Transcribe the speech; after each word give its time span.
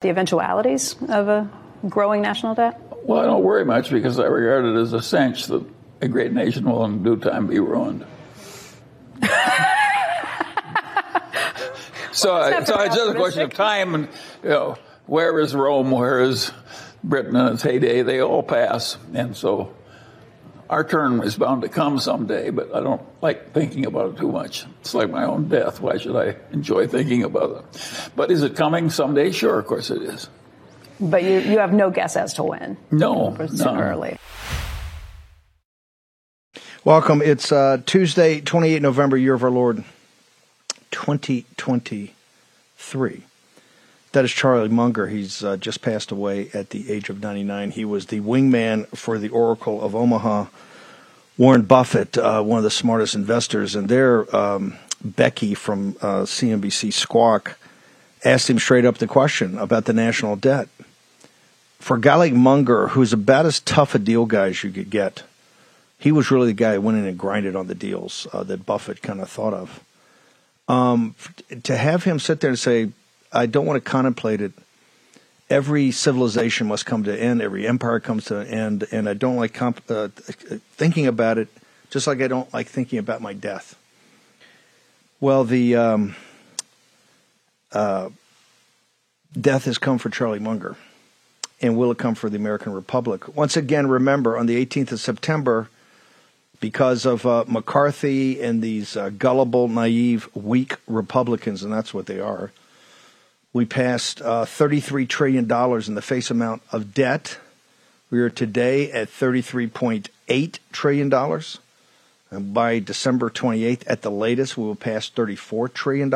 The 0.00 0.10
eventualities 0.10 0.94
of 1.08 1.26
a 1.26 1.50
growing 1.88 2.22
national 2.22 2.54
debt? 2.54 2.80
Well, 3.02 3.18
I 3.18 3.24
don't 3.24 3.42
worry 3.42 3.64
much 3.64 3.90
because 3.90 4.20
I 4.20 4.26
regard 4.26 4.64
it 4.64 4.76
as 4.80 4.92
a 4.92 5.02
cinch 5.02 5.46
that 5.46 5.66
a 6.00 6.06
great 6.06 6.32
nation 6.32 6.70
will 6.70 6.84
in 6.84 7.02
due 7.02 7.16
time 7.16 7.48
be 7.48 7.58
ruined. 7.58 8.06
so, 12.12 12.32
I, 12.32 12.62
so 12.62 12.80
it's 12.80 12.94
just 12.94 13.10
a 13.10 13.14
question 13.16 13.42
of 13.42 13.52
time, 13.54 13.96
and 13.96 14.08
you 14.44 14.50
know, 14.50 14.76
where 15.06 15.36
is 15.40 15.52
Rome? 15.52 15.90
Where 15.90 16.20
is 16.20 16.52
Britain 17.02 17.34
in 17.34 17.54
its 17.54 17.64
heyday? 17.64 18.02
They 18.02 18.22
all 18.22 18.44
pass, 18.44 18.98
and 19.14 19.36
so 19.36 19.74
our 20.68 20.84
turn 20.84 21.22
is 21.22 21.36
bound 21.36 21.62
to 21.62 21.68
come 21.68 21.98
someday. 21.98 22.50
But 22.50 22.74
I 22.74 22.80
don't 22.80 23.02
like 23.22 23.52
thinking 23.52 23.86
about 23.86 24.14
it 24.14 24.18
too 24.18 24.30
much. 24.30 24.66
It's 24.80 24.94
like 24.94 25.10
my 25.10 25.24
own 25.24 25.48
death. 25.48 25.80
Why 25.80 25.98
should 25.98 26.16
I 26.16 26.36
enjoy 26.52 26.86
thinking 26.86 27.24
about 27.24 27.64
it? 27.74 28.10
But 28.14 28.30
is 28.30 28.42
it 28.42 28.56
coming 28.56 28.90
someday? 28.90 29.30
Sure, 29.30 29.58
of 29.58 29.66
course 29.66 29.90
it 29.90 30.02
is. 30.02 30.28
But 31.00 31.22
you, 31.22 31.38
you 31.40 31.58
have 31.58 31.72
no 31.72 31.90
guess 31.90 32.16
as 32.16 32.34
to 32.34 32.42
when? 32.42 32.76
No, 32.90 33.36
sooner 33.46 33.74
no. 33.74 33.92
or 33.92 33.96
later. 33.96 34.18
Welcome. 36.84 37.22
It's 37.22 37.52
uh, 37.52 37.78
Tuesday, 37.86 38.40
28 38.40 38.82
November, 38.82 39.16
year 39.16 39.34
of 39.34 39.44
our 39.44 39.50
Lord, 39.50 39.84
2023. 40.90 43.24
That 44.12 44.24
is 44.24 44.32
Charlie 44.32 44.68
Munger. 44.68 45.06
He's 45.08 45.44
uh, 45.44 45.58
just 45.58 45.82
passed 45.82 46.10
away 46.10 46.50
at 46.54 46.70
the 46.70 46.90
age 46.90 47.10
of 47.10 47.20
99. 47.20 47.72
He 47.72 47.84
was 47.84 48.06
the 48.06 48.20
wingman 48.20 48.86
for 48.96 49.18
the 49.18 49.28
Oracle 49.28 49.82
of 49.82 49.94
Omaha. 49.94 50.46
Warren 51.36 51.62
Buffett, 51.62 52.16
uh, 52.16 52.42
one 52.42 52.58
of 52.58 52.64
the 52.64 52.70
smartest 52.70 53.14
investors, 53.14 53.76
and 53.76 53.88
there, 53.88 54.34
um, 54.34 54.76
Becky 55.04 55.54
from 55.54 55.96
uh, 56.00 56.22
CNBC 56.22 56.92
Squawk 56.92 57.56
asked 58.24 58.50
him 58.50 58.58
straight 58.58 58.84
up 58.84 58.98
the 58.98 59.06
question 59.06 59.56
about 59.58 59.84
the 59.84 59.92
national 59.92 60.34
debt. 60.36 60.68
For 61.78 61.96
a 61.96 62.00
guy 62.00 62.16
like 62.16 62.32
Munger, 62.32 62.88
who's 62.88 63.12
about 63.12 63.46
as 63.46 63.60
tough 63.60 63.94
a 63.94 63.98
deal 64.00 64.26
guy 64.26 64.48
as 64.48 64.64
you 64.64 64.70
could 64.70 64.90
get, 64.90 65.22
he 65.98 66.10
was 66.10 66.30
really 66.30 66.48
the 66.48 66.52
guy 66.54 66.74
who 66.74 66.80
went 66.80 66.98
in 66.98 67.06
and 67.06 67.18
grinded 67.18 67.54
on 67.54 67.68
the 67.68 67.74
deals 67.74 68.26
uh, 68.32 68.42
that 68.44 68.66
Buffett 68.66 69.02
kind 69.02 69.20
of 69.20 69.28
thought 69.28 69.54
of. 69.54 69.80
Um, 70.66 71.14
to 71.62 71.76
have 71.76 72.04
him 72.04 72.18
sit 72.18 72.40
there 72.40 72.50
and 72.50 72.58
say, 72.58 72.90
I 73.32 73.46
don't 73.46 73.66
want 73.66 73.82
to 73.82 73.90
contemplate 73.90 74.40
it. 74.40 74.52
Every 75.50 75.90
civilization 75.90 76.66
must 76.66 76.84
come 76.86 77.04
to 77.04 77.12
an 77.12 77.18
end. 77.18 77.42
Every 77.42 77.66
empire 77.66 78.00
comes 78.00 78.26
to 78.26 78.40
an 78.40 78.46
end, 78.48 78.86
and 78.92 79.08
I 79.08 79.14
don't 79.14 79.36
like 79.36 79.54
comp- 79.54 79.90
uh, 79.90 80.08
thinking 80.08 81.06
about 81.06 81.38
it, 81.38 81.48
just 81.90 82.06
like 82.06 82.20
I 82.20 82.28
don't 82.28 82.52
like 82.52 82.66
thinking 82.66 82.98
about 82.98 83.22
my 83.22 83.32
death. 83.32 83.78
Well, 85.20 85.44
the 85.44 85.74
um, 85.74 86.16
uh, 87.72 88.10
death 89.38 89.64
has 89.64 89.78
come 89.78 89.98
for 89.98 90.10
Charlie 90.10 90.38
Munger, 90.38 90.76
and 91.62 91.76
will 91.76 91.90
it 91.90 91.98
come 91.98 92.14
for 92.14 92.28
the 92.28 92.36
American 92.36 92.72
Republic? 92.72 93.34
Once 93.34 93.56
again, 93.56 93.86
remember 93.86 94.36
on 94.36 94.46
the 94.46 94.64
18th 94.64 94.92
of 94.92 95.00
September, 95.00 95.70
because 96.60 97.06
of 97.06 97.24
uh, 97.24 97.44
McCarthy 97.46 98.40
and 98.40 98.62
these 98.62 98.96
uh, 98.96 99.10
gullible, 99.10 99.68
naive, 99.68 100.28
weak 100.34 100.76
Republicans, 100.86 101.62
and 101.62 101.72
that's 101.72 101.94
what 101.94 102.06
they 102.06 102.20
are. 102.20 102.52
We 103.58 103.66
passed 103.66 104.22
uh, 104.22 104.44
$33 104.44 105.08
trillion 105.08 105.42
in 105.42 105.94
the 105.96 106.00
face 106.00 106.30
amount 106.30 106.62
of 106.70 106.94
debt. 106.94 107.38
We 108.08 108.20
are 108.20 108.30
today 108.30 108.92
at 108.92 109.08
$33.8 109.08 110.58
trillion. 110.70 111.42
And 112.30 112.54
by 112.54 112.78
December 112.78 113.30
28th, 113.30 113.82
at 113.88 114.02
the 114.02 114.12
latest, 114.12 114.56
we 114.56 114.62
will 114.62 114.76
pass 114.76 115.10
$34 115.10 115.74
trillion. 115.74 116.08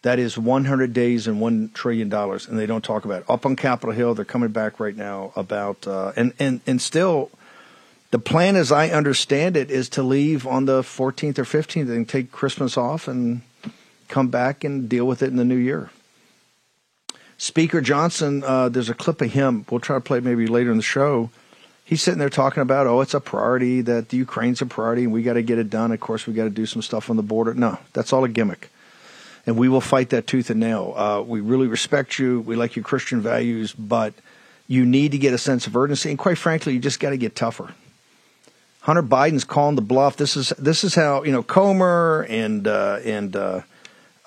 That 0.00 0.18
is 0.18 0.38
100 0.38 0.94
days 0.94 1.26
and 1.26 1.42
$1 1.42 1.74
trillion. 1.74 2.10
And 2.10 2.58
they 2.58 2.64
don't 2.64 2.82
talk 2.82 3.04
about 3.04 3.20
it. 3.20 3.28
Up 3.28 3.44
on 3.44 3.54
Capitol 3.54 3.94
Hill, 3.94 4.14
they're 4.14 4.24
coming 4.24 4.48
back 4.48 4.80
right 4.80 4.96
now 4.96 5.30
about, 5.36 5.86
uh, 5.86 6.12
and, 6.16 6.32
and, 6.38 6.62
and 6.66 6.80
still, 6.80 7.30
the 8.12 8.18
plan, 8.18 8.56
as 8.56 8.72
I 8.72 8.88
understand 8.88 9.58
it, 9.58 9.70
is 9.70 9.90
to 9.90 10.02
leave 10.02 10.46
on 10.46 10.64
the 10.64 10.80
14th 10.80 11.38
or 11.38 11.44
15th 11.44 11.94
and 11.94 12.08
take 12.08 12.32
Christmas 12.32 12.78
off 12.78 13.08
and 13.08 13.42
come 14.08 14.28
back 14.28 14.64
and 14.64 14.88
deal 14.88 15.04
with 15.04 15.22
it 15.22 15.26
in 15.26 15.36
the 15.36 15.44
new 15.44 15.54
year. 15.54 15.90
Speaker 17.44 17.82
Johnson, 17.82 18.42
uh, 18.42 18.70
there's 18.70 18.88
a 18.88 18.94
clip 18.94 19.20
of 19.20 19.30
him. 19.30 19.66
We'll 19.70 19.78
try 19.78 19.96
to 19.96 20.00
play 20.00 20.18
maybe 20.18 20.46
later 20.46 20.70
in 20.70 20.78
the 20.78 20.82
show. 20.82 21.28
He's 21.84 22.00
sitting 22.00 22.18
there 22.18 22.30
talking 22.30 22.62
about, 22.62 22.86
oh, 22.86 23.02
it's 23.02 23.12
a 23.12 23.20
priority 23.20 23.82
that 23.82 24.08
the 24.08 24.16
Ukraine's 24.16 24.62
a 24.62 24.66
priority 24.66 25.04
and 25.04 25.12
we 25.12 25.22
got 25.22 25.34
to 25.34 25.42
get 25.42 25.58
it 25.58 25.68
done. 25.68 25.92
Of 25.92 26.00
course, 26.00 26.26
we 26.26 26.32
got 26.32 26.44
to 26.44 26.50
do 26.50 26.64
some 26.64 26.80
stuff 26.80 27.10
on 27.10 27.16
the 27.16 27.22
border. 27.22 27.52
No, 27.52 27.78
that's 27.92 28.14
all 28.14 28.24
a 28.24 28.30
gimmick. 28.30 28.70
And 29.44 29.58
we 29.58 29.68
will 29.68 29.82
fight 29.82 30.08
that 30.08 30.26
tooth 30.26 30.48
and 30.48 30.58
nail. 30.58 30.94
Uh, 30.96 31.20
we 31.20 31.42
really 31.42 31.66
respect 31.66 32.18
you. 32.18 32.40
We 32.40 32.56
like 32.56 32.76
your 32.76 32.82
Christian 32.82 33.20
values, 33.20 33.74
but 33.74 34.14
you 34.66 34.86
need 34.86 35.12
to 35.12 35.18
get 35.18 35.34
a 35.34 35.38
sense 35.38 35.66
of 35.66 35.76
urgency. 35.76 36.08
And 36.08 36.18
quite 36.18 36.38
frankly, 36.38 36.72
you 36.72 36.78
just 36.78 36.98
got 36.98 37.10
to 37.10 37.18
get 37.18 37.36
tougher. 37.36 37.74
Hunter 38.80 39.02
Biden's 39.02 39.44
calling 39.44 39.76
the 39.76 39.82
bluff. 39.82 40.16
This 40.16 40.34
is 40.34 40.48
this 40.56 40.82
is 40.82 40.94
how 40.94 41.24
you 41.24 41.32
know 41.32 41.42
Comer 41.42 42.26
and 42.30 42.66
uh, 42.66 43.00
and 43.04 43.36
uh, 43.36 43.60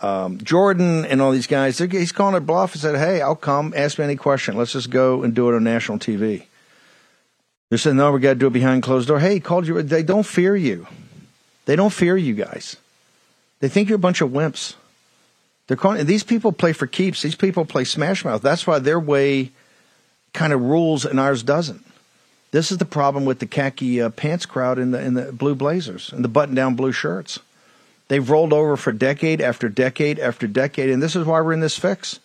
um, 0.02 0.38
Jordan 0.40 1.06
and 1.06 1.22
all 1.22 1.32
these 1.32 1.48
guys. 1.48 1.78
He's 1.78 2.12
calling 2.12 2.36
it 2.36 2.46
bluff 2.46 2.74
and 2.74 2.82
said, 2.82 2.96
"Hey, 2.98 3.22
I'll 3.22 3.36
come. 3.36 3.74
Ask 3.76 3.98
me 3.98 4.06
any 4.06 4.16
question. 4.16 4.56
Let's 4.56 4.74
just 4.74 4.90
go 4.90 5.24
and 5.24 5.34
do 5.34 5.50
it 5.50 5.56
on 5.56 5.64
national 5.64 6.00
TV." 6.00 6.46
They're 7.70 7.78
saying, 7.78 7.98
"No, 7.98 8.12
we 8.12 8.20
got 8.20 8.34
to 8.34 8.40
do 8.40 8.48
it 8.48 8.54
behind 8.54 8.84
closed 8.84 9.08
door." 9.08 9.20
Hey, 9.20 9.36
he 9.36 9.40
called 9.40 9.68
you. 9.68 9.82
They 9.82 10.04
don't 10.04 10.26
fear 10.26 10.56
you. 10.56 10.88
They 11.66 11.76
don't 11.76 11.94
fear 11.94 12.16
you 12.16 12.34
guys. 12.34 12.78
They 13.60 13.70
think 13.70 13.90
you're 13.90 13.98
a 13.98 14.00
bunch 14.00 14.22
of 14.22 14.30
wimps. 14.30 14.76
They're 15.68 15.78
calling 15.78 16.06
these 16.06 16.24
people 16.24 16.52
play 16.52 16.74
for 16.74 16.88
keeps. 16.88 17.22
These 17.22 17.36
people 17.36 17.66
play 17.66 17.84
smash 17.84 18.24
mouth. 18.24 18.42
That's 18.42 18.66
why 18.66 18.80
their 18.80 19.00
way 19.00 19.52
kind 20.34 20.54
of 20.54 20.62
rules 20.62 21.06
and 21.06 21.20
ours 21.20 21.44
doesn't. 21.44 21.84
This 22.52 22.72
is 22.72 22.78
the 22.78 22.86
problem 22.86 23.26
with 23.26 23.40
the 23.40 23.46
khaki 23.46 24.02
uh, 24.02 24.10
pants 24.10 24.46
crowd 24.46 24.80
in 24.80 24.92
the 24.92 25.02
in 25.02 25.16
the 25.16 25.34
blue 25.34 25.56
blazers 25.56 26.14
and 26.14 26.24
the 26.24 26.30
button 26.30 26.56
down 26.56 26.76
blue 26.76 26.94
shirts. 26.94 27.40
They've 28.08 28.30
rolled 28.30 28.54
over 28.54 28.78
for 28.78 28.92
decade 28.92 29.42
after 29.42 29.70
decade 29.70 30.20
after 30.20 30.48
decade, 30.48 30.90
and 30.90 31.04
this 31.04 31.16
is 31.16 31.26
why 31.26 31.42
we're 31.42 31.54
in 31.54 31.60
this 31.60 31.78
fix. 31.78 32.20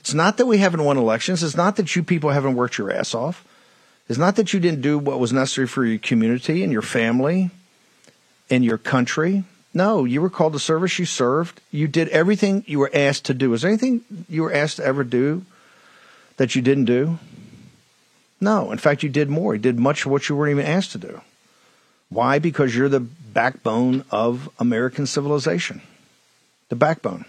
It's 0.00 0.14
not 0.14 0.38
that 0.38 0.46
we 0.46 0.58
haven't 0.58 0.84
won 0.84 0.96
elections. 0.96 1.42
It's 1.42 1.56
not 1.56 1.76
that 1.76 1.94
you 1.94 2.02
people 2.02 2.30
haven't 2.30 2.54
worked 2.54 2.78
your 2.78 2.90
ass 2.90 3.14
off. 3.14 3.44
It's 4.08 4.18
not 4.18 4.36
that 4.36 4.52
you 4.52 4.60
didn't 4.60 4.80
do 4.80 4.98
what 4.98 5.20
was 5.20 5.32
necessary 5.32 5.66
for 5.66 5.84
your 5.84 5.98
community 5.98 6.64
and 6.64 6.72
your 6.72 6.82
family 6.82 7.50
and 8.48 8.64
your 8.64 8.78
country. 8.78 9.44
No, 9.72 10.04
you 10.04 10.20
were 10.20 10.30
called 10.30 10.54
to 10.54 10.58
service. 10.58 10.98
You 10.98 11.04
served. 11.04 11.60
You 11.70 11.86
did 11.86 12.08
everything 12.08 12.64
you 12.66 12.78
were 12.78 12.90
asked 12.92 13.26
to 13.26 13.34
do. 13.34 13.52
Is 13.52 13.62
there 13.62 13.70
anything 13.70 14.04
you 14.28 14.42
were 14.42 14.52
asked 14.52 14.78
to 14.78 14.84
ever 14.84 15.04
do 15.04 15.44
that 16.38 16.56
you 16.56 16.62
didn't 16.62 16.86
do? 16.86 17.18
No, 18.40 18.72
in 18.72 18.78
fact, 18.78 19.02
you 19.02 19.10
did 19.10 19.28
more. 19.28 19.54
You 19.54 19.60
did 19.60 19.78
much 19.78 20.06
of 20.06 20.10
what 20.10 20.28
you 20.28 20.34
weren't 20.34 20.50
even 20.50 20.66
asked 20.66 20.92
to 20.92 20.98
do. 20.98 21.20
Why? 22.10 22.38
Because 22.38 22.76
you're 22.76 22.88
the 22.88 23.00
backbone 23.00 24.04
of 24.10 24.50
American 24.58 25.06
civilization. 25.06 25.80
The 26.68 26.76
backbone. 26.76 27.24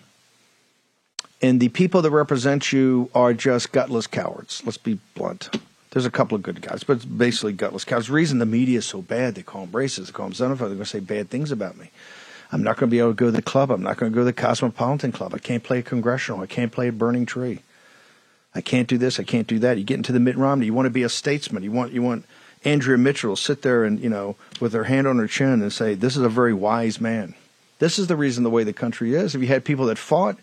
And 1.42 1.60
the 1.60 1.70
people 1.70 2.02
that 2.02 2.12
represent 2.12 2.72
you 2.72 3.10
are 3.16 3.34
just 3.34 3.72
gutless 3.72 4.08
cowards. 4.08 4.62
Let's 4.66 4.78
be 4.78 5.00
blunt. 5.16 5.50
There's 5.92 6.06
a 6.06 6.12
couple 6.12 6.36
of 6.36 6.44
good 6.44 6.62
guys, 6.62 6.84
but 6.84 6.98
it's 6.98 7.06
basically 7.06 7.54
gutless 7.54 7.84
cowards. 7.84 8.08
The 8.08 8.14
reason 8.14 8.40
the 8.40 8.46
media 8.46 8.78
is 8.80 8.86
so 8.86 9.02
bad, 9.02 9.36
they 9.36 9.42
call 9.42 9.66
them 9.66 9.74
racist, 9.74 10.08
they 10.08 10.12
call 10.12 10.30
them 10.30 10.34
xenophobic, 10.34 10.60
they're 10.60 10.68
going 10.68 10.80
to 10.80 10.86
say 10.86 11.00
bad 11.00 11.30
things 11.30 11.52
about 11.52 11.78
me. 11.78 11.92
I'm 12.52 12.64
not 12.64 12.78
going 12.78 12.90
to 12.90 12.92
be 12.92 13.00
able 13.00 13.12
to 13.12 13.16
go 13.16 13.26
to 13.28 13.32
the 13.32 13.42
club. 13.42 13.72
I'm 13.72 13.82
not 13.82 13.98
going 13.98 14.12
to 14.12 14.16
go 14.16 14.22
to 14.22 14.26
the 14.26 14.34
Cosmopolitan 14.34 15.12
Club. 15.14 15.34
I 15.34 15.38
can't 15.38 15.64
play 15.64 15.80
a 15.80 15.84
congressional. 15.84 16.42
I 16.42 16.48
can't 16.48 16.72
play 16.72 16.90
a 16.90 16.92
burning 16.92 17.26
tree. 17.26 17.62
I 18.54 18.60
can't 18.60 18.90
do 18.90 18.98
this. 18.98 19.20
I 19.20 19.24
can't 19.24 19.48
do 19.48 19.60
that. 19.60 19.78
You 19.78 19.86
get 19.86 19.96
into 19.96 20.12
the 20.12 20.20
Mitt 20.20 20.36
Romney. 20.36 20.66
You 20.66 20.74
want 20.74 20.86
to 20.86 20.92
be 20.92 21.04
a 21.04 21.10
statesman. 21.10 21.64
You 21.64 21.72
want 21.72 21.94
you 21.94 22.02
want 22.02 22.26
Andrea 22.64 22.98
Mitchell 22.98 23.36
sit 23.36 23.62
there 23.62 23.84
and 23.84 24.00
you 24.00 24.10
know 24.10 24.36
with 24.60 24.74
her 24.74 24.84
hand 24.86 25.08
on 25.08 25.18
her 25.18 25.28
chin 25.28 25.62
and 25.62 25.74
say, 25.74 25.94
"This 25.96 26.16
is 26.16 26.24
a 26.24 26.30
very 26.30 26.54
wise 26.54 27.02
man." 27.02 27.34
This 27.80 27.98
is 27.98 28.08
the 28.08 28.16
reason 28.16 28.44
the 28.44 28.50
way 28.50 28.64
the 28.64 28.74
country 28.74 29.16
is. 29.16 29.34
If 29.34 29.42
you 29.42 29.48
had 29.48 29.66
people 29.66 29.88
that 29.88 29.98
fought, 29.98 30.38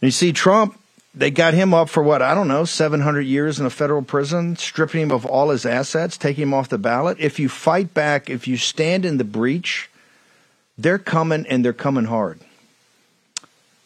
you 0.00 0.12
see 0.12 0.32
Trump, 0.32 0.78
they 1.12 1.32
got 1.32 1.54
him 1.54 1.74
up 1.74 1.88
for 1.88 2.02
what 2.04 2.22
I 2.22 2.34
don't 2.34 2.48
know, 2.48 2.64
seven 2.64 3.00
hundred 3.00 3.22
years 3.22 3.58
in 3.58 3.66
a 3.66 3.70
federal 3.70 4.02
prison, 4.02 4.56
stripping 4.56 5.02
him 5.02 5.10
of 5.10 5.26
all 5.26 5.50
his 5.50 5.66
assets, 5.66 6.16
taking 6.16 6.42
him 6.42 6.54
off 6.54 6.68
the 6.68 6.78
ballot. 6.78 7.18
If 7.18 7.38
you 7.40 7.48
fight 7.48 7.94
back, 7.94 8.30
if 8.30 8.46
you 8.46 8.56
stand 8.56 9.04
in 9.04 9.18
the 9.18 9.24
breach, 9.24 9.90
they're 10.78 10.98
coming 10.98 11.46
and 11.48 11.64
they're 11.64 11.72
coming 11.72 12.04
hard 12.04 12.40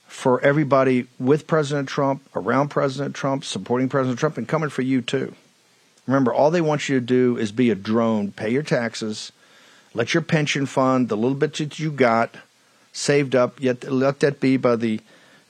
for 0.06 0.40
everybody 0.40 1.06
with 1.18 1.46
President 1.46 1.88
Trump, 1.88 2.20
around 2.34 2.68
President 2.68 3.14
Trump, 3.14 3.44
supporting 3.44 3.88
President 3.88 4.18
Trump, 4.18 4.36
and 4.36 4.48
coming 4.48 4.68
for 4.68 4.82
you 4.82 5.00
too. 5.00 5.34
Remember, 6.08 6.32
all 6.32 6.50
they 6.50 6.62
want 6.62 6.88
you 6.88 6.98
to 6.98 7.04
do 7.04 7.36
is 7.36 7.52
be 7.52 7.70
a 7.70 7.74
drone, 7.74 8.32
pay 8.32 8.50
your 8.50 8.62
taxes, 8.62 9.30
let 9.92 10.14
your 10.14 10.22
pension 10.22 10.64
fund, 10.64 11.10
the 11.10 11.16
little 11.16 11.36
bit 11.36 11.54
that 11.56 11.78
you 11.78 11.92
got 11.92 12.34
saved 12.92 13.36
up, 13.36 13.60
yet 13.60 13.84
let 13.84 14.20
that 14.20 14.40
be 14.40 14.56
by 14.56 14.74
the 14.74 15.00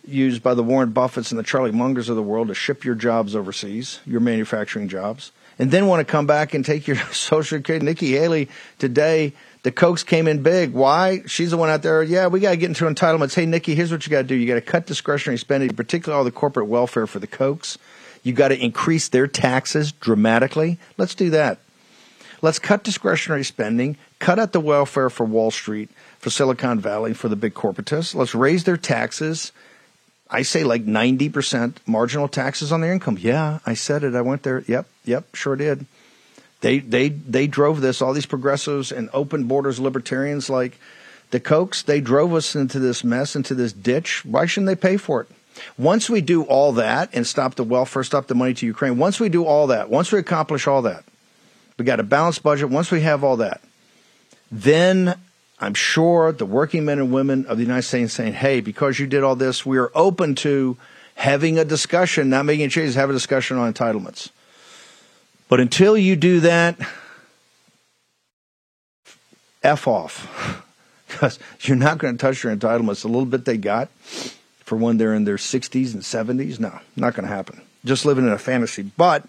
used 0.04 0.42
by 0.42 0.54
the 0.54 0.62
Warren 0.62 0.92
Buffetts 0.92 1.30
and 1.30 1.38
the 1.38 1.44
Charlie 1.44 1.70
Mungers 1.70 2.08
of 2.08 2.16
the 2.16 2.22
world 2.22 2.48
to 2.48 2.54
ship 2.54 2.84
your 2.84 2.94
jobs 2.94 3.36
overseas, 3.36 4.00
your 4.04 4.20
manufacturing 4.20 4.88
jobs, 4.88 5.30
and 5.58 5.70
then 5.70 5.86
want 5.86 6.00
to 6.00 6.10
come 6.10 6.26
back 6.26 6.54
and 6.54 6.64
take 6.64 6.88
your 6.88 6.96
Social 7.12 7.58
Security. 7.58 7.84
Nikki 7.86 8.12
Haley 8.12 8.48
today 8.78 9.34
The 9.62 9.70
Kochs 9.70 10.04
came 10.04 10.26
in 10.26 10.42
big. 10.42 10.72
Why? 10.72 11.22
She's 11.26 11.50
the 11.50 11.56
one 11.56 11.68
out 11.68 11.82
there. 11.82 12.02
Yeah, 12.02 12.28
we 12.28 12.40
got 12.40 12.50
to 12.50 12.56
get 12.56 12.68
into 12.68 12.84
entitlements. 12.84 13.34
Hey, 13.34 13.46
Nikki, 13.46 13.74
here's 13.76 13.92
what 13.92 14.06
you 14.06 14.10
got 14.10 14.22
to 14.22 14.28
do. 14.28 14.34
You 14.34 14.46
got 14.46 14.54
to 14.54 14.60
cut 14.60 14.86
discretionary 14.86 15.38
spending, 15.38 15.70
particularly 15.70 16.18
all 16.18 16.24
the 16.24 16.32
corporate 16.32 16.66
welfare 16.66 17.06
for 17.06 17.18
the 17.20 17.26
Kochs. 17.26 17.76
You 18.28 18.34
got 18.34 18.48
to 18.48 18.62
increase 18.62 19.08
their 19.08 19.26
taxes 19.26 19.90
dramatically. 19.90 20.78
Let's 20.98 21.14
do 21.14 21.30
that. 21.30 21.60
Let's 22.42 22.58
cut 22.58 22.84
discretionary 22.84 23.42
spending, 23.42 23.96
cut 24.18 24.38
out 24.38 24.52
the 24.52 24.60
welfare 24.60 25.08
for 25.08 25.24
Wall 25.24 25.50
Street, 25.50 25.88
for 26.18 26.28
Silicon 26.28 26.78
Valley, 26.78 27.14
for 27.14 27.30
the 27.30 27.36
big 27.36 27.54
corporatists. 27.54 28.14
Let's 28.14 28.34
raise 28.34 28.64
their 28.64 28.76
taxes. 28.76 29.50
I 30.30 30.42
say 30.42 30.62
like 30.62 30.84
90% 30.84 31.76
marginal 31.86 32.28
taxes 32.28 32.70
on 32.70 32.82
their 32.82 32.92
income. 32.92 33.16
Yeah, 33.18 33.60
I 33.64 33.72
said 33.72 34.04
it. 34.04 34.14
I 34.14 34.20
went 34.20 34.42
there. 34.42 34.62
Yep, 34.66 34.86
yep, 35.06 35.34
sure 35.34 35.56
did. 35.56 35.86
They 36.60 36.80
they 36.80 37.08
they 37.08 37.46
drove 37.46 37.80
this. 37.80 38.02
All 38.02 38.12
these 38.12 38.26
progressives 38.26 38.92
and 38.92 39.08
open 39.14 39.44
borders 39.44 39.80
libertarians 39.80 40.50
like 40.50 40.78
the 41.30 41.40
Kochs, 41.40 41.82
they 41.82 42.02
drove 42.02 42.34
us 42.34 42.54
into 42.54 42.78
this 42.78 43.02
mess, 43.02 43.34
into 43.36 43.54
this 43.54 43.72
ditch. 43.72 44.22
Why 44.26 44.44
shouldn't 44.44 44.66
they 44.66 44.76
pay 44.76 44.98
for 44.98 45.22
it? 45.22 45.28
Once 45.76 46.08
we 46.10 46.20
do 46.20 46.42
all 46.44 46.72
that 46.72 47.10
and 47.12 47.26
stop 47.26 47.54
the 47.54 47.64
welfare, 47.64 48.04
stop 48.04 48.26
the 48.26 48.34
money 48.34 48.54
to 48.54 48.66
Ukraine, 48.66 48.98
once 48.98 49.20
we 49.20 49.28
do 49.28 49.44
all 49.44 49.68
that, 49.68 49.90
once 49.90 50.12
we 50.12 50.18
accomplish 50.18 50.66
all 50.66 50.82
that, 50.82 51.04
we 51.78 51.84
got 51.84 52.00
a 52.00 52.04
balanced 52.04 52.42
budget. 52.42 52.70
Once 52.70 52.90
we 52.90 53.00
have 53.02 53.22
all 53.22 53.36
that, 53.36 53.60
then 54.50 55.18
I'm 55.60 55.74
sure 55.74 56.32
the 56.32 56.46
working 56.46 56.84
men 56.84 56.98
and 56.98 57.12
women 57.12 57.46
of 57.46 57.56
the 57.56 57.64
United 57.64 57.82
States 57.82 58.12
saying, 58.12 58.34
hey, 58.34 58.60
because 58.60 58.98
you 58.98 59.06
did 59.06 59.22
all 59.22 59.36
this, 59.36 59.66
we 59.66 59.78
are 59.78 59.90
open 59.94 60.34
to 60.36 60.76
having 61.14 61.58
a 61.58 61.64
discussion, 61.64 62.30
not 62.30 62.44
making 62.44 62.68
changes, 62.70 62.94
have 62.94 63.10
a 63.10 63.12
discussion 63.12 63.56
on 63.56 63.72
entitlements. 63.72 64.30
But 65.48 65.60
until 65.60 65.96
you 65.96 66.14
do 66.14 66.40
that, 66.40 66.78
F 69.62 69.86
off. 69.86 70.64
Because 71.08 71.38
you're 71.62 71.74
not 71.74 71.96
going 71.96 72.18
to 72.18 72.20
touch 72.20 72.44
your 72.44 72.54
entitlements. 72.54 73.02
A 73.02 73.08
little 73.08 73.24
bit 73.24 73.46
they 73.46 73.56
got 73.56 73.88
for 74.68 74.76
when 74.76 74.98
they're 74.98 75.14
in 75.14 75.24
their 75.24 75.36
60s 75.36 75.94
and 75.94 76.02
70s. 76.02 76.60
No, 76.60 76.78
not 76.94 77.14
going 77.14 77.26
to 77.26 77.34
happen. 77.34 77.62
Just 77.84 78.04
living 78.04 78.26
in 78.26 78.32
a 78.32 78.38
fantasy. 78.38 78.82
But 78.82 79.24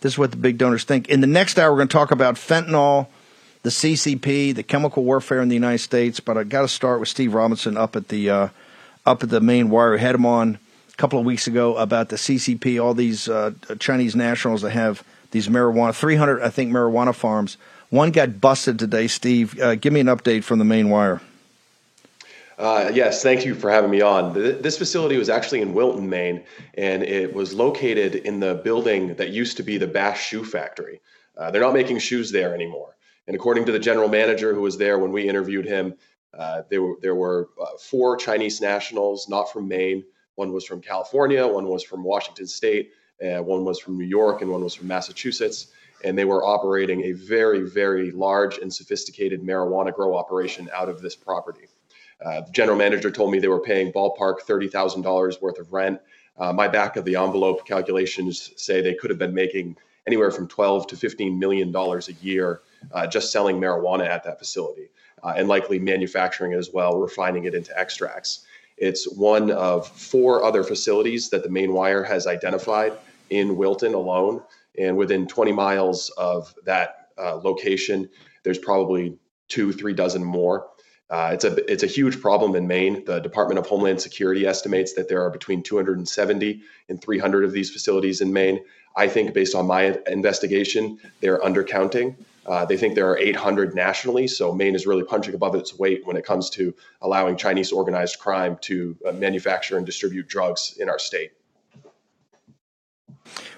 this 0.00 0.14
is 0.14 0.18
what 0.18 0.32
the 0.32 0.36
big 0.36 0.58
donors 0.58 0.84
think. 0.84 1.08
In 1.08 1.20
the 1.20 1.26
next 1.26 1.58
hour, 1.58 1.70
we're 1.70 1.78
going 1.78 1.88
to 1.88 1.92
talk 1.92 2.10
about 2.10 2.34
fentanyl, 2.34 3.06
the 3.62 3.70
CCP, 3.70 4.54
the 4.54 4.62
chemical 4.62 5.04
warfare 5.04 5.40
in 5.40 5.48
the 5.48 5.54
United 5.54 5.78
States. 5.78 6.20
But 6.20 6.36
I 6.36 6.44
got 6.44 6.62
to 6.62 6.68
start 6.68 7.00
with 7.00 7.08
Steve 7.08 7.32
Robinson 7.32 7.76
up 7.76 7.96
at 7.96 8.08
the 8.08 8.28
uh, 8.28 8.48
up 9.06 9.22
at 9.22 9.30
the 9.30 9.40
Maine 9.40 9.70
Wire. 9.70 9.92
We 9.92 10.00
had 10.00 10.14
him 10.14 10.26
on 10.26 10.58
a 10.92 10.96
couple 10.96 11.18
of 11.18 11.24
weeks 11.24 11.46
ago 11.46 11.76
about 11.76 12.08
the 12.08 12.16
CCP, 12.16 12.82
all 12.82 12.94
these 12.94 13.28
uh, 13.28 13.52
Chinese 13.78 14.14
nationals 14.14 14.62
that 14.62 14.70
have 14.70 15.02
these 15.30 15.48
marijuana, 15.48 15.94
300, 15.94 16.42
I 16.42 16.50
think, 16.50 16.72
marijuana 16.72 17.14
farms. 17.14 17.56
One 17.90 18.10
got 18.10 18.40
busted 18.40 18.78
today, 18.78 19.06
Steve. 19.08 19.60
Uh, 19.60 19.74
give 19.74 19.92
me 19.92 20.00
an 20.00 20.06
update 20.06 20.44
from 20.44 20.58
the 20.58 20.64
Maine 20.64 20.90
Wire. 20.90 21.20
Uh, 22.56 22.90
yes, 22.94 23.22
thank 23.22 23.44
you 23.44 23.54
for 23.54 23.68
having 23.68 23.90
me 23.90 24.00
on. 24.00 24.32
This 24.32 24.78
facility 24.78 25.16
was 25.16 25.28
actually 25.28 25.60
in 25.60 25.74
Wilton, 25.74 26.08
Maine, 26.08 26.44
and 26.74 27.02
it 27.02 27.34
was 27.34 27.52
located 27.52 28.14
in 28.14 28.38
the 28.38 28.54
building 28.54 29.14
that 29.16 29.30
used 29.30 29.56
to 29.56 29.64
be 29.64 29.76
the 29.76 29.88
Bass 29.88 30.20
Shoe 30.20 30.44
Factory. 30.44 31.00
Uh, 31.36 31.50
they're 31.50 31.62
not 31.62 31.74
making 31.74 31.98
shoes 31.98 32.30
there 32.30 32.54
anymore. 32.54 32.96
And 33.26 33.34
according 33.34 33.64
to 33.66 33.72
the 33.72 33.78
general 33.78 34.08
manager 34.08 34.54
who 34.54 34.60
was 34.60 34.78
there 34.78 35.00
when 35.00 35.10
we 35.10 35.28
interviewed 35.28 35.64
him, 35.64 35.94
uh, 36.32 36.62
there 36.70 36.82
were, 36.82 36.94
there 37.02 37.14
were 37.14 37.48
uh, 37.60 37.76
four 37.80 38.16
Chinese 38.16 38.60
nationals, 38.60 39.28
not 39.28 39.52
from 39.52 39.66
Maine. 39.66 40.04
One 40.36 40.52
was 40.52 40.64
from 40.64 40.80
California, 40.80 41.46
one 41.46 41.66
was 41.66 41.82
from 41.82 42.04
Washington 42.04 42.46
State, 42.46 42.92
one 43.20 43.64
was 43.64 43.80
from 43.80 43.98
New 43.98 44.06
York, 44.06 44.42
and 44.42 44.50
one 44.50 44.62
was 44.62 44.74
from 44.74 44.88
Massachusetts. 44.88 45.68
And 46.04 46.18
they 46.18 46.24
were 46.24 46.44
operating 46.44 47.04
a 47.04 47.12
very, 47.12 47.62
very 47.62 48.10
large 48.10 48.58
and 48.58 48.72
sophisticated 48.72 49.42
marijuana 49.42 49.92
grow 49.94 50.16
operation 50.16 50.68
out 50.72 50.88
of 50.88 51.00
this 51.00 51.16
property. 51.16 51.66
Uh, 52.24 52.42
the 52.42 52.52
general 52.52 52.76
manager 52.76 53.10
told 53.10 53.30
me 53.30 53.38
they 53.38 53.48
were 53.48 53.60
paying 53.60 53.92
ballpark 53.92 54.40
$30,000 54.46 55.40
worth 55.40 55.58
of 55.58 55.72
rent. 55.72 56.00
Uh, 56.36 56.52
my 56.52 56.68
back 56.68 56.96
of 56.96 57.04
the 57.04 57.16
envelope 57.16 57.66
calculations 57.66 58.50
say 58.56 58.80
they 58.80 58.94
could 58.94 59.10
have 59.10 59.18
been 59.18 59.34
making 59.34 59.76
anywhere 60.06 60.30
from 60.30 60.48
12 60.48 60.86
to 60.88 60.96
15 60.96 61.38
million 61.38 61.72
dollars 61.72 62.08
a 62.08 62.12
year 62.14 62.60
uh, 62.92 63.06
just 63.06 63.32
selling 63.32 63.60
marijuana 63.60 64.06
at 64.06 64.24
that 64.24 64.38
facility, 64.38 64.88
uh, 65.22 65.34
and 65.36 65.48
likely 65.48 65.78
manufacturing 65.78 66.52
it 66.52 66.56
as 66.56 66.70
well, 66.72 66.98
refining 66.98 67.44
it 67.44 67.54
into 67.54 67.76
extracts. 67.78 68.44
It's 68.76 69.10
one 69.12 69.50
of 69.50 69.88
four 69.88 70.44
other 70.44 70.64
facilities 70.64 71.30
that 71.30 71.42
the 71.42 71.48
Maine 71.48 71.72
Wire 71.72 72.02
has 72.02 72.26
identified 72.26 72.92
in 73.30 73.56
Wilton 73.56 73.94
alone, 73.94 74.42
and 74.78 74.96
within 74.96 75.26
20 75.26 75.52
miles 75.52 76.10
of 76.18 76.54
that 76.64 77.08
uh, 77.16 77.36
location, 77.36 78.08
there's 78.42 78.58
probably 78.58 79.16
two, 79.48 79.72
three 79.72 79.94
dozen 79.94 80.24
more. 80.24 80.66
Uh, 81.10 81.30
it's 81.34 81.44
a 81.44 81.70
it's 81.70 81.82
a 81.82 81.86
huge 81.86 82.20
problem 82.20 82.54
in 82.56 82.66
Maine. 82.66 83.04
The 83.04 83.20
Department 83.20 83.58
of 83.58 83.66
Homeland 83.66 84.00
Security 84.00 84.46
estimates 84.46 84.94
that 84.94 85.08
there 85.08 85.22
are 85.22 85.30
between 85.30 85.62
270 85.62 86.62
and 86.88 87.00
300 87.00 87.44
of 87.44 87.52
these 87.52 87.70
facilities 87.70 88.20
in 88.20 88.32
Maine. 88.32 88.64
I 88.96 89.08
think, 89.08 89.34
based 89.34 89.54
on 89.54 89.66
my 89.66 89.98
investigation, 90.06 90.98
they're 91.20 91.40
undercounting. 91.40 92.14
Uh, 92.46 92.64
they 92.64 92.76
think 92.76 92.94
there 92.94 93.10
are 93.10 93.18
800 93.18 93.74
nationally, 93.74 94.28
so 94.28 94.52
Maine 94.52 94.74
is 94.74 94.86
really 94.86 95.02
punching 95.02 95.34
above 95.34 95.54
its 95.54 95.76
weight 95.78 96.06
when 96.06 96.16
it 96.16 96.24
comes 96.24 96.50
to 96.50 96.74
allowing 97.00 97.36
Chinese 97.36 97.72
organized 97.72 98.18
crime 98.18 98.58
to 98.62 98.96
uh, 99.06 99.12
manufacture 99.12 99.76
and 99.76 99.86
distribute 99.86 100.28
drugs 100.28 100.76
in 100.78 100.88
our 100.88 100.98
state. 100.98 101.32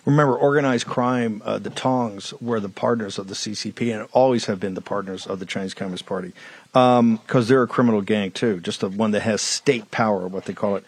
Remember, 0.04 0.36
organized 0.36 0.86
crime, 0.86 1.42
uh, 1.44 1.58
the 1.58 1.70
Tongs 1.70 2.32
were 2.40 2.60
the 2.60 2.68
partners 2.68 3.18
of 3.18 3.26
the 3.26 3.34
CCP 3.34 3.92
and 3.92 4.08
always 4.12 4.46
have 4.46 4.60
been 4.60 4.74
the 4.74 4.80
partners 4.80 5.26
of 5.26 5.40
the 5.40 5.46
Chinese 5.46 5.74
Communist 5.74 6.06
Party 6.06 6.32
because 6.76 6.98
um, 6.98 7.44
they're 7.46 7.62
a 7.62 7.66
criminal 7.66 8.02
gang 8.02 8.30
too, 8.30 8.60
just 8.60 8.80
the 8.80 8.90
one 8.90 9.12
that 9.12 9.22
has 9.22 9.40
state 9.40 9.90
power, 9.90 10.28
what 10.28 10.44
they 10.44 10.52
call 10.52 10.76
it. 10.76 10.84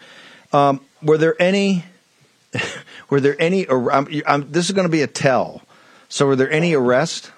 Um, 0.53 0.81
were 1.01 1.17
there 1.17 1.35
any? 1.41 1.83
were 3.09 3.19
there 3.19 3.35
any? 3.39 3.67
I'm, 3.67 4.07
I'm, 4.27 4.51
this 4.51 4.67
is 4.67 4.71
going 4.73 4.87
to 4.87 4.91
be 4.91 5.01
a 5.01 5.07
tell. 5.07 5.63
So, 6.07 6.27
were 6.27 6.35
there 6.35 6.51
any 6.51 6.75
arrests? 6.75 7.31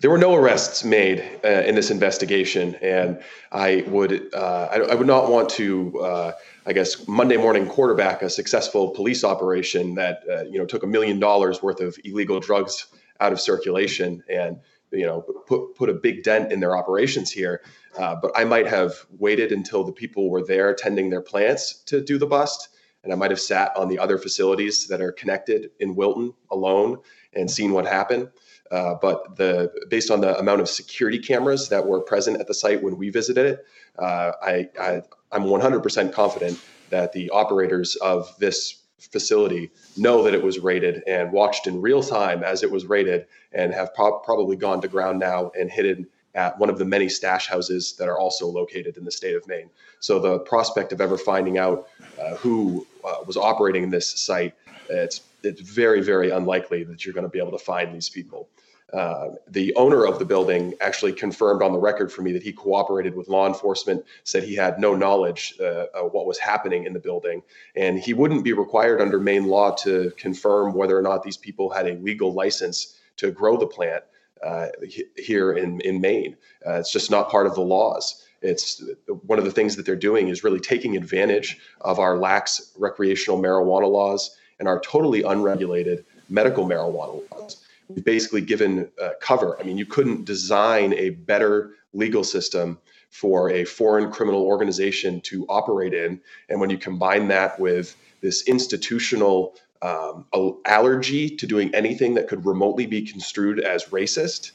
There 0.00 0.10
were 0.10 0.18
no 0.18 0.34
arrests 0.34 0.84
made 0.84 1.24
uh, 1.42 1.48
in 1.48 1.74
this 1.74 1.90
investigation, 1.90 2.74
and 2.82 3.22
I 3.50 3.82
would 3.86 4.34
uh, 4.34 4.68
I, 4.70 4.76
I, 4.80 4.94
would 4.96 5.06
not 5.06 5.30
want 5.30 5.48
to 5.50 5.98
uh, 6.00 6.32
I 6.66 6.74
guess 6.74 7.08
Monday 7.08 7.38
morning 7.38 7.66
quarterback 7.66 8.20
a 8.20 8.28
successful 8.28 8.90
police 8.90 9.24
operation 9.24 9.94
that 9.94 10.24
uh, 10.30 10.42
you 10.42 10.58
know 10.58 10.66
took 10.66 10.82
a 10.82 10.86
million 10.86 11.20
dollars 11.20 11.62
worth 11.62 11.80
of 11.80 11.96
illegal 12.04 12.38
drugs 12.38 12.84
out 13.18 13.32
of 13.32 13.40
circulation 13.40 14.22
and 14.28 14.58
you 14.92 15.04
know 15.04 15.22
put 15.46 15.74
put 15.74 15.88
a 15.88 15.94
big 15.94 16.22
dent 16.22 16.52
in 16.52 16.60
their 16.60 16.76
operations 16.76 17.30
here. 17.30 17.62
Uh, 17.98 18.14
but 18.14 18.32
I 18.34 18.44
might 18.44 18.66
have 18.66 18.94
waited 19.10 19.52
until 19.52 19.84
the 19.84 19.92
people 19.92 20.30
were 20.30 20.44
there 20.44 20.74
tending 20.74 21.10
their 21.10 21.22
plants 21.22 21.82
to 21.84 22.00
do 22.00 22.18
the 22.18 22.26
bust, 22.26 22.68
and 23.02 23.12
I 23.12 23.16
might 23.16 23.30
have 23.30 23.40
sat 23.40 23.76
on 23.76 23.88
the 23.88 23.98
other 23.98 24.18
facilities 24.18 24.88
that 24.88 25.00
are 25.00 25.12
connected 25.12 25.70
in 25.80 25.94
Wilton 25.94 26.34
alone 26.50 26.98
and 27.34 27.50
seen 27.50 27.72
what 27.72 27.86
happened. 27.86 28.30
Uh, 28.70 28.94
but 29.00 29.36
the 29.36 29.72
based 29.88 30.10
on 30.10 30.20
the 30.20 30.36
amount 30.38 30.60
of 30.60 30.68
security 30.68 31.18
cameras 31.18 31.68
that 31.68 31.86
were 31.86 32.00
present 32.00 32.40
at 32.40 32.46
the 32.46 32.54
site 32.54 32.82
when 32.82 32.96
we 32.96 33.10
visited 33.10 33.46
it, 33.46 33.66
uh, 33.98 34.32
I, 34.42 34.68
I 34.80 35.02
I'm 35.32 35.44
100% 35.44 36.12
confident 36.12 36.58
that 36.90 37.12
the 37.12 37.30
operators 37.30 37.96
of 37.96 38.34
this 38.38 38.82
facility 38.98 39.70
know 39.96 40.22
that 40.22 40.34
it 40.34 40.42
was 40.42 40.58
raided 40.58 41.02
and 41.06 41.30
watched 41.32 41.66
in 41.66 41.80
real 41.80 42.02
time 42.02 42.42
as 42.42 42.62
it 42.62 42.70
was 42.70 42.86
raided 42.86 43.26
and 43.52 43.72
have 43.72 43.94
pro- 43.94 44.18
probably 44.20 44.56
gone 44.56 44.80
to 44.80 44.88
ground 44.88 45.18
now 45.18 45.50
and 45.58 45.70
hidden 45.70 46.06
at 46.34 46.58
one 46.58 46.68
of 46.68 46.78
the 46.78 46.84
many 46.84 47.08
stash 47.08 47.48
houses 47.48 47.94
that 47.98 48.08
are 48.08 48.18
also 48.18 48.46
located 48.46 48.96
in 48.96 49.04
the 49.04 49.10
state 49.10 49.34
of 49.34 49.46
Maine. 49.48 49.70
So 50.00 50.18
the 50.18 50.38
prospect 50.40 50.92
of 50.92 51.00
ever 51.00 51.16
finding 51.16 51.58
out 51.58 51.88
uh, 52.20 52.36
who 52.36 52.86
uh, 53.04 53.16
was 53.26 53.36
operating 53.36 53.90
this 53.90 54.08
site, 54.20 54.54
it's 54.88 55.22
it's 55.42 55.60
very 55.60 56.02
very 56.02 56.30
unlikely 56.30 56.84
that 56.84 57.04
you're 57.04 57.14
going 57.14 57.24
to 57.24 57.30
be 57.30 57.38
able 57.38 57.52
to 57.52 57.64
find 57.64 57.94
these 57.94 58.08
people. 58.08 58.48
Uh, 58.92 59.30
the 59.48 59.74
owner 59.74 60.06
of 60.06 60.20
the 60.20 60.24
building 60.24 60.72
actually 60.80 61.12
confirmed 61.12 61.60
on 61.60 61.72
the 61.72 61.78
record 61.78 62.12
for 62.12 62.22
me 62.22 62.32
that 62.32 62.42
he 62.42 62.52
cooperated 62.52 63.16
with 63.16 63.28
law 63.28 63.46
enforcement, 63.46 64.04
said 64.22 64.44
he 64.44 64.54
had 64.54 64.78
no 64.78 64.94
knowledge 64.94 65.58
uh, 65.60 65.86
what 66.12 66.24
was 66.24 66.38
happening 66.38 66.84
in 66.84 66.92
the 66.92 67.00
building, 67.00 67.42
and 67.74 67.98
he 67.98 68.14
wouldn't 68.14 68.44
be 68.44 68.52
required 68.52 69.00
under 69.00 69.18
Maine 69.18 69.46
law 69.46 69.74
to 69.74 70.12
confirm 70.16 70.72
whether 70.72 70.96
or 70.96 71.02
not 71.02 71.24
these 71.24 71.36
people 71.36 71.68
had 71.68 71.88
a 71.88 71.94
legal 71.96 72.32
license 72.32 72.96
to 73.16 73.32
grow 73.32 73.56
the 73.56 73.66
plant 73.66 74.04
uh, 74.44 74.68
here 75.16 75.52
in, 75.52 75.80
in 75.80 76.00
Maine. 76.00 76.36
Uh, 76.64 76.74
it's 76.74 76.92
just 76.92 77.10
not 77.10 77.28
part 77.28 77.46
of 77.46 77.56
the 77.56 77.62
laws. 77.62 78.24
It's 78.40 78.84
one 79.26 79.40
of 79.40 79.44
the 79.44 79.50
things 79.50 79.74
that 79.74 79.84
they're 79.84 79.96
doing 79.96 80.28
is 80.28 80.44
really 80.44 80.60
taking 80.60 80.96
advantage 80.96 81.58
of 81.80 81.98
our 81.98 82.16
lax 82.18 82.72
recreational 82.78 83.40
marijuana 83.40 83.90
laws 83.90 84.36
and 84.60 84.68
our 84.68 84.78
totally 84.80 85.22
unregulated 85.24 86.04
medical 86.28 86.66
marijuana 86.66 87.22
laws 87.32 87.65
we've 87.88 88.04
basically 88.04 88.40
given 88.40 88.90
uh, 89.00 89.10
cover. 89.20 89.58
I 89.60 89.64
mean, 89.64 89.78
you 89.78 89.86
couldn't 89.86 90.24
design 90.24 90.94
a 90.94 91.10
better 91.10 91.72
legal 91.92 92.24
system 92.24 92.78
for 93.10 93.50
a 93.50 93.64
foreign 93.64 94.10
criminal 94.10 94.42
organization 94.42 95.20
to 95.22 95.46
operate 95.48 95.94
in. 95.94 96.20
And 96.48 96.60
when 96.60 96.70
you 96.70 96.78
combine 96.78 97.28
that 97.28 97.58
with 97.58 97.96
this 98.20 98.42
institutional 98.46 99.54
um, 99.82 100.26
allergy 100.66 101.30
to 101.36 101.46
doing 101.46 101.74
anything 101.74 102.14
that 102.14 102.28
could 102.28 102.44
remotely 102.44 102.86
be 102.86 103.02
construed 103.02 103.60
as 103.60 103.84
racist, 103.86 104.52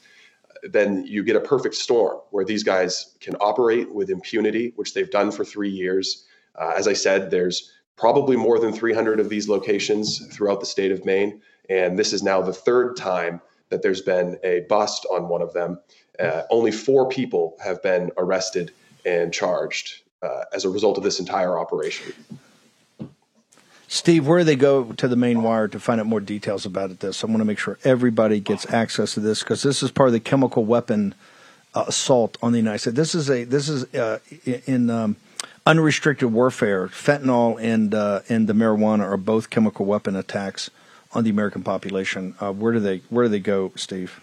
then 0.62 1.04
you 1.06 1.24
get 1.24 1.36
a 1.36 1.40
perfect 1.40 1.74
storm 1.74 2.18
where 2.30 2.44
these 2.44 2.62
guys 2.62 3.16
can 3.20 3.34
operate 3.36 3.92
with 3.92 4.10
impunity, 4.10 4.72
which 4.76 4.94
they've 4.94 5.10
done 5.10 5.30
for 5.32 5.44
three 5.44 5.70
years. 5.70 6.24
Uh, 6.54 6.74
as 6.76 6.86
I 6.86 6.92
said, 6.92 7.30
there's 7.30 7.72
probably 7.96 8.36
more 8.36 8.58
than 8.58 8.72
300 8.72 9.20
of 9.20 9.28
these 9.28 9.48
locations 9.48 10.24
throughout 10.34 10.60
the 10.60 10.66
state 10.66 10.92
of 10.92 11.04
Maine. 11.04 11.40
And 11.72 11.98
this 11.98 12.12
is 12.12 12.22
now 12.22 12.42
the 12.42 12.52
third 12.52 12.96
time 12.96 13.40
that 13.70 13.80
there's 13.80 14.02
been 14.02 14.38
a 14.44 14.60
bust 14.68 15.06
on 15.10 15.28
one 15.28 15.40
of 15.40 15.54
them. 15.54 15.80
Uh, 16.20 16.42
only 16.50 16.70
four 16.70 17.08
people 17.08 17.56
have 17.64 17.82
been 17.82 18.10
arrested 18.18 18.72
and 19.06 19.32
charged 19.32 20.02
uh, 20.22 20.44
as 20.52 20.66
a 20.66 20.68
result 20.68 20.98
of 20.98 21.02
this 21.02 21.18
entire 21.18 21.58
operation. 21.58 22.12
Steve, 23.88 24.26
where 24.26 24.40
do 24.40 24.44
they 24.44 24.56
go 24.56 24.92
to 24.92 25.08
the 25.08 25.16
Maine 25.16 25.42
Wire 25.42 25.66
to 25.68 25.80
find 25.80 25.98
out 25.98 26.06
more 26.06 26.20
details 26.20 26.66
about 26.66 27.00
this? 27.00 27.24
I 27.24 27.26
want 27.26 27.38
to 27.38 27.46
make 27.46 27.58
sure 27.58 27.78
everybody 27.84 28.38
gets 28.38 28.70
access 28.70 29.14
to 29.14 29.20
this 29.20 29.40
because 29.40 29.62
this 29.62 29.82
is 29.82 29.90
part 29.90 30.08
of 30.08 30.12
the 30.12 30.20
chemical 30.20 30.66
weapon 30.66 31.14
uh, 31.74 31.84
assault 31.88 32.36
on 32.42 32.52
the 32.52 32.58
United 32.58 32.80
States. 32.80 32.96
This 32.96 33.14
is 33.14 33.30
a 33.30 33.44
this 33.44 33.70
is 33.70 33.94
uh, 33.94 34.18
in 34.66 34.90
um, 34.90 35.16
unrestricted 35.66 36.32
warfare. 36.32 36.88
Fentanyl 36.88 37.58
and 37.62 37.94
uh, 37.94 38.20
and 38.28 38.46
the 38.46 38.52
marijuana 38.52 39.00
are 39.00 39.16
both 39.16 39.48
chemical 39.48 39.86
weapon 39.86 40.16
attacks 40.16 40.70
on 41.14 41.24
the 41.24 41.30
American 41.30 41.62
population. 41.62 42.34
Uh, 42.40 42.52
where 42.52 42.72
do 42.72 42.80
they 42.80 42.98
where 43.10 43.24
do 43.24 43.28
they 43.28 43.40
go, 43.40 43.72
Steve? 43.76 44.20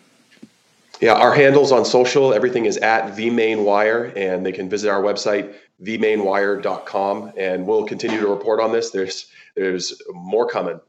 Yeah, 1.01 1.13
our 1.13 1.34
handles 1.34 1.72
on 1.72 1.86
social, 1.86 2.34
everything 2.34 2.65
is 2.65 2.75
at 2.77 3.15
the 3.15 3.29
Maine 3.29 3.63
Wire, 3.63 4.12
and 4.17 4.46
they 4.46 4.51
can 4.51 4.69
visit 4.69 4.89
our 4.89 5.01
website, 5.01 5.53
themainewire.com, 5.81 7.34
and 7.38 7.65
we'll 7.65 7.86
continue 7.86 8.19
to 8.19 8.27
report 8.27 8.60
on 8.60 8.74
this. 8.74 8.89
There's 8.89 9.27
there's 9.55 10.01
more 10.13 10.48
coming. 10.48 10.81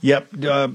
Yep, 0.00 0.28
uh, 0.44 0.68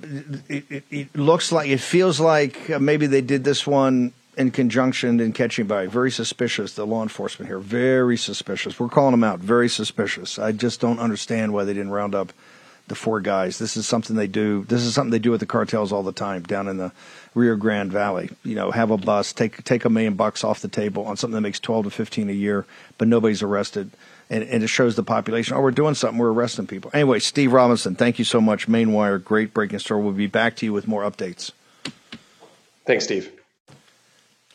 it, 0.48 0.72
it, 0.72 0.84
it, 0.90 1.16
looks 1.16 1.52
like 1.52 1.68
it 1.68 1.82
feels 1.82 2.20
like 2.20 2.70
uh, 2.70 2.80
maybe 2.80 3.08
they 3.08 3.20
did 3.20 3.44
this 3.44 3.68
one 3.68 4.14
in 4.38 4.52
conjunction 4.52 5.20
in 5.20 5.34
catching 5.34 5.66
by. 5.68 5.88
Very 5.88 6.12
suspicious. 6.12 6.76
The 6.76 6.86
law 6.86 7.04
enforcement 7.04 7.50
here, 7.50 7.60
very 7.60 8.16
suspicious. 8.16 8.80
We're 8.80 8.88
calling 8.88 9.12
them 9.12 9.26
out. 9.26 9.40
Very 9.40 9.68
suspicious. 9.68 10.40
I 10.40 10.54
just 10.54 10.80
don't 10.80 11.00
understand 11.00 11.54
why 11.54 11.66
they 11.66 11.74
didn't 11.74 11.92
round 11.92 12.16
up 12.16 12.32
the 12.88 12.96
four 12.96 13.20
guys. 13.20 13.60
This 13.60 13.78
is 13.78 13.88
something 13.88 14.16
they 14.16 14.28
do. 14.28 14.66
This 14.66 14.84
is 14.84 14.94
something 14.94 15.12
they 15.12 15.20
do 15.20 15.32
with 15.32 15.40
the 15.40 15.46
cartels 15.46 15.92
all 15.92 16.04
the 16.04 16.12
time 16.12 16.44
down 16.44 16.68
in 16.68 16.78
the 16.78 16.92
Rio 17.36 17.56
Grande 17.56 17.92
Valley. 17.92 18.30
You 18.44 18.56
know, 18.56 18.72
have 18.72 18.92
a 18.92 18.98
bus, 18.98 19.34
take 19.34 19.64
take 19.64 19.86
a 19.86 19.90
million 19.90 20.16
bucks 20.16 20.44
off 20.44 20.62
the 20.62 20.68
table 20.68 21.06
on 21.06 21.18
something 21.18 21.36
that 21.36 21.42
makes 21.42 21.60
twelve 21.60 21.86
to 21.86 21.92
fifteen 21.92 22.30
a 22.30 22.34
year, 22.34 22.66
but 22.98 23.08
nobody's 23.08 23.42
arrested. 23.42 23.92
And, 24.30 24.44
and 24.44 24.62
it 24.62 24.68
shows 24.68 24.98
the 24.98 25.04
population. 25.04 25.56
Oh, 25.56 25.62
we're 25.62 25.72
doing 25.72 25.94
something. 25.94 26.18
We're 26.18 26.34
arresting 26.34 26.68
people. 26.68 26.92
Anyway, 26.94 27.20
Steve 27.20 27.54
Robinson, 27.54 27.96
thank 27.96 28.20
you 28.20 28.26
so 28.26 28.42
much. 28.42 28.68
Maine 28.68 28.92
Wire, 28.92 29.20
great 29.20 29.54
breaking 29.54 29.80
story. 29.80 30.04
We'll 30.04 30.12
be 30.12 30.28
back 30.28 30.58
to 30.58 30.66
you 30.66 30.74
with 30.74 30.86
more 30.86 31.04
updates. 31.04 31.52
Thanks, 32.86 33.06
Steve. 33.06 33.32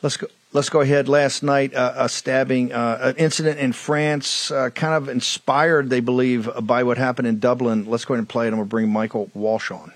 Let's 0.02 0.18
go. 0.18 0.26
Let's 0.54 0.68
go 0.68 0.82
ahead. 0.82 1.08
Last 1.08 1.42
night, 1.42 1.74
uh, 1.74 1.94
a 1.96 2.08
stabbing, 2.10 2.72
uh, 2.72 2.98
an 3.00 3.16
incident 3.16 3.58
in 3.58 3.72
France, 3.72 4.50
uh, 4.50 4.68
kind 4.68 4.92
of 4.94 5.08
inspired, 5.08 5.88
they 5.88 6.00
believe, 6.00 6.50
by 6.60 6.82
what 6.82 6.98
happened 6.98 7.26
in 7.26 7.38
Dublin. 7.38 7.86
Let's 7.86 8.04
go 8.04 8.12
ahead 8.12 8.18
and 8.18 8.28
play 8.28 8.44
it, 8.44 8.48
and 8.48 8.58
we'll 8.58 8.66
bring 8.66 8.90
Michael 8.90 9.30
Walsh 9.32 9.70
on. 9.70 9.92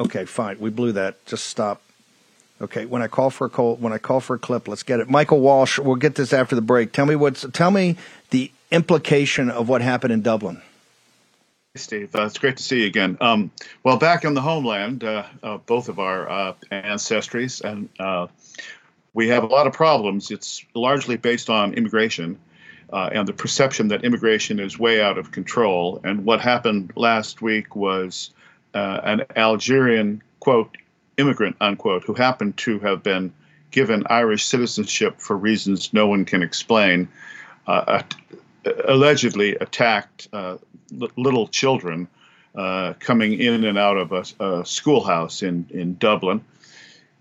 Okay, 0.00 0.24
fine. 0.24 0.58
We 0.58 0.70
blew 0.70 0.92
that. 0.92 1.24
Just 1.26 1.46
stop. 1.46 1.82
Okay, 2.62 2.86
when 2.86 3.02
I 3.02 3.08
call 3.08 3.28
for 3.28 3.46
a 3.46 3.50
call, 3.50 3.76
when 3.76 3.92
I 3.92 3.98
call 3.98 4.20
for 4.20 4.36
a 4.36 4.38
clip, 4.38 4.68
let's 4.68 4.82
get 4.82 5.00
it. 5.00 5.10
Michael 5.10 5.40
Walsh. 5.40 5.78
We'll 5.78 5.96
get 5.96 6.14
this 6.14 6.32
after 6.32 6.54
the 6.54 6.62
break. 6.62 6.92
Tell 6.92 7.04
me 7.04 7.14
what's. 7.14 7.44
Tell 7.52 7.70
me 7.70 7.96
the 8.30 8.50
implication 8.70 9.50
of 9.50 9.68
what 9.68 9.82
happened 9.82 10.14
in 10.14 10.22
Dublin. 10.22 10.62
Steve. 11.76 12.14
Uh, 12.14 12.24
it's 12.24 12.38
great 12.38 12.56
to 12.56 12.62
see 12.62 12.82
you 12.82 12.86
again. 12.86 13.18
Um, 13.20 13.50
well, 13.82 13.96
back 13.96 14.24
in 14.24 14.34
the 14.34 14.40
homeland, 14.40 15.02
uh, 15.02 15.24
uh, 15.42 15.56
both 15.56 15.88
of 15.88 15.98
our 15.98 16.30
uh, 16.30 16.52
ancestries, 16.70 17.62
and 17.62 17.88
uh, 17.98 18.28
we 19.12 19.26
have 19.30 19.42
a 19.42 19.48
lot 19.48 19.66
of 19.66 19.72
problems. 19.72 20.30
It's 20.30 20.64
largely 20.74 21.16
based 21.16 21.50
on 21.50 21.74
immigration 21.74 22.38
uh, 22.92 23.10
and 23.12 23.26
the 23.26 23.32
perception 23.32 23.88
that 23.88 24.04
immigration 24.04 24.60
is 24.60 24.78
way 24.78 25.02
out 25.02 25.18
of 25.18 25.32
control. 25.32 26.00
And 26.04 26.24
what 26.24 26.40
happened 26.40 26.92
last 26.94 27.42
week 27.42 27.74
was 27.74 28.30
an 28.72 29.24
Algerian, 29.34 30.22
quote, 30.38 30.76
immigrant, 31.16 31.56
unquote, 31.60 32.04
who 32.04 32.14
happened 32.14 32.56
to 32.58 32.78
have 32.80 33.02
been 33.02 33.32
given 33.72 34.04
Irish 34.10 34.44
citizenship 34.44 35.20
for 35.20 35.36
reasons 35.36 35.92
no 35.92 36.06
one 36.06 36.24
can 36.24 36.40
explain, 36.40 37.08
allegedly 38.86 39.56
attacked 39.56 40.28
little 41.16 41.48
children 41.48 42.08
uh, 42.54 42.94
coming 43.00 43.32
in 43.34 43.64
and 43.64 43.76
out 43.78 43.96
of 43.96 44.12
a, 44.12 44.44
a, 44.44 44.64
schoolhouse 44.64 45.42
in, 45.42 45.66
in 45.70 45.96
Dublin. 45.96 46.44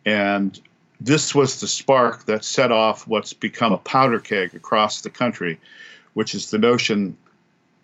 And 0.05 0.59
this 1.01 1.33
was 1.33 1.59
the 1.59 1.67
spark 1.67 2.25
that 2.25 2.45
set 2.45 2.71
off 2.71 3.07
what's 3.07 3.33
become 3.33 3.73
a 3.73 3.77
powder 3.77 4.19
keg 4.19 4.53
across 4.53 5.01
the 5.01 5.09
country, 5.09 5.59
which 6.13 6.35
is 6.35 6.51
the 6.51 6.59
notion 6.59 7.17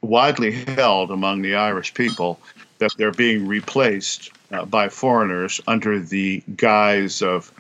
widely 0.01 0.51
held 0.51 1.12
among 1.12 1.41
the 1.41 1.55
Irish 1.55 1.93
people 1.93 2.39
that 2.77 2.91
they're 2.98 3.12
being 3.12 3.48
replaced 3.48 4.31
uh, 4.51 4.65
by 4.65 4.89
foreigners 4.89 5.60
under 5.67 6.00
the 6.00 6.43
guise 6.55 7.22
of 7.22 7.51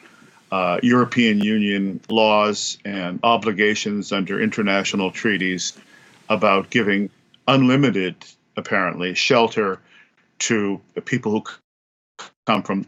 uh, 0.51 0.79
European 0.81 1.39
Union 1.39 1.99
laws 2.09 2.77
and 2.85 3.19
obligations 3.23 4.11
under 4.11 4.41
international 4.41 5.11
treaties 5.11 5.77
about 6.29 6.69
giving 6.69 7.09
unlimited, 7.49 8.15
apparently, 8.55 9.13
shelter 9.13 9.79
to 10.39 10.79
people 11.05 11.31
who 11.31 11.43
come 12.45 12.63
from 12.63 12.85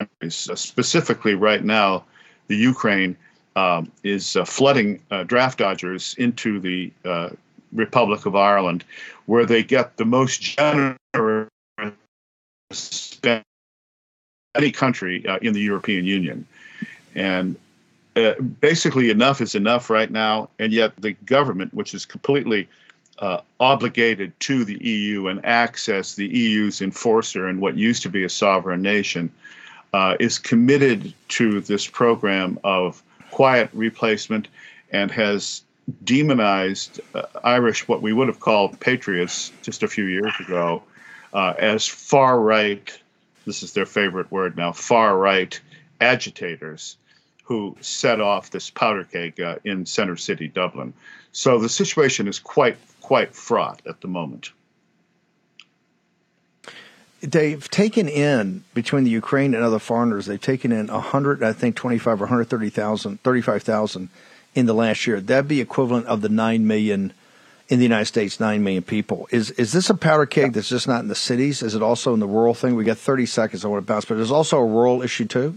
countries. 0.00 0.48
Uh, 0.48 0.54
specifically, 0.54 1.34
right 1.34 1.64
now, 1.64 2.04
the 2.46 2.56
Ukraine 2.56 3.16
um, 3.56 3.90
is 4.04 4.36
uh, 4.36 4.44
flooding 4.44 5.00
uh, 5.10 5.24
draft 5.24 5.58
dodgers 5.58 6.14
into 6.18 6.60
the 6.60 6.92
uh, 7.04 7.30
Republic 7.72 8.24
of 8.24 8.34
Ireland, 8.36 8.84
where 9.26 9.44
they 9.44 9.62
get 9.62 9.96
the 9.96 10.04
most 10.04 10.40
generous 10.40 11.48
any 14.54 14.70
country 14.72 15.26
uh, 15.26 15.38
in 15.42 15.52
the 15.52 15.60
European 15.60 16.04
Union. 16.04 16.46
And 17.14 17.56
uh, 18.16 18.34
basically, 18.60 19.10
enough 19.10 19.40
is 19.40 19.54
enough 19.54 19.90
right 19.90 20.10
now, 20.10 20.48
and 20.58 20.72
yet 20.72 20.92
the 20.98 21.12
government, 21.26 21.74
which 21.74 21.94
is 21.94 22.06
completely 22.06 22.68
uh, 23.20 23.40
obligated 23.58 24.38
to 24.40 24.64
the 24.64 24.78
EU 24.84 25.26
and 25.26 25.44
access 25.44 26.14
the 26.14 26.26
EU's 26.26 26.80
enforcer 26.80 27.48
in 27.48 27.60
what 27.60 27.76
used 27.76 28.02
to 28.02 28.08
be 28.08 28.24
a 28.24 28.28
sovereign 28.28 28.82
nation, 28.82 29.30
uh, 29.92 30.16
is 30.20 30.38
committed 30.38 31.12
to 31.28 31.60
this 31.60 31.86
program 31.86 32.58
of 32.62 33.02
quiet 33.30 33.70
replacement 33.72 34.48
and 34.92 35.10
has 35.10 35.62
demonized 36.04 37.00
uh, 37.14 37.22
Irish, 37.44 37.88
what 37.88 38.02
we 38.02 38.12
would 38.12 38.28
have 38.28 38.40
called 38.40 38.78
patriots 38.80 39.52
just 39.62 39.82
a 39.82 39.88
few 39.88 40.04
years 40.04 40.32
ago, 40.40 40.82
uh, 41.32 41.54
as 41.58 41.86
far 41.86 42.40
right, 42.40 42.96
this 43.46 43.62
is 43.62 43.72
their 43.72 43.86
favorite 43.86 44.30
word 44.30 44.56
now, 44.56 44.72
far 44.72 45.16
right 45.16 45.58
agitators 46.00 46.96
who 47.42 47.76
set 47.80 48.20
off 48.20 48.50
this 48.50 48.68
powder 48.70 49.04
keg 49.04 49.40
uh, 49.40 49.56
in 49.64 49.86
center 49.86 50.16
city 50.16 50.48
Dublin. 50.48 50.92
So 51.32 51.58
the 51.58 51.68
situation 51.68 52.28
is 52.28 52.38
quite 52.38 52.76
quite 53.08 53.34
fraught 53.34 53.80
at 53.86 54.02
the 54.02 54.06
moment. 54.06 54.52
They've 57.22 57.66
taken 57.70 58.06
in 58.06 58.64
between 58.74 59.04
the 59.04 59.10
Ukraine 59.10 59.54
and 59.54 59.64
other 59.64 59.78
foreigners. 59.78 60.26
They've 60.26 60.38
taken 60.38 60.72
in 60.72 60.90
a 60.90 61.00
hundred, 61.00 61.42
I 61.42 61.54
think, 61.54 61.74
twenty-five 61.74 62.20
or 62.20 62.26
hundred 62.26 62.50
thirty 62.50 62.68
thousand, 62.68 63.22
thirty-five 63.22 63.62
thousand 63.62 64.10
in 64.54 64.66
the 64.66 64.74
last 64.74 65.06
year. 65.06 65.22
That'd 65.22 65.48
be 65.48 65.62
equivalent 65.62 66.04
of 66.04 66.20
the 66.20 66.28
nine 66.28 66.66
million 66.66 67.14
in 67.70 67.78
the 67.78 67.86
United 67.86 68.04
States, 68.04 68.38
nine 68.38 68.62
million 68.62 68.82
people. 68.82 69.26
Is 69.30 69.52
is 69.52 69.72
this 69.72 69.88
a 69.88 69.94
powder 69.94 70.26
keg 70.26 70.52
that's 70.52 70.68
just 70.68 70.86
not 70.86 71.00
in 71.00 71.08
the 71.08 71.14
cities? 71.14 71.62
Is 71.62 71.74
it 71.74 71.80
also 71.82 72.12
in 72.12 72.20
the 72.20 72.28
rural 72.28 72.52
thing? 72.52 72.74
We 72.74 72.84
got 72.84 72.98
thirty 72.98 73.24
seconds. 73.24 73.64
I 73.64 73.68
want 73.68 73.86
to 73.86 73.90
bounce, 73.90 74.04
but 74.04 74.16
there's 74.16 74.30
also 74.30 74.58
a 74.58 74.66
rural 74.66 75.00
issue 75.00 75.24
too. 75.24 75.56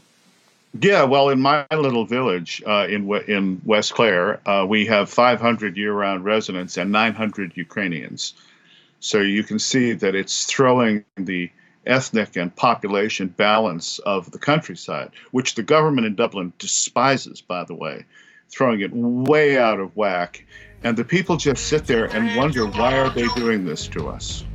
Yeah, 0.80 1.04
well, 1.04 1.30
in 1.30 1.42
my 1.42 1.66
little 1.72 2.06
village 2.06 2.64
uh, 2.66 2.88
in 2.90 3.12
in 3.28 3.62
West 3.66 3.94
Clare, 3.94 4.40
uh, 4.48 4.66
we 4.66 4.86
have 4.86 5.10
500 5.10 5.76
year-round 5.76 6.24
residents 6.24 6.78
and 6.78 6.92
900 6.92 7.54
Ukrainians. 7.56 8.34
So 9.02 9.20
you 9.20 9.44
can 9.44 9.60
see 9.60 9.94
that 9.94 10.16
it's 10.16 10.46
throwing 10.46 11.04
the 11.16 11.50
ethnic 11.86 12.38
and 12.38 12.56
population 12.56 13.28
balance 13.28 14.00
of 14.00 14.32
the 14.32 14.38
countryside, 14.38 15.12
which 15.32 15.56
the 15.56 15.64
government 15.64 16.08
in 16.08 16.16
Dublin 16.16 16.54
despises, 16.58 17.42
by 17.42 17.64
the 17.64 17.76
way, 17.76 18.06
throwing 18.50 18.80
it 18.82 18.92
way 18.94 19.58
out 19.58 19.80
of 19.80 19.96
whack. 19.98 20.46
And 20.84 20.96
the 20.96 21.04
people 21.04 21.36
just 21.36 21.68
sit 21.68 21.86
there 21.86 22.06
and 22.06 22.38
wonder 22.38 22.66
why 22.66 22.98
are 22.98 23.10
they 23.10 23.28
doing 23.36 23.66
this 23.66 23.88
to 23.90 24.08
us? 24.08 24.46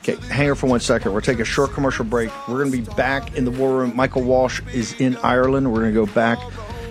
Okay, 0.00 0.16
hang 0.28 0.44
here 0.44 0.54
for 0.54 0.66
one 0.68 0.80
second. 0.80 1.12
We're 1.12 1.20
taking 1.20 1.42
a 1.42 1.44
short 1.44 1.72
commercial 1.72 2.04
break. 2.04 2.30
We're 2.48 2.64
going 2.64 2.72
to 2.72 2.78
be 2.82 2.94
back 2.94 3.36
in 3.36 3.44
the 3.44 3.50
war 3.50 3.78
room. 3.78 3.94
Michael 3.96 4.22
Walsh 4.22 4.60
is 4.72 4.98
in 5.00 5.16
Ireland. 5.18 5.72
We're 5.72 5.80
going 5.80 5.94
to 5.94 6.06
go 6.06 6.12
back, 6.12 6.38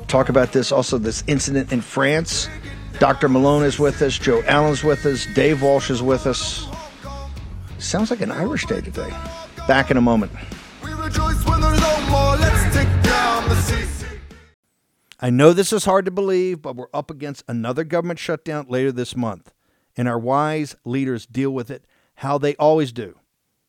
talk 0.08 0.30
about 0.30 0.52
this, 0.52 0.72
also 0.72 0.98
this 0.98 1.24
incident 1.28 1.72
in 1.72 1.82
France, 1.82 2.48
Dr. 3.00 3.30
Malone 3.30 3.64
is 3.64 3.78
with 3.78 4.02
us. 4.02 4.18
Joe 4.18 4.42
Allen's 4.48 4.84
with 4.84 5.06
us. 5.06 5.28
Dave 5.36 5.62
Walsh 5.62 5.92
is 5.92 6.02
with 6.02 6.26
us. 6.26 6.68
Sounds 7.78 8.10
like 8.10 8.22
an 8.22 8.32
Irish 8.32 8.66
day 8.66 8.82
today. 8.82 9.12
Back 9.68 9.92
in 9.92 9.98
a 9.98 10.02
moment. 10.02 10.32
I 15.20 15.30
know 15.30 15.54
this 15.54 15.72
is 15.72 15.86
hard 15.86 16.06
to 16.06 16.12
believe, 16.12 16.64
but 16.64 16.76
we're 16.76 16.88
up 16.92 17.12
against 17.12 17.44
another 17.48 17.84
government 17.84 18.18
shutdown 18.18 18.66
later 18.68 18.92
this 18.92 19.16
month. 19.16 19.54
And 19.96 20.08
our 20.08 20.18
wise 20.18 20.76
leaders 20.84 21.28
deal 21.28 21.52
with 21.52 21.70
it 21.70 21.86
how 22.18 22.38
they 22.38 22.56
always 22.56 22.92
do 22.92 23.18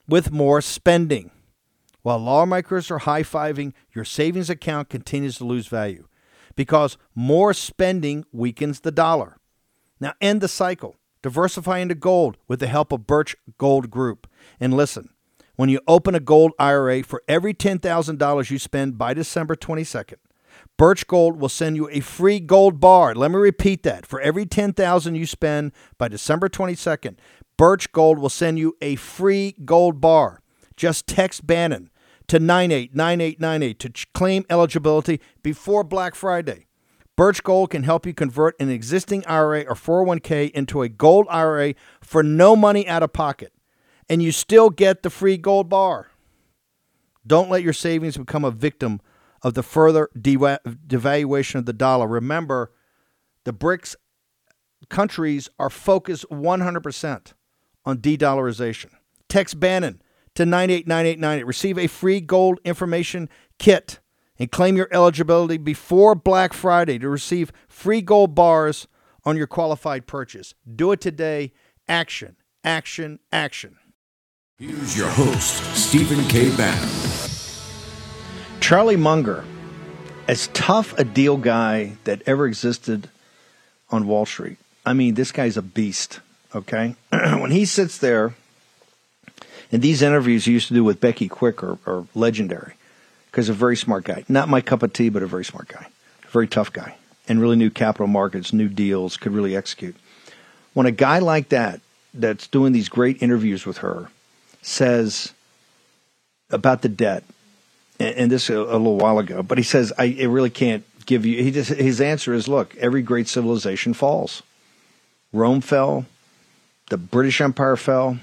with 0.06 0.30
more 0.30 0.60
spending. 0.60 1.30
While 2.02 2.18
lawmakers 2.18 2.90
are 2.90 2.98
high 2.98 3.22
fiving, 3.22 3.72
your 3.94 4.04
savings 4.04 4.48
account 4.48 4.88
continues 4.88 5.36
to 5.38 5.44
lose 5.44 5.66
value 5.66 6.06
because 6.56 6.96
more 7.14 7.52
spending 7.52 8.24
weakens 8.32 8.80
the 8.80 8.90
dollar. 8.90 9.36
Now 10.00 10.14
end 10.20 10.40
the 10.40 10.48
cycle. 10.48 10.96
Diversify 11.20 11.78
into 11.78 11.94
gold 11.94 12.36
with 12.46 12.60
the 12.60 12.68
help 12.68 12.92
of 12.92 13.06
Birch 13.06 13.36
Gold 13.58 13.90
Group. 13.90 14.28
And 14.60 14.72
listen, 14.72 15.10
when 15.56 15.68
you 15.68 15.80
open 15.88 16.14
a 16.14 16.20
gold 16.20 16.52
IRA 16.58 17.02
for 17.02 17.22
every 17.26 17.52
$10,000 17.52 18.50
you 18.50 18.58
spend 18.58 18.96
by 18.96 19.14
December 19.14 19.56
22nd, 19.56 20.14
Birch 20.76 21.06
Gold 21.06 21.40
will 21.40 21.48
send 21.48 21.76
you 21.76 21.88
a 21.90 22.00
free 22.00 22.38
gold 22.38 22.80
bar. 22.80 23.14
Let 23.14 23.30
me 23.30 23.36
repeat 23.36 23.82
that. 23.82 24.06
For 24.06 24.20
every 24.20 24.46
10,000 24.46 25.14
you 25.14 25.26
spend 25.26 25.72
by 25.98 26.08
December 26.08 26.48
22nd, 26.48 27.16
Birch 27.58 27.92
Gold 27.92 28.18
will 28.20 28.30
send 28.30 28.58
you 28.58 28.76
a 28.80 28.94
free 28.94 29.56
gold 29.64 30.00
bar. 30.00 30.40
Just 30.76 31.06
text 31.06 31.46
Bannon 31.46 31.90
to 32.28 32.38
989898 32.38 33.78
to 33.80 34.06
claim 34.14 34.46
eligibility 34.48 35.20
before 35.42 35.82
Black 35.82 36.14
Friday. 36.14 36.66
Birch 37.16 37.42
Gold 37.42 37.70
can 37.70 37.82
help 37.82 38.06
you 38.06 38.14
convert 38.14 38.54
an 38.60 38.70
existing 38.70 39.26
IRA 39.26 39.62
or 39.62 39.74
401k 39.74 40.52
into 40.52 40.82
a 40.82 40.88
gold 40.88 41.26
IRA 41.28 41.74
for 42.00 42.22
no 42.22 42.54
money 42.54 42.86
out 42.86 43.02
of 43.02 43.12
pocket, 43.12 43.52
and 44.08 44.22
you 44.22 44.30
still 44.30 44.70
get 44.70 45.02
the 45.02 45.10
free 45.10 45.36
gold 45.36 45.68
bar. 45.68 46.12
Don't 47.26 47.50
let 47.50 47.64
your 47.64 47.72
savings 47.72 48.16
become 48.16 48.44
a 48.44 48.52
victim 48.52 49.00
of 49.42 49.54
the 49.54 49.64
further 49.64 50.08
devaluation 50.16 51.56
of 51.56 51.66
the 51.66 51.72
dollar. 51.72 52.06
Remember, 52.06 52.70
the 53.42 53.52
BRICS 53.52 53.96
countries 54.88 55.48
are 55.58 55.70
focused 55.70 56.24
100% 56.30 57.32
on 57.88 57.96
de 58.00 58.18
dollarization. 58.18 58.90
Text 59.30 59.58
Bannon 59.58 60.02
to 60.34 60.44
98989. 60.44 61.46
Receive 61.46 61.78
a 61.78 61.86
free 61.86 62.20
gold 62.20 62.60
information 62.62 63.30
kit 63.58 63.98
and 64.38 64.52
claim 64.52 64.76
your 64.76 64.88
eligibility 64.92 65.56
before 65.56 66.14
Black 66.14 66.52
Friday 66.52 66.98
to 66.98 67.08
receive 67.08 67.50
free 67.66 68.02
gold 68.02 68.34
bars 68.34 68.86
on 69.24 69.38
your 69.38 69.46
qualified 69.46 70.06
purchase. 70.06 70.54
Do 70.76 70.92
it 70.92 71.00
today. 71.00 71.52
Action, 71.88 72.36
action, 72.62 73.20
action. 73.32 73.78
Here's 74.58 74.96
your 74.96 75.08
host, 75.08 75.64
Stephen 75.74 76.22
K. 76.28 76.54
Bannon. 76.56 76.88
Charlie 78.60 78.96
Munger, 78.96 79.44
as 80.26 80.48
tough 80.48 80.96
a 80.98 81.04
deal 81.04 81.38
guy 81.38 81.96
that 82.04 82.20
ever 82.26 82.46
existed 82.46 83.08
on 83.88 84.06
Wall 84.06 84.26
Street. 84.26 84.58
I 84.84 84.92
mean, 84.92 85.14
this 85.14 85.32
guy's 85.32 85.56
a 85.56 85.62
beast, 85.62 86.20
okay? 86.54 86.96
when 87.40 87.50
he 87.50 87.64
sits 87.64 87.98
there, 87.98 88.34
and 89.70 89.82
these 89.82 90.02
interviews 90.02 90.44
he 90.44 90.52
used 90.52 90.68
to 90.68 90.74
do 90.74 90.84
with 90.84 91.00
Becky 91.00 91.28
Quick 91.28 91.62
are, 91.62 91.78
are 91.86 92.06
legendary 92.14 92.74
because 93.26 93.48
a 93.48 93.52
very 93.52 93.76
smart 93.76 94.04
guy. 94.04 94.24
Not 94.28 94.48
my 94.48 94.60
cup 94.60 94.82
of 94.82 94.92
tea, 94.92 95.08
but 95.08 95.22
a 95.22 95.26
very 95.26 95.44
smart 95.44 95.68
guy. 95.68 95.86
A 96.24 96.28
very 96.28 96.48
tough 96.48 96.72
guy. 96.72 96.96
And 97.28 97.40
really 97.40 97.56
knew 97.56 97.70
capital 97.70 98.06
markets, 98.06 98.52
new 98.52 98.68
deals, 98.68 99.16
could 99.16 99.32
really 99.32 99.54
execute. 99.54 99.96
When 100.72 100.86
a 100.86 100.90
guy 100.90 101.18
like 101.18 101.50
that, 101.50 101.80
that's 102.14 102.46
doing 102.46 102.72
these 102.72 102.88
great 102.88 103.22
interviews 103.22 103.66
with 103.66 103.78
her, 103.78 104.10
says 104.62 105.32
about 106.50 106.80
the 106.82 106.88
debt, 106.88 107.24
and, 108.00 108.16
and 108.16 108.30
this 108.30 108.48
a, 108.48 108.56
a, 108.56 108.78
little 108.78 108.96
while 108.96 109.18
ago, 109.18 109.42
but 109.42 109.58
he 109.58 109.64
says, 109.64 109.92
I 109.98 110.16
really 110.22 110.50
can't 110.50 110.84
give 111.04 111.26
you, 111.26 111.42
he 111.42 111.50
just, 111.50 111.70
his 111.70 112.00
answer 112.00 112.32
is, 112.32 112.48
look, 112.48 112.74
every 112.76 113.02
great 113.02 113.28
civilization 113.28 113.92
falls. 113.92 114.42
Rome 115.32 115.60
fell, 115.60 116.06
the 116.90 116.96
British 116.96 117.40
Empire 117.40 117.76
fell. 117.76 118.18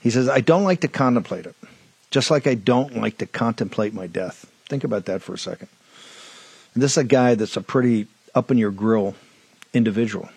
He 0.00 0.10
says, 0.10 0.28
I 0.28 0.40
don't 0.40 0.64
like 0.64 0.80
to 0.80 0.88
contemplate 0.88 1.46
it. 1.46 1.54
Just 2.10 2.30
like 2.30 2.46
I 2.46 2.54
don't 2.54 2.96
like 2.96 3.18
to 3.18 3.26
contemplate 3.26 3.94
my 3.94 4.06
death. 4.06 4.50
Think 4.66 4.84
about 4.84 5.06
that 5.06 5.22
for 5.22 5.34
a 5.34 5.38
second. 5.38 5.68
And 6.74 6.82
this 6.82 6.92
is 6.92 6.98
a 6.98 7.04
guy 7.04 7.34
that's 7.34 7.56
a 7.56 7.62
pretty 7.62 8.06
up 8.34 8.50
in 8.50 8.58
your 8.58 8.70
grill 8.70 9.14
individual. 9.72 10.28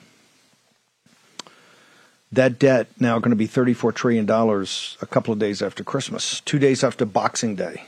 That 2.32 2.60
debt 2.60 2.88
now 3.00 3.18
going 3.20 3.32
to 3.32 3.36
be 3.36 3.48
$34 3.48 3.94
trillion 3.94 4.30
a 4.30 5.06
couple 5.06 5.34
of 5.34 5.40
days 5.40 5.62
after 5.62 5.84
Christmas, 5.84 6.42
two 6.42 6.60
days 6.60 6.84
after 6.84 7.06
Boxing 7.06 7.56
Day 7.56 7.84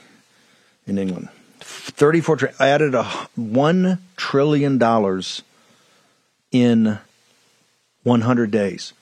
in 0.86 0.98
England. 0.98 1.30
34 1.60 2.38
trillion. 2.38 2.58
I 2.60 2.70
added 2.70 2.96
a 2.96 3.04
$1 3.38 4.00
trillion 4.16 4.82
in 6.52 7.00
100 8.04 8.52
days. 8.52 8.94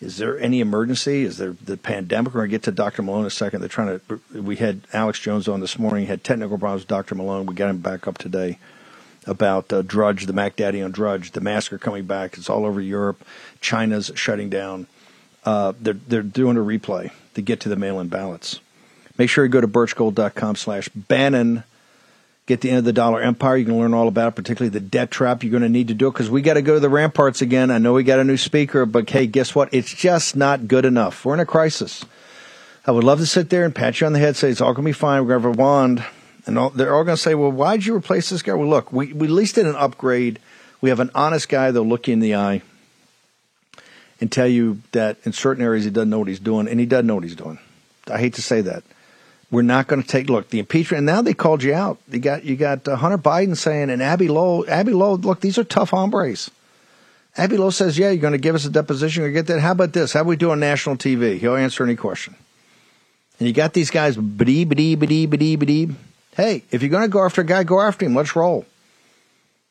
Is 0.00 0.16
there 0.16 0.38
any 0.38 0.60
emergency? 0.60 1.24
Is 1.24 1.36
there 1.36 1.54
the 1.62 1.76
pandemic? 1.76 2.32
We're 2.32 2.40
going 2.40 2.50
to 2.50 2.54
get 2.54 2.62
to 2.62 2.72
Dr. 2.72 3.02
Malone 3.02 3.20
in 3.20 3.26
a 3.26 3.30
second. 3.30 3.60
They're 3.60 3.68
trying 3.68 4.00
to. 4.00 4.20
We 4.40 4.56
had 4.56 4.80
Alex 4.94 5.18
Jones 5.18 5.46
on 5.46 5.60
this 5.60 5.78
morning. 5.78 6.06
Had 6.06 6.24
technical 6.24 6.56
problems 6.56 6.82
with 6.82 6.88
Dr. 6.88 7.14
Malone. 7.14 7.44
We 7.44 7.54
got 7.54 7.68
him 7.68 7.78
back 7.78 8.08
up 8.08 8.16
today 8.16 8.58
about 9.26 9.70
uh, 9.72 9.82
Drudge, 9.82 10.24
the 10.24 10.32
Mac 10.32 10.56
Daddy 10.56 10.80
on 10.80 10.90
Drudge. 10.90 11.32
The 11.32 11.42
mask 11.42 11.72
are 11.74 11.78
coming 11.78 12.06
back. 12.06 12.38
It's 12.38 12.48
all 12.48 12.64
over 12.64 12.80
Europe. 12.80 13.22
China's 13.60 14.10
shutting 14.14 14.48
down. 14.48 14.86
Uh, 15.44 15.74
they're 15.78 15.94
they're 15.94 16.22
doing 16.22 16.56
a 16.56 16.60
replay 16.60 17.12
to 17.34 17.42
get 17.42 17.60
to 17.60 17.68
the 17.68 17.76
mail-in 17.76 18.08
ballots. 18.08 18.60
Make 19.18 19.28
sure 19.28 19.44
you 19.44 19.50
go 19.50 19.60
to 19.60 19.68
birchgold.com 19.68 20.56
slash 20.56 20.88
Bannon 20.88 21.64
get 22.50 22.60
the 22.60 22.68
end 22.68 22.78
of 22.78 22.84
the 22.84 22.92
dollar 22.92 23.22
empire. 23.22 23.56
You 23.56 23.64
can 23.64 23.78
learn 23.78 23.94
all 23.94 24.08
about 24.08 24.28
it, 24.28 24.34
particularly 24.34 24.70
the 24.70 24.80
debt 24.80 25.10
trap. 25.10 25.44
You're 25.44 25.52
going 25.52 25.62
to 25.62 25.68
need 25.68 25.88
to 25.88 25.94
do 25.94 26.08
it 26.08 26.12
because 26.12 26.28
we 26.28 26.42
got 26.42 26.54
to 26.54 26.62
go 26.62 26.74
to 26.74 26.80
the 26.80 26.88
ramparts 26.88 27.42
again. 27.42 27.70
I 27.70 27.78
know 27.78 27.92
we 27.92 28.02
got 28.02 28.18
a 28.18 28.24
new 28.24 28.36
speaker, 28.36 28.86
but 28.86 29.08
hey, 29.08 29.28
guess 29.28 29.54
what? 29.54 29.72
It's 29.72 29.94
just 29.94 30.34
not 30.34 30.66
good 30.66 30.84
enough. 30.84 31.24
We're 31.24 31.34
in 31.34 31.40
a 31.40 31.46
crisis. 31.46 32.04
I 32.84 32.90
would 32.90 33.04
love 33.04 33.20
to 33.20 33.26
sit 33.26 33.50
there 33.50 33.64
and 33.64 33.72
pat 33.72 34.00
you 34.00 34.06
on 34.08 34.12
the 34.12 34.18
head, 34.18 34.34
say 34.34 34.50
it's 34.50 34.60
all 34.60 34.74
going 34.74 34.84
to 34.84 34.88
be 34.88 34.92
fine. 34.92 35.22
We're 35.22 35.38
going 35.38 35.42
to 35.42 35.48
have 35.48 35.58
a 35.58 35.62
wand, 35.62 36.04
and 36.46 36.58
all, 36.58 36.70
they're 36.70 36.92
all 36.92 37.04
going 37.04 37.16
to 37.16 37.22
say, 37.22 37.36
"Well, 37.36 37.52
why'd 37.52 37.84
you 37.84 37.94
replace 37.94 38.30
this 38.30 38.42
guy?" 38.42 38.54
Well, 38.54 38.68
look, 38.68 38.92
we 38.92 39.12
we 39.12 39.28
at 39.28 39.32
least 39.32 39.54
did 39.54 39.66
an 39.66 39.76
upgrade. 39.76 40.40
We 40.80 40.88
have 40.88 40.98
an 40.98 41.10
honest 41.14 41.48
guy 41.48 41.70
that'll 41.70 41.86
look 41.86 42.08
you 42.08 42.14
in 42.14 42.20
the 42.20 42.34
eye 42.34 42.62
and 44.20 44.32
tell 44.32 44.48
you 44.48 44.80
that 44.92 45.18
in 45.24 45.32
certain 45.32 45.62
areas 45.62 45.84
he 45.84 45.90
doesn't 45.90 46.10
know 46.10 46.18
what 46.18 46.28
he's 46.28 46.40
doing, 46.40 46.66
and 46.66 46.80
he 46.80 46.86
doesn't 46.86 47.06
know 47.06 47.14
what 47.14 47.24
he's 47.24 47.36
doing. 47.36 47.60
I 48.10 48.18
hate 48.18 48.34
to 48.34 48.42
say 48.42 48.60
that. 48.62 48.82
We're 49.50 49.62
not 49.62 49.88
going 49.88 50.00
to 50.02 50.06
take 50.06 50.28
look 50.28 50.50
the 50.50 50.60
impeachment. 50.60 50.98
And 50.98 51.06
now 51.06 51.22
they 51.22 51.34
called 51.34 51.62
you 51.62 51.74
out. 51.74 51.98
You 52.10 52.20
got 52.20 52.44
you 52.44 52.56
got 52.56 52.86
uh, 52.86 52.96
Hunter 52.96 53.18
Biden 53.18 53.56
saying 53.56 53.90
and 53.90 54.02
Abbe 54.02 54.28
Lowell. 54.28 54.64
Abbe 54.68 54.92
Lowell, 54.92 55.18
look, 55.18 55.40
these 55.40 55.58
are 55.58 55.64
tough 55.64 55.90
hombres. 55.90 56.50
Abbe 57.36 57.56
Lowell 57.56 57.72
says, 57.72 57.98
"Yeah, 57.98 58.10
you're 58.10 58.20
going 58.20 58.32
to 58.32 58.38
give 58.38 58.54
us 58.54 58.64
a 58.64 58.70
deposition. 58.70 59.22
You're 59.22 59.32
get 59.32 59.48
that. 59.48 59.60
How 59.60 59.72
about 59.72 59.92
this? 59.92 60.12
How 60.12 60.20
about 60.20 60.28
we 60.28 60.36
do 60.36 60.50
on 60.52 60.60
national 60.60 60.96
TV? 60.96 61.38
He'll 61.38 61.56
answer 61.56 61.82
any 61.82 61.96
question." 61.96 62.36
And 63.40 63.48
you 63.48 63.54
got 63.54 63.72
these 63.72 63.90
guys, 63.90 64.16
bidee, 64.16 64.66
bidee, 64.66 64.96
bidee, 64.96 65.26
bidee, 65.26 65.56
bidee. 65.56 65.94
Hey, 66.36 66.62
if 66.70 66.82
you're 66.82 66.90
going 66.90 67.04
to 67.04 67.08
go 67.08 67.24
after 67.24 67.40
a 67.40 67.44
guy, 67.44 67.64
go 67.64 67.80
after 67.80 68.04
him. 68.04 68.14
Let's 68.14 68.36
roll. 68.36 68.66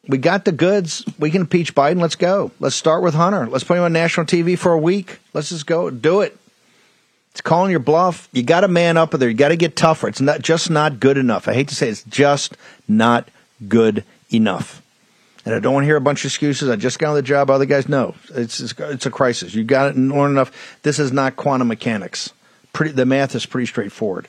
We 0.07 0.17
got 0.17 0.43
the 0.43 0.51
goods. 0.51 1.05
We 1.19 1.29
can 1.29 1.41
impeach 1.41 1.75
Biden. 1.75 2.01
Let's 2.01 2.15
go. 2.15 2.51
Let's 2.59 2.75
start 2.75 3.03
with 3.03 3.13
Hunter. 3.13 3.45
Let's 3.45 3.63
put 3.63 3.77
him 3.77 3.83
on 3.83 3.93
national 3.93 4.25
TV 4.25 4.57
for 4.57 4.73
a 4.73 4.79
week. 4.79 5.19
Let's 5.33 5.49
just 5.49 5.67
go. 5.67 5.91
Do 5.91 6.21
it. 6.21 6.35
It's 7.39 7.47
calling 7.47 7.71
your 7.71 7.79
bluff. 7.79 8.27
You 8.33 8.43
got 8.43 8.61
to 8.61 8.67
man 8.67 8.97
up 8.97 9.11
there. 9.11 9.29
You 9.29 9.33
got 9.33 9.47
to 9.47 9.55
get 9.55 9.77
tougher. 9.77 10.09
It's 10.09 10.19
not 10.19 10.41
just 10.41 10.69
not 10.69 10.99
good 10.99 11.17
enough. 11.17 11.47
I 11.47 11.53
hate 11.53 11.69
to 11.69 11.75
say 11.75 11.87
it, 11.87 11.91
it's 11.91 12.03
just 12.03 12.57
not 12.85 13.29
good 13.65 14.03
enough. 14.29 14.81
And 15.45 15.55
I 15.55 15.59
don't 15.59 15.73
want 15.73 15.83
to 15.83 15.87
hear 15.87 15.95
a 15.95 16.01
bunch 16.01 16.25
of 16.25 16.31
excuses. 16.31 16.69
I 16.69 16.75
just 16.75 16.99
got 16.99 17.11
on 17.11 17.15
the 17.15 17.21
job. 17.21 17.49
Other 17.49 17.63
guys, 17.63 17.87
no, 17.87 18.13
it's 18.31 18.59
it's, 18.59 19.05
a 19.05 19.09
crisis. 19.09 19.55
You 19.55 19.63
got 19.63 19.91
it 19.91 19.97
learn 19.97 20.31
enough. 20.31 20.51
This 20.83 20.99
is 20.99 21.13
not 21.13 21.37
quantum 21.37 21.69
mechanics. 21.69 22.33
Pretty, 22.73 22.91
the 22.91 23.05
math 23.05 23.33
is 23.35 23.45
pretty 23.45 23.67
straightforward. 23.67 24.27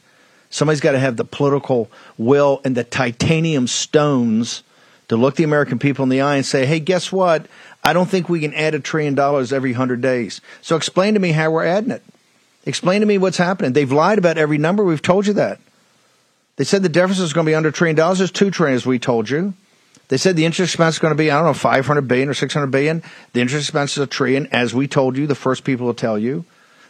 Somebody's 0.48 0.80
got 0.80 0.92
to 0.92 1.00
have 1.00 1.16
the 1.16 1.24
political 1.24 1.90
will 2.16 2.60
and 2.64 2.76
the 2.76 2.84
titanium 2.84 3.66
stones 3.66 4.62
to 5.08 5.16
look 5.16 5.34
the 5.34 5.42
American 5.42 5.80
people 5.80 6.04
in 6.04 6.10
the 6.10 6.20
eye 6.20 6.36
and 6.36 6.46
say, 6.46 6.64
"Hey, 6.64 6.78
guess 6.78 7.10
what? 7.10 7.46
I 7.82 7.92
don't 7.92 8.08
think 8.08 8.28
we 8.28 8.38
can 8.38 8.54
add 8.54 8.76
a 8.76 8.78
trillion 8.78 9.16
dollars 9.16 9.52
every 9.52 9.72
hundred 9.72 10.00
days. 10.00 10.40
So 10.62 10.76
explain 10.76 11.14
to 11.14 11.20
me 11.20 11.32
how 11.32 11.50
we're 11.50 11.64
adding 11.64 11.90
it." 11.90 12.04
Explain 12.66 13.00
to 13.00 13.06
me 13.06 13.18
what's 13.18 13.38
happening. 13.38 13.72
They've 13.72 13.90
lied 13.90 14.18
about 14.18 14.38
every 14.38 14.58
number. 14.58 14.84
We've 14.84 15.00
told 15.00 15.26
you 15.26 15.32
that. 15.34 15.58
They 16.56 16.64
said 16.64 16.82
the 16.82 16.88
deficit 16.90 17.24
is 17.24 17.32
going 17.32 17.46
to 17.46 17.50
be 17.50 17.54
under 17.54 17.70
trillion 17.70 17.96
dollars. 17.96 18.18
There's 18.18 18.30
two 18.30 18.50
trillion, 18.50 18.76
as 18.76 18.84
we 18.84 18.98
told 18.98 19.30
you. 19.30 19.54
They 20.08 20.16
said 20.16 20.36
the 20.36 20.44
interest 20.44 20.74
expense 20.74 20.96
is 20.96 20.98
going 20.98 21.12
to 21.12 21.18
be, 21.18 21.30
I 21.30 21.36
don't 21.36 21.46
know, 21.46 21.54
500 21.54 22.02
billion 22.02 22.28
or 22.28 22.34
600 22.34 22.66
billion. 22.66 23.02
The 23.32 23.40
interest 23.40 23.68
expense 23.68 23.92
is 23.92 23.98
a 23.98 24.06
trillion, 24.06 24.48
as 24.48 24.74
we 24.74 24.88
told 24.88 25.16
you, 25.16 25.26
the 25.26 25.34
first 25.34 25.64
people 25.64 25.92
to 25.92 25.98
tell 25.98 26.18
you. 26.18 26.44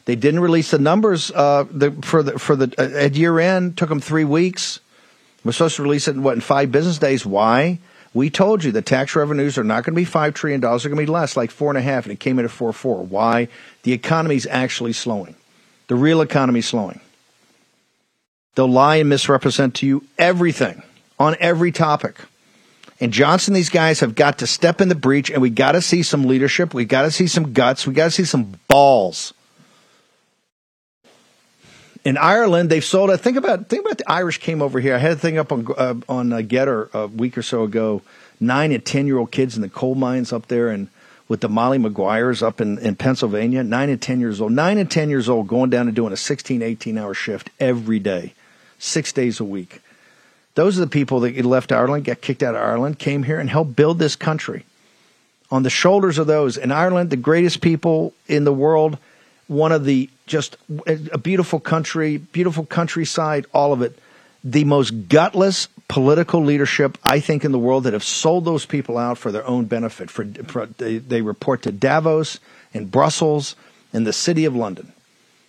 They 0.06 0.16
didn't 0.16 0.40
release 0.40 0.70
the 0.70 0.78
numbers 0.78 1.30
uh, 1.30 1.66
the, 1.70 1.92
for 2.02 2.22
the 2.22 2.38
for 2.38 2.56
the 2.56 2.74
uh, 2.78 2.98
at 2.98 3.14
year 3.14 3.38
end. 3.38 3.76
Took 3.76 3.90
them 3.90 4.00
three 4.00 4.24
weeks. 4.24 4.80
We're 5.44 5.52
supposed 5.52 5.76
to 5.76 5.82
release 5.82 6.08
it 6.08 6.16
in 6.16 6.22
what 6.22 6.34
in 6.34 6.40
five 6.40 6.72
business 6.72 6.98
days. 6.98 7.24
Why? 7.24 7.78
We 8.12 8.28
told 8.28 8.64
you 8.64 8.72
the 8.72 8.82
tax 8.82 9.14
revenues 9.14 9.56
are 9.56 9.62
not 9.62 9.84
going 9.84 9.94
to 9.94 10.00
be 10.00 10.04
$5 10.04 10.34
trillion. 10.34 10.60
They're 10.60 10.70
going 10.70 10.90
to 10.90 10.96
be 10.96 11.06
less, 11.06 11.36
like 11.36 11.52
four 11.52 11.70
and 11.70 11.78
a 11.78 11.80
half, 11.80 12.06
and 12.06 12.12
it 12.12 12.18
came 12.18 12.40
in 12.40 12.44
at 12.44 12.50
4.4. 12.50 13.06
Why? 13.06 13.46
The 13.84 13.92
economy 13.92 14.34
is 14.34 14.48
actually 14.50 14.94
slowing. 14.94 15.36
The 15.90 15.96
real 15.96 16.20
economy 16.20 16.60
slowing. 16.60 17.00
They'll 18.54 18.68
lie 18.68 18.96
and 18.96 19.08
misrepresent 19.08 19.74
to 19.76 19.88
you 19.88 20.04
everything 20.16 20.84
on 21.18 21.34
every 21.40 21.72
topic. 21.72 22.14
And 23.00 23.12
Johnson, 23.12 23.54
these 23.54 23.70
guys 23.70 23.98
have 23.98 24.14
got 24.14 24.38
to 24.38 24.46
step 24.46 24.80
in 24.80 24.88
the 24.88 24.94
breach, 24.94 25.32
and 25.32 25.42
we 25.42 25.50
got 25.50 25.72
to 25.72 25.82
see 25.82 26.04
some 26.04 26.26
leadership. 26.28 26.74
We 26.74 26.84
got 26.84 27.02
to 27.02 27.10
see 27.10 27.26
some 27.26 27.52
guts. 27.52 27.88
We 27.88 27.94
got 27.94 28.04
to 28.04 28.10
see 28.12 28.24
some 28.24 28.54
balls. 28.68 29.34
In 32.04 32.16
Ireland, 32.16 32.70
they've 32.70 32.84
sold. 32.84 33.10
I 33.10 33.16
think 33.16 33.36
about 33.36 33.68
think 33.68 33.84
about 33.84 33.98
the 33.98 34.08
Irish 34.08 34.38
came 34.38 34.62
over 34.62 34.78
here. 34.78 34.94
I 34.94 34.98
had 34.98 35.10
a 35.10 35.16
thing 35.16 35.38
up 35.38 35.50
on 35.50 35.66
uh, 35.76 35.94
on 36.08 36.32
uh, 36.32 36.36
Gettr 36.36 36.94
a 36.94 37.08
week 37.08 37.36
or 37.36 37.42
so 37.42 37.64
ago. 37.64 38.02
Nine 38.38 38.70
and 38.70 38.84
ten 38.84 39.08
year 39.08 39.18
old 39.18 39.32
kids 39.32 39.56
in 39.56 39.62
the 39.62 39.68
coal 39.68 39.96
mines 39.96 40.32
up 40.32 40.46
there, 40.46 40.68
and 40.68 40.86
with 41.30 41.40
the 41.40 41.48
Molly 41.48 41.78
Maguires 41.78 42.42
up 42.42 42.60
in, 42.60 42.76
in 42.78 42.96
Pennsylvania. 42.96 43.62
Nine 43.62 43.88
and 43.88 44.02
ten 44.02 44.18
years 44.18 44.40
old. 44.40 44.50
Nine 44.50 44.78
and 44.78 44.90
ten 44.90 45.08
years 45.08 45.28
old, 45.28 45.46
going 45.46 45.70
down 45.70 45.86
and 45.86 45.94
doing 45.94 46.12
a 46.12 46.16
16, 46.16 46.60
18 46.60 46.98
hour 46.98 47.14
shift 47.14 47.50
every 47.60 48.00
day, 48.00 48.34
six 48.80 49.12
days 49.12 49.38
a 49.38 49.44
week. 49.44 49.80
Those 50.56 50.76
are 50.76 50.80
the 50.80 50.90
people 50.90 51.20
that 51.20 51.36
left 51.44 51.70
Ireland, 51.70 52.06
got 52.06 52.20
kicked 52.20 52.42
out 52.42 52.56
of 52.56 52.60
Ireland, 52.60 52.98
came 52.98 53.22
here 53.22 53.38
and 53.38 53.48
helped 53.48 53.76
build 53.76 54.00
this 54.00 54.16
country. 54.16 54.64
On 55.52 55.62
the 55.62 55.70
shoulders 55.70 56.18
of 56.18 56.26
those 56.26 56.56
in 56.56 56.72
Ireland, 56.72 57.10
the 57.10 57.16
greatest 57.16 57.60
people 57.60 58.12
in 58.26 58.42
the 58.42 58.52
world, 58.52 58.98
one 59.46 59.70
of 59.70 59.84
the 59.84 60.10
just 60.26 60.56
a 60.84 61.18
beautiful 61.18 61.60
country, 61.60 62.16
beautiful 62.16 62.66
countryside, 62.66 63.46
all 63.54 63.72
of 63.72 63.82
it. 63.82 63.96
The 64.42 64.64
most 64.64 65.08
gutless 65.08 65.68
political 65.90 66.40
leadership, 66.44 66.96
I 67.02 67.18
think, 67.18 67.44
in 67.44 67.50
the 67.50 67.58
world 67.58 67.82
that 67.82 67.94
have 67.94 68.04
sold 68.04 68.44
those 68.44 68.64
people 68.64 68.96
out 68.96 69.18
for 69.18 69.32
their 69.32 69.44
own 69.44 69.64
benefit. 69.64 70.08
For, 70.08 70.24
for 70.46 70.66
they, 70.66 70.98
they 70.98 71.20
report 71.20 71.62
to 71.62 71.72
Davos 71.72 72.38
and 72.72 72.90
Brussels 72.90 73.56
and 73.92 74.06
the 74.06 74.12
city 74.12 74.44
of 74.44 74.54
London, 74.54 74.92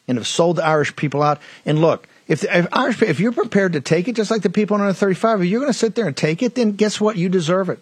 and 0.07 0.17
have 0.17 0.25
sold 0.25 0.55
the 0.55 0.65
Irish 0.65 0.95
people 0.95 1.21
out. 1.21 1.39
And 1.63 1.79
look, 1.79 2.07
if, 2.27 2.43
if 2.43 2.67
Irish, 2.71 3.03
if 3.03 3.19
you're 3.19 3.31
prepared 3.31 3.73
to 3.73 3.81
take 3.81 4.07
it, 4.07 4.15
just 4.15 4.31
like 4.31 4.41
the 4.41 4.49
people 4.49 4.75
under 4.75 4.91
35, 4.91 5.41
if 5.41 5.47
you're 5.47 5.59
going 5.59 5.71
to 5.71 5.77
sit 5.77 5.93
there 5.93 6.07
and 6.07 6.17
take 6.17 6.41
it, 6.41 6.55
then 6.55 6.71
guess 6.71 6.99
what? 6.99 7.17
You 7.17 7.29
deserve 7.29 7.69
it. 7.69 7.79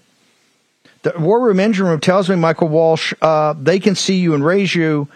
The 1.04 1.14
War 1.18 1.40
Room 1.40 1.62
Engine 1.62 1.86
Room 1.86 2.02
tells 2.02 2.30
me, 2.30 2.36
Michael 2.36 2.68
Walsh, 2.68 3.14
uh, 3.22 3.54
they 3.54 3.80
can 3.80 3.96
see 3.96 4.18
you 4.18 4.34
and 4.34 4.44
raise 4.44 4.76
you. 4.76 5.08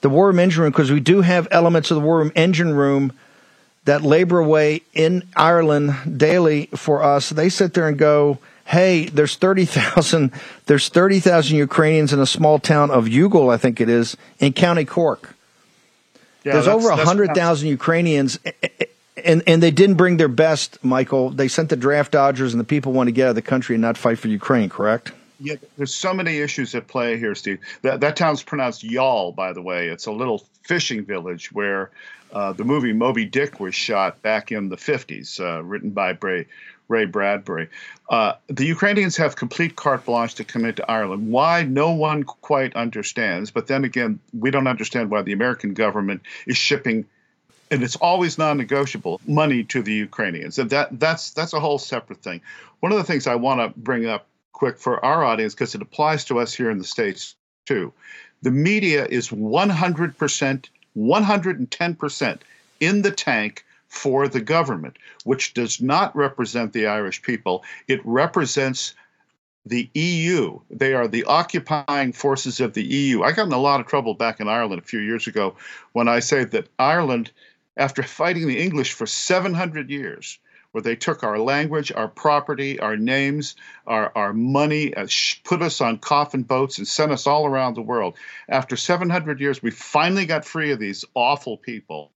The 0.00 0.08
War 0.08 0.28
Room 0.28 0.38
Engine 0.38 0.62
Room, 0.62 0.72
because 0.72 0.90
we 0.90 1.00
do 1.00 1.20
have 1.20 1.46
elements 1.50 1.90
of 1.90 1.96
the 1.96 2.00
War 2.00 2.20
Room 2.20 2.32
Engine 2.34 2.74
Room 2.74 3.12
that 3.86 4.02
labor 4.02 4.40
away 4.40 4.82
in 4.92 5.26
Ireland 5.34 6.18
daily 6.18 6.66
for 6.76 7.02
us. 7.02 7.30
They 7.30 7.48
sit 7.48 7.74
there 7.74 7.88
and 7.88 7.96
go, 7.96 8.38
hey, 8.66 9.06
there's 9.06 9.36
30,000, 9.36 10.32
there's 10.66 10.88
30,000 10.88 11.56
Ukrainians 11.56 12.12
in 12.12 12.20
a 12.20 12.26
small 12.26 12.58
town 12.58 12.90
of 12.90 13.06
Youghal, 13.06 13.52
I 13.52 13.56
think 13.56 13.80
it 13.80 13.88
is, 13.88 14.16
in 14.38 14.52
County 14.52 14.84
Cork. 14.84 15.34
Yeah, 16.44 16.54
There's 16.54 16.68
over 16.68 16.88
100,000 16.90 17.68
Ukrainians, 17.68 18.38
and, 19.24 19.42
and 19.46 19.62
they 19.62 19.70
didn't 19.70 19.96
bring 19.96 20.16
their 20.16 20.28
best, 20.28 20.84
Michael. 20.84 21.30
They 21.30 21.48
sent 21.48 21.70
the 21.70 21.76
draft 21.76 22.12
dodgers, 22.12 22.52
and 22.54 22.60
the 22.60 22.64
people 22.64 22.92
want 22.92 23.08
to 23.08 23.12
get 23.12 23.26
out 23.26 23.30
of 23.30 23.34
the 23.36 23.42
country 23.42 23.74
and 23.76 23.82
not 23.82 23.96
fight 23.96 24.18
for 24.18 24.28
Ukraine, 24.28 24.68
correct? 24.68 25.12
Yeah, 25.38 25.56
there's 25.76 25.94
so 25.94 26.14
many 26.14 26.38
issues 26.38 26.74
at 26.74 26.88
play 26.88 27.18
here, 27.18 27.34
Steve. 27.34 27.58
That, 27.82 28.00
that 28.00 28.16
town's 28.16 28.42
pronounced 28.42 28.82
Y'all, 28.82 29.32
by 29.32 29.52
the 29.52 29.62
way. 29.62 29.88
It's 29.88 30.06
a 30.06 30.12
little 30.12 30.44
fishing 30.62 31.04
village 31.04 31.52
where 31.52 31.90
uh, 32.36 32.52
the 32.52 32.64
movie 32.64 32.92
Moby 32.92 33.24
Dick 33.24 33.60
was 33.60 33.74
shot 33.74 34.20
back 34.20 34.52
in 34.52 34.68
the 34.68 34.76
50s, 34.76 35.40
uh, 35.40 35.62
written 35.62 35.88
by 35.88 36.12
Bray, 36.12 36.46
Ray 36.86 37.06
Bradbury. 37.06 37.70
Uh, 38.10 38.34
the 38.48 38.66
Ukrainians 38.66 39.16
have 39.16 39.36
complete 39.36 39.74
carte 39.74 40.04
blanche 40.04 40.34
to 40.34 40.44
come 40.44 40.66
into 40.66 40.88
Ireland. 40.88 41.30
Why? 41.30 41.62
No 41.62 41.92
one 41.92 42.24
quite 42.24 42.76
understands. 42.76 43.50
But 43.50 43.68
then 43.68 43.84
again, 43.84 44.20
we 44.38 44.50
don't 44.50 44.66
understand 44.66 45.08
why 45.08 45.22
the 45.22 45.32
American 45.32 45.72
government 45.72 46.20
is 46.46 46.58
shipping, 46.58 47.06
and 47.70 47.82
it's 47.82 47.96
always 47.96 48.36
non-negotiable, 48.36 49.18
money 49.26 49.64
to 49.64 49.80
the 49.80 49.94
Ukrainians. 49.94 50.58
And 50.58 50.68
that 50.68 51.00
that's 51.00 51.30
that's 51.30 51.54
a 51.54 51.60
whole 51.60 51.78
separate 51.78 52.20
thing. 52.22 52.42
One 52.80 52.92
of 52.92 52.98
the 52.98 53.04
things 53.04 53.26
I 53.26 53.36
want 53.36 53.60
to 53.62 53.80
bring 53.80 54.04
up 54.04 54.26
quick 54.52 54.76
for 54.76 55.02
our 55.02 55.24
audience 55.24 55.54
because 55.54 55.74
it 55.74 55.80
applies 55.80 56.26
to 56.26 56.38
us 56.40 56.52
here 56.52 56.68
in 56.68 56.76
the 56.76 56.84
states 56.84 57.34
too. 57.64 57.94
The 58.42 58.50
media 58.50 59.06
is 59.06 59.30
100%, 59.30 60.68
110% 60.96 62.38
in 62.80 63.02
the 63.02 63.10
tank 63.10 63.64
for 63.88 64.28
the 64.28 64.40
government, 64.40 64.96
which 65.24 65.54
does 65.54 65.80
not 65.80 66.14
represent 66.16 66.72
the 66.72 66.86
Irish 66.86 67.22
people. 67.22 67.64
It 67.88 68.00
represents 68.04 68.94
the 69.64 69.90
EU. 69.94 70.60
They 70.70 70.94
are 70.94 71.08
the 71.08 71.24
occupying 71.24 72.12
forces 72.12 72.60
of 72.60 72.74
the 72.74 72.84
EU. 72.84 73.22
I 73.22 73.32
got 73.32 73.46
in 73.46 73.52
a 73.52 73.58
lot 73.58 73.80
of 73.80 73.86
trouble 73.86 74.14
back 74.14 74.40
in 74.40 74.48
Ireland 74.48 74.80
a 74.80 74.84
few 74.86 75.00
years 75.00 75.26
ago 75.26 75.56
when 75.92 76.08
I 76.08 76.20
say 76.20 76.44
that 76.44 76.68
Ireland, 76.78 77.32
after 77.76 78.02
fighting 78.20 78.46
the 78.46 78.60
English 78.60 78.92
for 78.92 79.06
700 79.06 79.90
years, 79.90 80.38
where 80.76 80.82
they 80.82 80.94
took 80.94 81.24
our 81.24 81.38
language, 81.38 81.90
our 81.90 82.06
property, 82.06 82.78
our 82.80 82.98
names, 82.98 83.54
our, 83.86 84.12
our 84.14 84.34
money, 84.34 84.92
uh, 84.94 85.06
put 85.42 85.62
us 85.62 85.80
on 85.80 85.96
coffin 85.96 86.42
boats, 86.42 86.76
and 86.76 86.86
sent 86.86 87.10
us 87.10 87.26
all 87.26 87.46
around 87.46 87.72
the 87.72 87.80
world. 87.80 88.14
After 88.50 88.76
700 88.76 89.40
years, 89.40 89.62
we 89.62 89.70
finally 89.70 90.26
got 90.26 90.44
free 90.44 90.72
of 90.72 90.78
these 90.78 91.02
awful 91.14 91.56
people 91.56 92.12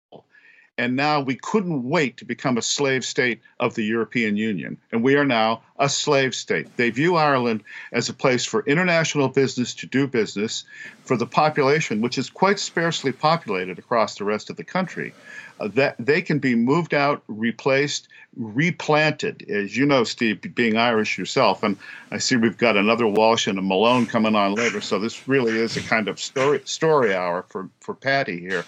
and 0.80 0.96
now 0.96 1.20
we 1.20 1.34
couldn't 1.34 1.86
wait 1.86 2.16
to 2.16 2.24
become 2.24 2.56
a 2.56 2.62
slave 2.62 3.04
state 3.04 3.38
of 3.60 3.74
the 3.74 3.84
European 3.84 4.38
Union. 4.38 4.78
And 4.90 5.02
we 5.02 5.14
are 5.14 5.26
now 5.26 5.60
a 5.78 5.90
slave 5.90 6.34
state. 6.34 6.74
They 6.78 6.88
view 6.88 7.16
Ireland 7.16 7.62
as 7.92 8.08
a 8.08 8.14
place 8.14 8.46
for 8.46 8.64
international 8.64 9.28
business 9.28 9.74
to 9.74 9.86
do 9.86 10.06
business, 10.06 10.64
for 11.04 11.18
the 11.18 11.26
population, 11.26 12.00
which 12.00 12.16
is 12.16 12.30
quite 12.30 12.58
sparsely 12.58 13.12
populated 13.12 13.78
across 13.78 14.14
the 14.14 14.24
rest 14.24 14.48
of 14.48 14.56
the 14.56 14.64
country. 14.64 15.12
Uh, 15.60 15.68
that 15.68 15.96
they 15.98 16.22
can 16.22 16.38
be 16.38 16.54
moved 16.54 16.94
out, 16.94 17.22
replaced, 17.28 18.08
replanted. 18.38 19.44
As 19.50 19.76
you 19.76 19.84
know, 19.84 20.04
Steve, 20.04 20.40
being 20.54 20.78
Irish 20.78 21.18
yourself, 21.18 21.62
and 21.62 21.76
I 22.10 22.16
see 22.16 22.36
we've 22.36 22.56
got 22.56 22.78
another 22.78 23.06
Walsh 23.06 23.46
and 23.46 23.58
a 23.58 23.62
Malone 23.62 24.06
coming 24.06 24.34
on 24.34 24.54
later. 24.54 24.80
So 24.80 24.98
this 24.98 25.28
really 25.28 25.58
is 25.58 25.76
a 25.76 25.82
kind 25.82 26.08
of 26.08 26.18
story 26.18 26.62
story 26.64 27.14
hour 27.14 27.44
for 27.50 27.68
for 27.80 27.92
Patty 27.94 28.40
here. 28.40 28.64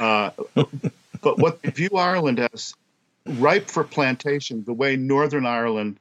Uh, 0.00 0.30
but 1.22 1.38
what 1.38 1.62
they 1.62 1.70
view 1.70 1.90
Ireland 1.96 2.40
as 2.40 2.74
ripe 3.24 3.70
for 3.70 3.84
plantation, 3.84 4.64
the 4.64 4.72
way 4.72 4.96
Northern 4.96 5.46
Ireland 5.46 5.98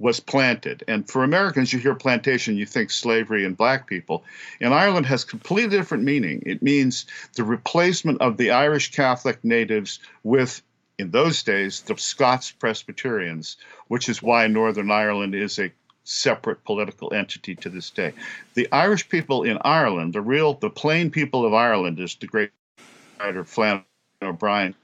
was 0.00 0.18
planted. 0.18 0.82
And 0.88 1.08
for 1.08 1.22
Americans, 1.22 1.72
you 1.72 1.78
hear 1.78 1.94
plantation, 1.94 2.56
you 2.56 2.66
think 2.66 2.90
slavery 2.90 3.44
and 3.44 3.56
black 3.56 3.86
people. 3.86 4.24
And 4.60 4.74
Ireland 4.74 5.06
has 5.06 5.24
completely 5.24 5.78
different 5.78 6.02
meaning. 6.02 6.42
It 6.44 6.62
means 6.62 7.06
the 7.34 7.44
replacement 7.44 8.20
of 8.20 8.36
the 8.36 8.50
Irish 8.50 8.90
Catholic 8.90 9.42
natives 9.44 10.00
with, 10.24 10.60
in 10.98 11.12
those 11.12 11.44
days, 11.44 11.80
the 11.82 11.96
Scots 11.96 12.50
Presbyterians, 12.50 13.56
which 13.86 14.08
is 14.08 14.22
why 14.22 14.48
Northern 14.48 14.90
Ireland 14.90 15.36
is 15.36 15.58
a 15.60 15.72
separate 16.02 16.64
political 16.64 17.14
entity 17.14 17.54
to 17.54 17.70
this 17.70 17.90
day. 17.90 18.12
The 18.54 18.68
Irish 18.72 19.08
people 19.08 19.44
in 19.44 19.58
Ireland, 19.64 20.12
the 20.12 20.20
real, 20.20 20.54
the 20.54 20.70
plain 20.70 21.10
people 21.10 21.46
of 21.46 21.54
Ireland, 21.54 22.00
is 22.00 22.16
the 22.16 22.26
great 22.26 22.50
writer 23.18 23.44
Flann 23.44 23.84
O'Brien, 24.24 24.74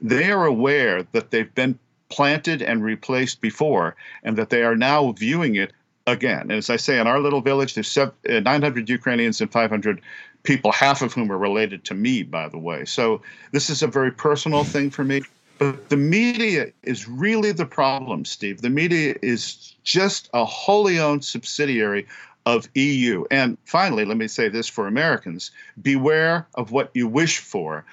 they 0.00 0.30
are 0.30 0.46
aware 0.46 1.02
that 1.12 1.30
they've 1.30 1.54
been 1.54 1.78
planted 2.08 2.62
and 2.62 2.82
replaced 2.82 3.40
before, 3.40 3.96
and 4.22 4.36
that 4.36 4.50
they 4.50 4.62
are 4.62 4.76
now 4.76 5.12
viewing 5.12 5.56
it 5.56 5.72
again. 6.06 6.42
And 6.42 6.52
as 6.52 6.70
I 6.70 6.76
say, 6.76 7.00
in 7.00 7.06
our 7.06 7.20
little 7.20 7.40
village, 7.40 7.74
there's 7.74 7.96
uh, 7.96 8.10
900 8.28 8.88
Ukrainians 8.88 9.40
and 9.40 9.50
500 9.50 10.00
people, 10.44 10.70
half 10.70 11.02
of 11.02 11.12
whom 11.12 11.32
are 11.32 11.38
related 11.38 11.84
to 11.86 11.94
me, 11.94 12.22
by 12.22 12.48
the 12.48 12.58
way. 12.58 12.84
So 12.84 13.20
this 13.52 13.68
is 13.68 13.82
a 13.82 13.88
very 13.88 14.12
personal 14.12 14.64
thing 14.64 14.90
for 14.90 15.04
me. 15.04 15.22
But 15.58 15.88
the 15.88 15.96
media 15.96 16.66
is 16.82 17.08
really 17.08 17.50
the 17.50 17.66
problem, 17.66 18.24
Steve. 18.24 18.60
The 18.60 18.70
media 18.70 19.16
is 19.22 19.74
just 19.82 20.28
a 20.34 20.44
wholly 20.44 20.98
owned 20.98 21.24
subsidiary 21.24 22.06
of 22.44 22.68
EU. 22.74 23.24
And 23.30 23.58
finally, 23.64 24.04
let 24.04 24.16
me 24.16 24.28
say 24.28 24.48
this 24.48 24.68
for 24.68 24.86
Americans 24.86 25.50
beware 25.82 26.46
of 26.54 26.70
what 26.70 26.90
you 26.94 27.08
wish 27.08 27.38
for 27.38 27.84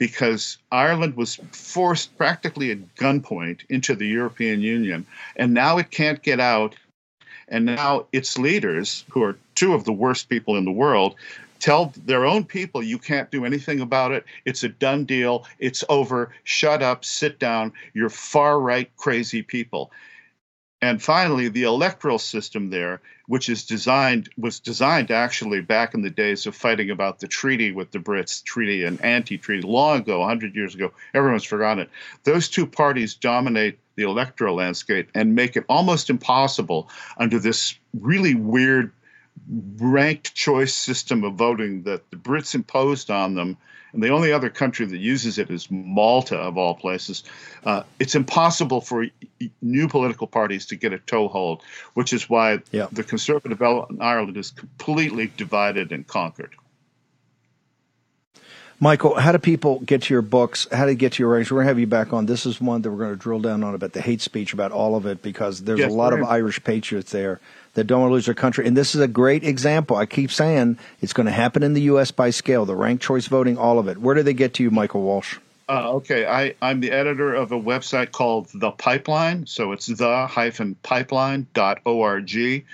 because 0.00 0.56
Ireland 0.72 1.14
was 1.14 1.36
forced 1.52 2.16
practically 2.16 2.70
at 2.72 2.94
gunpoint 2.96 3.60
into 3.68 3.94
the 3.94 4.06
European 4.06 4.62
Union, 4.62 5.06
and 5.36 5.52
now 5.52 5.76
it 5.76 5.90
can't 5.90 6.22
get 6.22 6.40
out. 6.40 6.74
And 7.48 7.66
now 7.66 8.06
its 8.12 8.38
leaders, 8.38 9.04
who 9.10 9.22
are 9.22 9.36
two 9.56 9.74
of 9.74 9.84
the 9.84 9.92
worst 9.92 10.28
people 10.30 10.56
in 10.56 10.64
the 10.64 10.70
world, 10.70 11.16
tell 11.58 11.92
their 12.06 12.24
own 12.24 12.44
people 12.44 12.82
you 12.82 12.96
can't 12.96 13.30
do 13.30 13.44
anything 13.44 13.80
about 13.80 14.12
it. 14.12 14.24
It's 14.46 14.64
a 14.64 14.70
done 14.70 15.04
deal. 15.04 15.44
It's 15.58 15.84
over. 15.90 16.32
Shut 16.44 16.82
up. 16.82 17.04
Sit 17.04 17.38
down. 17.38 17.72
You're 17.92 18.08
far 18.08 18.58
right, 18.58 18.90
crazy 18.96 19.42
people. 19.42 19.90
And 20.82 21.02
finally, 21.02 21.48
the 21.48 21.64
electoral 21.64 22.18
system 22.18 22.70
there, 22.70 23.02
which 23.26 23.48
is 23.48 23.66
designed 23.66 24.30
was 24.38 24.60
designed 24.60 25.10
actually 25.10 25.60
back 25.60 25.92
in 25.94 26.02
the 26.02 26.10
days 26.10 26.46
of 26.46 26.56
fighting 26.56 26.90
about 26.90 27.20
the 27.20 27.28
treaty 27.28 27.70
with 27.70 27.90
the 27.90 27.98
Brits, 27.98 28.42
treaty 28.42 28.84
and 28.84 29.00
anti-treaty, 29.02 29.66
long 29.66 29.98
ago, 29.98 30.20
100 30.20 30.54
years 30.54 30.74
ago. 30.74 30.92
Everyone's 31.12 31.44
forgotten 31.44 31.84
it. 31.84 31.90
Those 32.24 32.48
two 32.48 32.66
parties 32.66 33.14
dominate 33.14 33.78
the 33.96 34.04
electoral 34.04 34.56
landscape 34.56 35.10
and 35.14 35.34
make 35.34 35.56
it 35.56 35.64
almost 35.68 36.08
impossible 36.08 36.88
under 37.18 37.38
this 37.38 37.74
really 37.92 38.34
weird 38.34 38.92
ranked 39.48 40.34
choice 40.34 40.74
system 40.74 41.24
of 41.24 41.34
voting 41.34 41.82
that 41.84 42.10
the 42.10 42.16
Brits 42.16 42.54
imposed 42.54 43.10
on 43.10 43.34
them. 43.34 43.56
And 43.92 44.02
the 44.02 44.10
only 44.10 44.32
other 44.32 44.50
country 44.50 44.86
that 44.86 44.96
uses 44.96 45.38
it 45.38 45.50
is 45.50 45.68
Malta, 45.68 46.36
of 46.36 46.56
all 46.56 46.74
places. 46.74 47.24
Uh, 47.64 47.82
it's 47.98 48.14
impossible 48.14 48.80
for 48.80 49.06
new 49.60 49.88
political 49.88 50.28
parties 50.28 50.66
to 50.66 50.76
get 50.76 50.92
a 50.92 50.98
toehold, 50.98 51.62
which 51.94 52.12
is 52.12 52.30
why 52.30 52.60
yeah. 52.70 52.86
the 52.92 53.02
Conservative 53.02 53.60
element 53.60 53.90
in 53.90 54.02
Ireland 54.02 54.36
is 54.36 54.52
completely 54.52 55.32
divided 55.36 55.90
and 55.90 56.06
conquered. 56.06 56.54
Michael, 58.82 59.14
how 59.16 59.32
do 59.32 59.38
people 59.38 59.80
get 59.80 60.02
to 60.02 60.14
your 60.14 60.22
books? 60.22 60.66
How 60.72 60.84
do 60.84 60.92
they 60.92 60.94
get 60.94 61.14
to 61.14 61.22
your 61.22 61.30
writings? 61.30 61.50
We're 61.50 61.56
going 61.56 61.66
to 61.66 61.68
have 61.68 61.78
you 61.78 61.86
back 61.86 62.14
on. 62.14 62.24
This 62.24 62.46
is 62.46 62.62
one 62.62 62.80
that 62.80 62.90
we're 62.90 62.96
going 62.96 63.10
to 63.10 63.16
drill 63.16 63.40
down 63.40 63.62
on 63.62 63.74
about 63.74 63.92
the 63.92 64.00
hate 64.00 64.22
speech, 64.22 64.54
about 64.54 64.72
all 64.72 64.96
of 64.96 65.04
it, 65.04 65.20
because 65.20 65.64
there's 65.64 65.80
yes, 65.80 65.92
a 65.92 65.94
lot 65.94 66.14
of 66.14 66.22
Irish 66.22 66.64
patriots 66.64 67.10
there 67.10 67.40
that 67.74 67.84
don't 67.84 68.00
want 68.00 68.10
to 68.10 68.14
lose 68.14 68.26
their 68.26 68.34
country. 68.34 68.66
And 68.66 68.76
this 68.76 68.94
is 68.94 69.00
a 69.00 69.08
great 69.08 69.44
example. 69.44 69.96
I 69.96 70.06
keep 70.06 70.30
saying 70.30 70.78
it's 71.00 71.12
going 71.12 71.26
to 71.26 71.32
happen 71.32 71.62
in 71.62 71.74
the 71.74 71.82
U.S. 71.82 72.10
by 72.10 72.30
scale, 72.30 72.64
the 72.64 72.76
ranked 72.76 73.02
choice 73.02 73.26
voting, 73.26 73.56
all 73.56 73.78
of 73.78 73.88
it. 73.88 73.98
Where 73.98 74.14
do 74.14 74.22
they 74.22 74.34
get 74.34 74.54
to 74.54 74.62
you, 74.62 74.70
Michael 74.70 75.02
Walsh? 75.02 75.38
Uh, 75.70 75.92
okay, 75.92 76.26
I, 76.26 76.56
I'm 76.60 76.80
the 76.80 76.90
editor 76.90 77.32
of 77.32 77.52
a 77.52 77.60
website 77.60 78.10
called 78.10 78.48
The 78.52 78.72
Pipeline. 78.72 79.46
So 79.46 79.70
it's 79.70 79.86
the 79.86 80.26
hyphen 80.26 80.74
pipeline.org. 80.82 82.64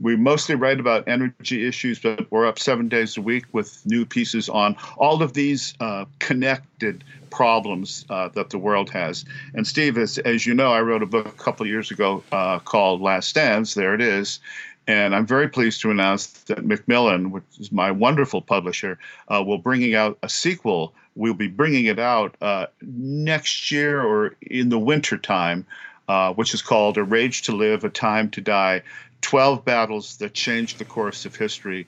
We 0.00 0.16
mostly 0.16 0.54
write 0.54 0.80
about 0.80 1.06
energy 1.06 1.68
issues, 1.68 1.98
but 1.98 2.30
we're 2.32 2.46
up 2.46 2.58
seven 2.58 2.88
days 2.88 3.18
a 3.18 3.20
week 3.20 3.44
with 3.52 3.84
new 3.84 4.06
pieces 4.06 4.48
on 4.48 4.76
all 4.96 5.22
of 5.22 5.34
these 5.34 5.74
uh, 5.80 6.06
connected 6.18 7.04
problems 7.36 8.06
uh, 8.08 8.28
that 8.30 8.48
the 8.48 8.58
world 8.58 8.88
has. 8.88 9.26
And 9.52 9.66
Steve, 9.66 9.98
as, 9.98 10.16
as 10.18 10.46
you 10.46 10.54
know, 10.54 10.72
I 10.72 10.80
wrote 10.80 11.02
a 11.02 11.06
book 11.06 11.26
a 11.26 11.44
couple 11.44 11.64
of 11.64 11.70
years 11.70 11.90
ago 11.90 12.22
uh, 12.32 12.58
called 12.60 13.02
Last 13.02 13.28
Stands. 13.28 13.74
There 13.74 13.94
it 13.94 14.00
is. 14.00 14.40
And 14.88 15.14
I'm 15.14 15.26
very 15.26 15.48
pleased 15.48 15.82
to 15.82 15.90
announce 15.90 16.28
that 16.44 16.64
Macmillan, 16.64 17.32
which 17.32 17.44
is 17.58 17.70
my 17.70 17.90
wonderful 17.90 18.40
publisher, 18.40 18.98
uh, 19.28 19.42
will 19.46 19.58
bringing 19.58 19.94
out 19.94 20.16
a 20.22 20.28
sequel. 20.28 20.94
We'll 21.14 21.34
be 21.34 21.48
bringing 21.48 21.86
it 21.86 21.98
out 21.98 22.36
uh, 22.40 22.66
next 22.80 23.70
year 23.70 24.00
or 24.00 24.36
in 24.40 24.70
the 24.70 24.78
winter 24.78 25.18
time, 25.18 25.66
uh, 26.08 26.32
which 26.34 26.54
is 26.54 26.62
called 26.62 26.96
"A 26.98 27.04
Rage 27.04 27.42
to 27.42 27.52
Live, 27.52 27.84
A 27.84 27.90
Time 27.90 28.30
to 28.30 28.40
Die: 28.40 28.82
Twelve 29.20 29.64
Battles 29.64 30.16
That 30.18 30.34
Changed 30.34 30.78
the 30.78 30.84
Course 30.84 31.26
of 31.26 31.34
History." 31.36 31.86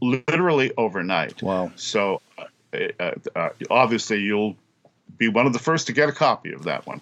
Literally 0.00 0.70
overnight. 0.76 1.42
Wow! 1.42 1.72
So, 1.76 2.20
uh, 2.36 2.78
uh, 3.00 3.14
uh, 3.34 3.48
obviously, 3.70 4.18
you'll 4.20 4.56
be 5.16 5.28
one 5.28 5.46
of 5.46 5.52
the 5.52 5.58
first 5.58 5.86
to 5.86 5.92
get 5.92 6.08
a 6.08 6.12
copy 6.12 6.52
of 6.52 6.64
that 6.64 6.86
one. 6.86 7.00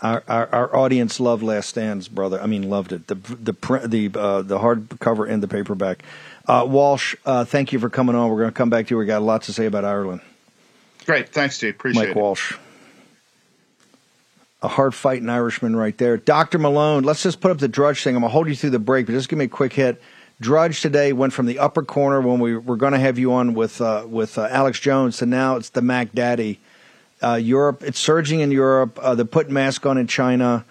Our, 0.00 0.22
our, 0.28 0.46
our 0.54 0.76
audience 0.76 1.18
loved 1.18 1.42
Last 1.42 1.70
Stands, 1.70 2.06
brother. 2.06 2.40
I 2.40 2.46
mean, 2.46 2.70
loved 2.70 2.92
it. 2.92 3.08
The 3.08 3.16
the 3.16 3.52
print, 3.52 3.90
the 3.90 4.10
uh, 4.14 4.42
the 4.42 4.58
hardcover 4.60 5.28
and 5.28 5.42
the 5.42 5.48
paperback. 5.48 6.04
Uh, 6.46 6.64
Walsh, 6.68 7.16
uh, 7.26 7.44
thank 7.44 7.72
you 7.72 7.80
for 7.80 7.90
coming 7.90 8.14
on. 8.14 8.30
We're 8.30 8.38
going 8.38 8.50
to 8.50 8.54
come 8.54 8.70
back 8.70 8.86
to 8.86 8.94
you. 8.94 8.98
We 8.98 9.06
got 9.06 9.18
a 9.18 9.24
lot 9.24 9.42
to 9.42 9.52
say 9.52 9.66
about 9.66 9.84
Ireland. 9.84 10.20
Great, 11.04 11.30
thanks, 11.30 11.56
Steve. 11.56 11.74
Appreciate 11.74 12.00
Mike 12.00 12.10
it. 12.10 12.14
Mike 12.14 12.22
Walsh, 12.22 12.54
a 14.62 14.68
hard 14.68 14.94
fighting 14.94 15.28
Irishman 15.28 15.74
right 15.74 15.96
there. 15.98 16.16
Doctor 16.16 16.58
Malone. 16.58 17.02
Let's 17.02 17.22
just 17.24 17.40
put 17.40 17.50
up 17.50 17.58
the 17.58 17.68
Drudge 17.68 18.04
thing. 18.04 18.14
I'm 18.14 18.22
gonna 18.22 18.32
hold 18.32 18.48
you 18.48 18.54
through 18.54 18.70
the 18.70 18.78
break, 18.78 19.06
but 19.06 19.12
just 19.12 19.28
give 19.28 19.38
me 19.38 19.46
a 19.46 19.48
quick 19.48 19.72
hit. 19.72 20.00
Drudge 20.40 20.80
today 20.80 21.12
went 21.12 21.32
from 21.32 21.46
the 21.46 21.58
upper 21.58 21.82
corner 21.82 22.20
when 22.20 22.38
we 22.38 22.56
were 22.56 22.76
going 22.76 22.92
to 22.92 22.98
have 22.98 23.18
you 23.18 23.32
on 23.32 23.54
with 23.54 23.80
uh, 23.80 24.04
with 24.08 24.38
uh, 24.38 24.46
Alex 24.50 24.78
Jones 24.78 25.18
to 25.18 25.26
now 25.26 25.56
it's 25.56 25.70
the 25.70 25.82
Mac 25.82 26.12
Daddy 26.12 26.60
uh, 27.22 27.34
Europe, 27.34 27.82
it's 27.82 27.98
surging 27.98 28.40
in 28.40 28.50
Europe. 28.50 28.98
Uh, 29.00 29.14
they're 29.14 29.24
putting 29.24 29.52
masks 29.52 29.84
on 29.84 29.98
in 29.98 30.06
China. 30.06 30.64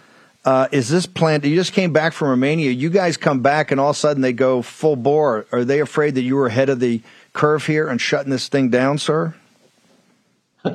Uh, 0.46 0.68
is 0.72 0.88
this 0.88 1.06
planned? 1.06 1.44
You 1.44 1.56
just 1.56 1.74
came 1.74 1.92
back 1.92 2.14
from 2.14 2.30
Romania. 2.30 2.72
You 2.72 2.90
guys 2.90 3.18
come 3.18 3.42
back, 3.42 3.72
and 3.72 3.82
all 3.82 3.90
of 3.90 3.96
a 3.98 4.00
sudden 4.00 4.22
they 4.22 4.34
go 4.34 4.62
full 4.62 4.96
bore. 4.96 5.46
Are 5.52 5.66
they 5.66 5.82
afraid 5.82 6.16
that 6.16 6.22
you 6.22 6.36
were 6.36 6.48
ahead 6.48 6.70
of 6.70 6.80
the 6.80 7.02
curve 7.34 7.66
here 7.66 7.90
and 7.90 8.00
shutting 8.00 8.32
this 8.32 8.48
thing 8.48 8.70
down, 8.70 8.98
sir? 8.98 9.36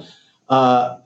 Uh, 0.48 0.98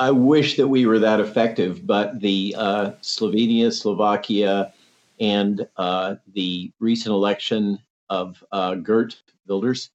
I 0.00 0.10
wish 0.10 0.56
that 0.56 0.66
we 0.66 0.84
were 0.84 0.98
that 0.98 1.20
effective, 1.20 1.86
but 1.86 2.18
the 2.18 2.56
uh, 2.58 2.90
Slovenia, 3.02 3.72
Slovakia, 3.72 4.72
and 5.20 5.68
uh, 5.76 6.16
the 6.34 6.72
recent 6.80 7.12
election 7.12 7.78
of 8.08 8.42
Geert 8.82 9.16
Wilders 9.46 9.90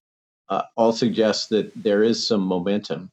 all 0.77 0.93
suggest 0.93 1.49
that 1.49 1.71
there 1.75 2.03
is 2.03 2.25
some 2.25 2.41
momentum. 2.41 3.11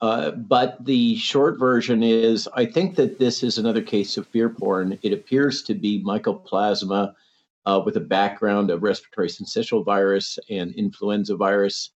Uh, 0.00 0.30
but 0.30 0.84
the 0.84 1.16
short 1.16 1.58
version 1.58 2.02
is 2.02 2.48
I 2.54 2.66
think 2.66 2.94
that 2.96 3.18
this 3.18 3.42
is 3.42 3.58
another 3.58 3.82
case 3.82 4.16
of 4.16 4.28
fear 4.28 4.48
porn. 4.48 4.98
It 5.02 5.12
appears 5.12 5.62
to 5.64 5.74
be 5.74 6.04
mycoplasma 6.04 7.14
uh, 7.66 7.82
with 7.84 7.96
a 7.96 8.00
background 8.00 8.70
of 8.70 8.82
respiratory 8.82 9.28
syncytial 9.28 9.84
virus 9.84 10.38
and 10.48 10.72
influenza 10.74 11.36
virus. 11.36 11.90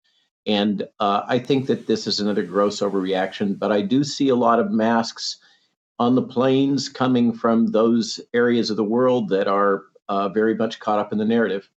And 0.48 0.88
uh, 1.00 1.22
I 1.28 1.38
think 1.38 1.68
that 1.68 1.86
this 1.86 2.08
is 2.08 2.20
another 2.20 2.44
gross 2.44 2.80
overreaction, 2.80 3.60
but 3.60 3.72
I 3.72 3.82
do 3.82 4.04
see 4.04 4.30
a 4.30 4.36
lot 4.36 4.60
of 4.60 4.72
masks 4.72 5.38
on 6.02 6.16
the 6.16 6.22
planes 6.24 6.90
coming 6.90 7.32
from 7.32 7.68
those 7.68 8.20
areas 8.34 8.72
of 8.72 8.76
the 8.76 8.84
world 8.84 9.30
that 9.30 9.48
are 9.48 9.84
uh, 10.10 10.30
very 10.30 10.56
much 10.56 10.80
caught 10.80 10.98
up 10.98 11.12
in 11.12 11.20
the 11.20 11.26
narrative. 11.26 11.70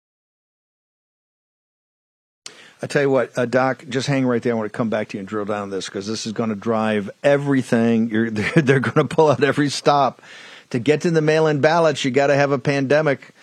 I 2.80 2.86
tell 2.86 3.02
you 3.02 3.10
what, 3.10 3.36
uh, 3.36 3.44
Doc, 3.44 3.84
just 3.86 4.06
hang 4.06 4.24
right 4.24 4.42
there. 4.42 4.54
I 4.54 4.56
want 4.56 4.72
to 4.72 4.74
come 4.74 4.88
back 4.88 5.08
to 5.08 5.18
you 5.18 5.20
and 5.20 5.28
drill 5.28 5.44
down 5.44 5.68
this 5.68 5.90
because 5.90 6.06
this 6.06 6.24
is 6.24 6.32
going 6.32 6.48
to 6.48 6.54
drive 6.54 7.10
everything. 7.22 8.08
You're, 8.08 8.30
they're, 8.30 8.50
they're 8.62 8.80
going 8.80 9.06
to 9.06 9.14
pull 9.14 9.28
out 9.28 9.44
every 9.44 9.68
stop. 9.68 10.22
To 10.70 10.78
get 10.78 11.02
to 11.02 11.10
the 11.10 11.20
mail-in 11.20 11.60
ballots, 11.60 12.02
you 12.02 12.10
got 12.10 12.28
to 12.28 12.34
have 12.34 12.50
a 12.50 12.58
pandemic. 12.58 13.34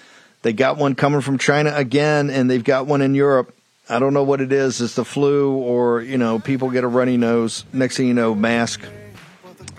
They 0.41 0.51
got 0.51 0.77
one 0.77 0.95
coming 0.95 1.21
from 1.21 1.37
China 1.37 1.71
again, 1.75 2.31
and 2.31 2.49
they've 2.49 2.63
got 2.63 2.87
one 2.87 3.01
in 3.03 3.13
Europe. 3.13 3.55
I 3.87 3.99
don't 3.99 4.15
know 4.15 4.23
what 4.23 4.41
it 4.41 4.51
is. 4.51 4.81
It's 4.81 4.95
the 4.95 5.05
flu, 5.05 5.51
or 5.51 6.01
you 6.01 6.17
know, 6.17 6.39
people 6.39 6.71
get 6.71 6.83
a 6.83 6.87
runny 6.87 7.17
nose. 7.17 7.65
Next 7.71 7.97
thing 7.97 8.07
you 8.07 8.15
know, 8.15 8.33
mask 8.33 8.81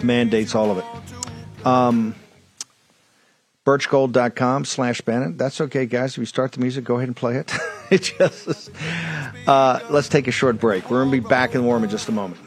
mandates, 0.03 0.55
all 0.55 0.71
of 0.71 0.79
it. 0.79 1.67
Um, 1.67 2.15
birchgold.com 3.65 4.65
slash 4.65 5.01
Bannon. 5.03 5.37
That's 5.37 5.61
okay, 5.61 5.87
guys. 5.87 6.13
If 6.13 6.19
you 6.19 6.27
start 6.27 6.53
the 6.53 6.61
music, 6.61 6.85
go 6.85 6.97
ahead 6.97 7.09
and 7.09 7.17
play 7.17 7.37
it. 7.37 7.53
it 7.91 8.13
just, 8.19 8.71
uh, 9.47 9.81
let's 9.91 10.09
take 10.09 10.27
a 10.27 10.33
short 10.33 10.59
break. 10.59 10.91
We're 10.91 11.05
going 11.05 11.13
to 11.15 11.23
be 11.23 11.29
back 11.29 11.55
in 11.55 11.65
warm 11.65 11.85
in 11.85 11.91
just 11.91 12.09
a 12.09 12.13
moment. 12.13 12.41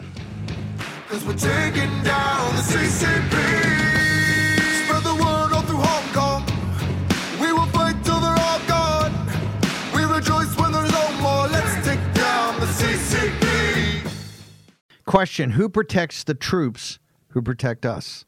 Question 15.06 15.52
Who 15.52 15.70
protects 15.70 16.24
the 16.26 16.34
troops 16.34 17.00
who 17.36 17.42
protect 17.42 17.86
us? 17.86 18.24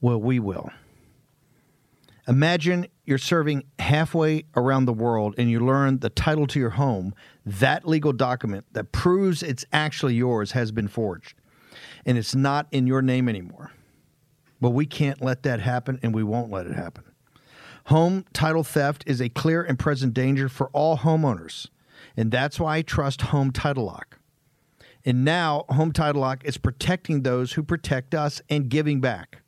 Well, 0.00 0.20
we 0.20 0.38
will. 0.38 0.70
Imagine 2.28 2.86
you're 3.04 3.18
serving 3.18 3.64
halfway 3.80 4.44
around 4.54 4.84
the 4.84 4.92
world 4.92 5.34
and 5.36 5.50
you 5.50 5.58
learn 5.58 5.98
the 5.98 6.08
title 6.08 6.46
to 6.46 6.60
your 6.60 6.70
home, 6.70 7.12
that 7.44 7.88
legal 7.88 8.12
document 8.12 8.66
that 8.72 8.92
proves 8.92 9.42
it's 9.42 9.64
actually 9.72 10.14
yours 10.14 10.52
has 10.52 10.70
been 10.70 10.86
forged 10.86 11.34
and 12.06 12.16
it's 12.16 12.36
not 12.36 12.68
in 12.70 12.86
your 12.86 13.02
name 13.02 13.28
anymore. 13.28 13.72
But 14.60 14.70
we 14.70 14.86
can't 14.86 15.20
let 15.20 15.42
that 15.42 15.58
happen 15.58 15.98
and 16.00 16.14
we 16.14 16.22
won't 16.22 16.52
let 16.52 16.66
it 16.66 16.74
happen. 16.74 17.02
Home 17.86 18.26
title 18.32 18.62
theft 18.62 19.02
is 19.08 19.20
a 19.20 19.28
clear 19.28 19.64
and 19.64 19.76
present 19.76 20.14
danger 20.14 20.48
for 20.48 20.68
all 20.68 20.98
homeowners, 20.98 21.66
and 22.16 22.30
that's 22.30 22.60
why 22.60 22.76
I 22.76 22.82
trust 22.82 23.22
Home 23.22 23.50
Title 23.50 23.86
Lock. 23.86 24.17
And 25.08 25.24
now, 25.24 25.64
Home 25.70 25.90
Title 25.90 26.20
Lock 26.20 26.44
is 26.44 26.58
protecting 26.58 27.22
those 27.22 27.54
who 27.54 27.62
protect 27.62 28.14
us 28.14 28.42
and 28.50 28.68
giving 28.68 29.00
back. 29.00 29.40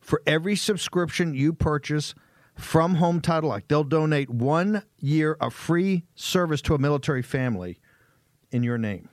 For 0.00 0.22
every 0.26 0.56
subscription 0.56 1.34
you 1.34 1.52
purchase 1.52 2.14
from 2.54 2.94
Home 2.94 3.20
Title 3.20 3.50
Lock, 3.50 3.64
they'll 3.68 3.84
donate 3.84 4.30
one 4.30 4.84
year 4.98 5.36
of 5.38 5.52
free 5.52 6.04
service 6.14 6.62
to 6.62 6.74
a 6.74 6.78
military 6.78 7.20
family 7.20 7.78
in 8.52 8.62
your 8.62 8.78
name. 8.78 9.10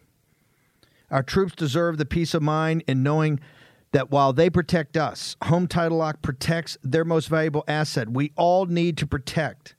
Our 1.12 1.22
troops 1.22 1.54
deserve 1.54 1.98
the 1.98 2.06
peace 2.06 2.34
of 2.34 2.42
mind 2.42 2.86
in 2.88 3.04
knowing 3.04 3.42
that 3.92 4.10
while 4.10 4.32
they 4.32 4.50
protect 4.50 4.96
us, 4.96 5.36
Home 5.44 5.68
Title 5.68 5.98
Lock 5.98 6.22
protects 6.22 6.78
their 6.82 7.04
most 7.04 7.28
valuable 7.28 7.66
asset. 7.68 8.08
We 8.08 8.32
all 8.38 8.68
need 8.68 8.98
to 9.00 9.06
protect 9.06 9.76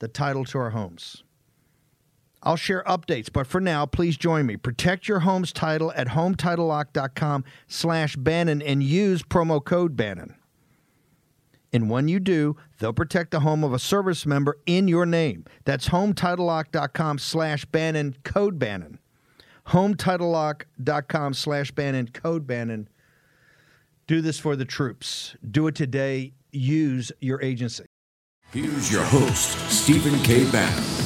the 0.00 0.08
title 0.08 0.44
to 0.46 0.58
our 0.58 0.70
homes. 0.70 1.22
I'll 2.46 2.54
share 2.54 2.84
updates, 2.84 3.28
but 3.30 3.48
for 3.48 3.60
now, 3.60 3.86
please 3.86 4.16
join 4.16 4.46
me. 4.46 4.56
Protect 4.56 5.08
your 5.08 5.18
home's 5.18 5.52
title 5.52 5.92
at 5.96 6.06
hometitlelock.com 6.06 7.44
slash 7.66 8.14
Bannon 8.14 8.62
and 8.62 8.84
use 8.84 9.24
promo 9.24 9.62
code 9.62 9.96
Bannon. 9.96 10.36
And 11.72 11.90
when 11.90 12.06
you 12.06 12.20
do, 12.20 12.56
they'll 12.78 12.92
protect 12.92 13.32
the 13.32 13.40
home 13.40 13.64
of 13.64 13.72
a 13.72 13.80
service 13.80 14.24
member 14.24 14.58
in 14.64 14.86
your 14.86 15.04
name. 15.04 15.44
That's 15.64 15.88
hometitlelock.com 15.88 17.18
slash 17.18 17.64
Bannon, 17.64 18.14
code 18.22 18.60
Bannon. 18.60 19.00
Hometitlelock.com 19.66 21.34
slash 21.34 21.72
Bannon, 21.72 22.08
code 22.14 22.46
Bannon. 22.46 22.88
Do 24.06 24.20
this 24.20 24.38
for 24.38 24.54
the 24.54 24.64
troops. 24.64 25.34
Do 25.50 25.66
it 25.66 25.74
today. 25.74 26.32
Use 26.52 27.10
your 27.20 27.42
agency. 27.42 27.86
Here's 28.52 28.92
your 28.92 29.02
host, 29.02 29.58
Stephen 29.68 30.16
K. 30.20 30.48
Bannon. 30.52 31.05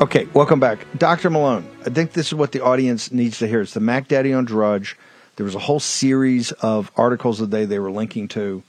Okay, 0.00 0.26
welcome 0.32 0.60
back. 0.60 0.86
Dr. 0.96 1.28
Malone, 1.28 1.68
I 1.84 1.90
think 1.90 2.14
this 2.14 2.28
is 2.28 2.34
what 2.34 2.52
the 2.52 2.64
audience 2.64 3.12
needs 3.12 3.38
to 3.40 3.46
hear. 3.46 3.60
It's 3.60 3.74
the 3.74 3.80
Mac 3.80 4.08
Daddy 4.08 4.32
on 4.32 4.46
Drudge. 4.46 4.96
There 5.36 5.44
was 5.44 5.54
a 5.54 5.58
whole 5.58 5.78
series 5.78 6.52
of 6.52 6.90
articles 6.96 7.36
today 7.36 7.66
they 7.66 7.78
were 7.78 7.90
linking 7.90 8.26
to. 8.28 8.62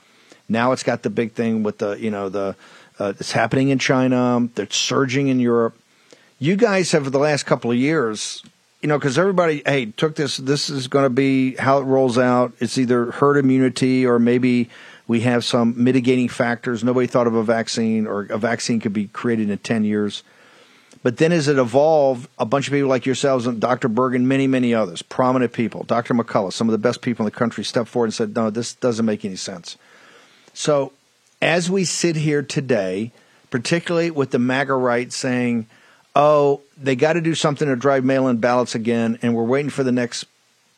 Now 0.49 0.73
it's 0.73 0.83
got 0.83 1.03
the 1.03 1.09
big 1.09 1.31
thing 1.31 1.63
with 1.63 1.77
the, 1.77 1.93
you 1.93 2.11
know, 2.11 2.27
the 2.27 2.57
uh, 2.99 3.13
it's 3.17 3.31
happening 3.31 3.69
in 3.69 3.79
China, 3.79 4.49
it's 4.57 4.75
surging 4.75 5.29
in 5.29 5.39
Europe. 5.39 5.77
You 6.37 6.57
guys 6.57 6.91
have, 6.91 7.05
for 7.05 7.09
the 7.09 7.17
last 7.17 7.45
couple 7.45 7.71
of 7.71 7.77
years, 7.77 8.43
you 8.81 8.89
know, 8.89 8.99
because 8.99 9.17
everybody, 9.17 9.63
hey, 9.65 9.85
took 9.85 10.17
this, 10.17 10.35
this 10.35 10.69
is 10.69 10.89
going 10.89 11.05
to 11.05 11.09
be 11.09 11.55
how 11.55 11.77
it 11.77 11.83
rolls 11.83 12.17
out. 12.17 12.51
It's 12.59 12.77
either 12.77 13.09
herd 13.11 13.37
immunity 13.37 14.05
or 14.05 14.19
maybe 14.19 14.69
we 15.07 15.21
have 15.21 15.45
some 15.45 15.81
mitigating 15.81 16.27
factors. 16.27 16.83
Nobody 16.83 17.07
thought 17.07 17.27
of 17.27 17.35
a 17.35 17.43
vaccine 17.43 18.05
or 18.05 18.23
a 18.23 18.37
vaccine 18.37 18.81
could 18.81 18.91
be 18.91 19.07
created 19.07 19.49
in 19.49 19.57
10 19.59 19.85
years. 19.85 20.23
But 21.03 21.17
then 21.17 21.31
as 21.31 21.47
it 21.47 21.57
evolved, 21.57 22.29
a 22.37 22.45
bunch 22.45 22.67
of 22.67 22.73
people 22.73 22.89
like 22.89 23.05
yourselves 23.05 23.47
and 23.47 23.59
Dr. 23.59 23.87
Bergen, 23.87 24.27
many, 24.27 24.45
many 24.45 24.73
others, 24.73 25.01
prominent 25.01 25.51
people, 25.51 25.83
Dr. 25.83 26.13
McCullough, 26.13 26.53
some 26.53 26.67
of 26.67 26.73
the 26.73 26.77
best 26.77 27.01
people 27.01 27.25
in 27.25 27.31
the 27.31 27.37
country 27.37 27.63
stepped 27.63 27.89
forward 27.89 28.07
and 28.07 28.13
said, 28.13 28.35
no, 28.35 28.49
this 28.51 28.75
doesn't 28.75 29.05
make 29.05 29.25
any 29.25 29.35
sense. 29.35 29.77
So 30.53 30.93
as 31.41 31.71
we 31.71 31.85
sit 31.85 32.15
here 32.15 32.43
today, 32.43 33.11
particularly 33.49 34.11
with 34.11 34.29
the 34.29 34.39
MAGA 34.39 34.75
right 34.75 35.11
saying, 35.11 35.65
oh, 36.15 36.61
they 36.77 36.95
got 36.95 37.13
to 37.13 37.21
do 37.21 37.33
something 37.33 37.67
to 37.67 37.75
drive 37.75 38.03
mail 38.03 38.27
in 38.27 38.37
ballots 38.37 38.75
again, 38.75 39.17
and 39.21 39.35
we're 39.35 39.43
waiting 39.43 39.71
for 39.71 39.83
the 39.83 39.91
next 39.91 40.25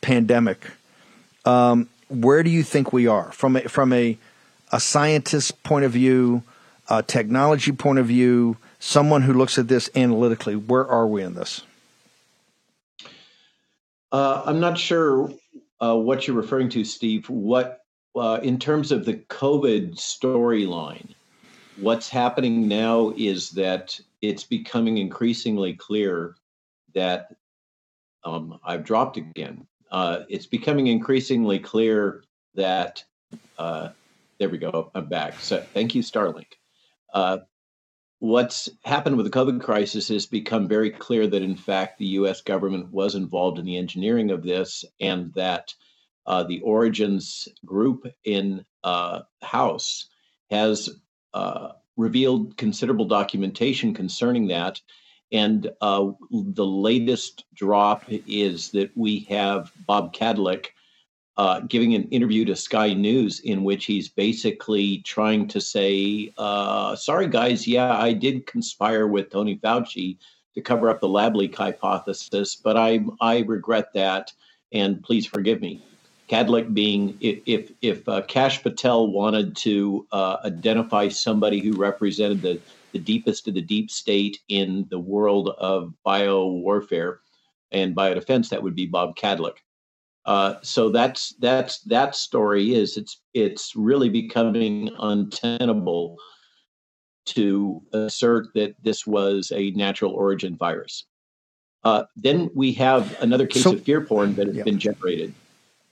pandemic. 0.00 0.64
Um, 1.44 1.88
where 2.08 2.42
do 2.42 2.50
you 2.50 2.62
think 2.62 2.92
we 2.92 3.06
are 3.06 3.30
from 3.32 3.56
a, 3.56 3.62
from 3.62 3.92
a, 3.92 4.16
a 4.72 4.80
scientist 4.80 5.62
point 5.62 5.84
of 5.84 5.92
view, 5.92 6.42
a 6.88 7.02
technology 7.02 7.72
point 7.72 7.98
of 7.98 8.06
view, 8.06 8.56
someone 8.84 9.22
who 9.22 9.32
looks 9.32 9.58
at 9.58 9.68
this 9.68 9.88
analytically? 9.96 10.54
Where 10.54 10.86
are 10.86 11.06
we 11.06 11.22
in 11.22 11.34
this? 11.34 11.62
Uh, 14.12 14.42
I'm 14.44 14.60
not 14.60 14.78
sure 14.78 15.32
uh, 15.80 15.96
what 15.96 16.26
you're 16.26 16.36
referring 16.36 16.68
to, 16.70 16.84
Steve. 16.84 17.28
What 17.28 17.80
uh, 18.14 18.38
in 18.42 18.58
terms 18.58 18.92
of 18.92 19.04
the 19.04 19.14
COVID 19.14 19.96
storyline, 19.96 21.14
what's 21.78 22.08
happening 22.08 22.68
now 22.68 23.12
is 23.16 23.50
that 23.50 23.98
it's 24.22 24.44
becoming 24.44 24.98
increasingly 24.98 25.72
clear 25.72 26.36
that 26.94 27.34
um, 28.22 28.60
I've 28.64 28.84
dropped 28.84 29.16
again. 29.16 29.66
Uh, 29.90 30.20
it's 30.28 30.46
becoming 30.46 30.86
increasingly 30.88 31.58
clear 31.58 32.22
that 32.54 33.02
uh, 33.58 33.88
there 34.38 34.48
we 34.48 34.58
go. 34.58 34.90
I'm 34.94 35.06
back. 35.06 35.40
So 35.40 35.60
thank 35.72 35.94
you, 35.94 36.02
Starlink. 36.02 36.52
What's 38.20 38.68
happened 38.84 39.16
with 39.16 39.26
the 39.26 39.38
COVID 39.38 39.60
crisis 39.60 40.08
has 40.08 40.26
become 40.26 40.68
very 40.68 40.90
clear 40.90 41.26
that, 41.26 41.42
in 41.42 41.56
fact, 41.56 41.98
the 41.98 42.06
U.S. 42.06 42.40
government 42.40 42.92
was 42.92 43.14
involved 43.14 43.58
in 43.58 43.64
the 43.64 43.76
engineering 43.76 44.30
of 44.30 44.42
this, 44.42 44.84
and 45.00 45.32
that 45.34 45.74
uh, 46.26 46.42
the 46.44 46.60
Origins 46.60 47.48
group 47.64 48.06
in 48.24 48.64
uh, 48.82 49.22
House 49.42 50.06
has 50.50 50.90
uh, 51.34 51.72
revealed 51.96 52.56
considerable 52.56 53.04
documentation 53.04 53.94
concerning 53.94 54.48
that. 54.48 54.80
And 55.32 55.70
uh, 55.80 56.12
the 56.30 56.66
latest 56.66 57.44
drop 57.54 58.04
is 58.08 58.70
that 58.70 58.96
we 58.96 59.20
have 59.30 59.72
Bob 59.86 60.14
Kadlec 60.14 60.66
uh, 61.36 61.60
giving 61.60 61.94
an 61.94 62.04
interview 62.10 62.44
to 62.44 62.54
Sky 62.54 62.92
News 62.92 63.40
in 63.40 63.64
which 63.64 63.86
he's 63.86 64.08
basically 64.08 64.98
trying 64.98 65.48
to 65.48 65.60
say, 65.60 66.32
uh, 66.38 66.94
sorry, 66.94 67.26
guys, 67.26 67.66
yeah, 67.66 67.96
I 67.96 68.12
did 68.12 68.46
conspire 68.46 69.08
with 69.08 69.30
Tony 69.30 69.56
Fauci 69.56 70.16
to 70.54 70.60
cover 70.60 70.88
up 70.88 71.00
the 71.00 71.08
lab 71.08 71.34
leak 71.34 71.56
hypothesis, 71.56 72.54
but 72.54 72.76
I, 72.76 73.04
I 73.20 73.40
regret 73.40 73.92
that, 73.94 74.32
and 74.72 75.02
please 75.02 75.26
forgive 75.26 75.60
me. 75.60 75.82
Kadlec 76.28 76.72
being 76.72 77.18
if 77.20 77.70
if 77.82 78.08
uh, 78.08 78.22
Kash 78.22 78.62
Patel 78.62 79.08
wanted 79.08 79.54
to 79.56 80.06
uh, 80.10 80.38
identify 80.44 81.08
somebody 81.08 81.60
who 81.60 81.76
represented 81.76 82.40
the 82.40 82.60
the 82.92 82.98
deepest 82.98 83.46
of 83.46 83.54
the 83.54 83.60
deep 83.60 83.90
state 83.90 84.40
in 84.48 84.86
the 84.88 84.98
world 84.98 85.50
of 85.58 85.92
bio 86.02 86.46
warfare 86.46 87.20
and 87.72 87.94
biodefense, 87.94 88.48
that 88.48 88.62
would 88.62 88.74
be 88.74 88.86
Bob 88.86 89.16
Kadlec. 89.16 89.56
Uh, 90.26 90.54
so 90.62 90.88
that's 90.88 91.34
that's 91.40 91.80
that 91.80 92.16
story 92.16 92.74
is 92.74 92.96
it's 92.96 93.20
it's 93.34 93.76
really 93.76 94.08
becoming 94.08 94.90
untenable 94.98 96.16
to 97.26 97.82
assert 97.92 98.48
that 98.54 98.74
this 98.82 99.06
was 99.06 99.52
a 99.54 99.70
natural 99.72 100.12
origin 100.12 100.56
virus. 100.56 101.04
Uh, 101.82 102.04
then 102.16 102.50
we 102.54 102.72
have 102.72 103.20
another 103.20 103.46
case 103.46 103.64
so, 103.64 103.74
of 103.74 103.82
fear 103.82 104.00
porn 104.00 104.34
that 104.34 104.46
has 104.46 104.56
yeah. 104.56 104.62
been 104.62 104.78
generated 104.78 105.34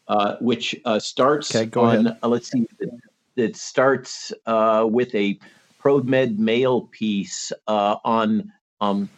uh, 0.09 0.37
which 0.41 0.79
uh, 0.85 0.99
starts 0.99 1.55
okay, 1.55 1.81
on, 1.81 2.09
uh, 2.23 2.29
let's 2.29 2.51
see, 2.51 2.67
it, 3.37 3.57
starts 3.57 4.33
uh, 4.47 4.87
with 4.89 5.15
a 5.15 5.39
ProMed 5.83 6.39
Mail 6.39 6.83
piece 6.93 7.53
uh, 7.67 7.97
on 8.05 8.53
um, 8.81 9.09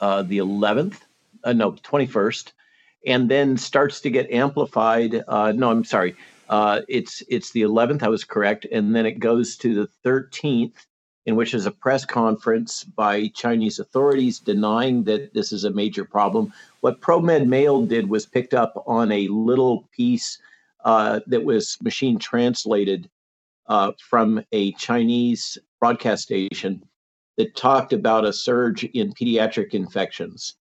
uh, 0.00 0.22
the 0.22 0.38
11th, 0.38 1.00
no, 1.46 1.72
21st, 1.72 2.52
and 3.06 3.30
then 3.30 3.56
starts 3.56 4.00
to 4.02 4.10
get 4.10 4.30
amplified. 4.30 5.24
no, 5.28 5.70
I'm 5.70 5.84
sorry. 5.84 6.16
it's 6.50 7.22
it's 7.28 7.50
the 7.52 7.62
11th. 7.62 8.02
I 8.02 8.08
was 8.08 8.24
correct, 8.24 8.66
and 8.70 8.94
then 8.94 9.06
it 9.06 9.18
goes 9.18 9.56
to 9.58 9.74
the 9.74 9.88
13th, 10.04 10.86
in 11.26 11.36
which 11.36 11.54
is 11.54 11.66
a 11.66 11.70
press 11.70 12.04
conference 12.04 12.84
by 12.84 13.28
Chinese 13.28 13.78
authorities 13.78 14.38
denying 14.38 15.04
that 15.04 15.32
this 15.34 15.52
is 15.52 15.64
a 15.64 15.70
major 15.70 16.04
problem. 16.04 16.52
What 16.80 17.00
ProMed 17.00 17.46
Mail 17.46 17.82
did 17.82 18.08
was 18.08 18.26
picked 18.26 18.54
up 18.54 18.82
on 18.86 19.12
a 19.12 19.28
little 19.28 19.88
piece 19.92 20.38
uh, 20.84 21.20
that 21.26 21.44
was 21.44 21.76
machine 21.82 22.18
translated 22.18 23.10
uh, 23.68 23.92
from 23.98 24.42
a 24.52 24.72
Chinese 24.72 25.58
broadcast 25.78 26.22
station 26.22 26.82
that 27.36 27.54
talked 27.54 27.92
about 27.92 28.24
a 28.24 28.32
surge 28.32 28.84
in 28.84 29.12
pediatric 29.12 29.70
infections. 29.74 30.56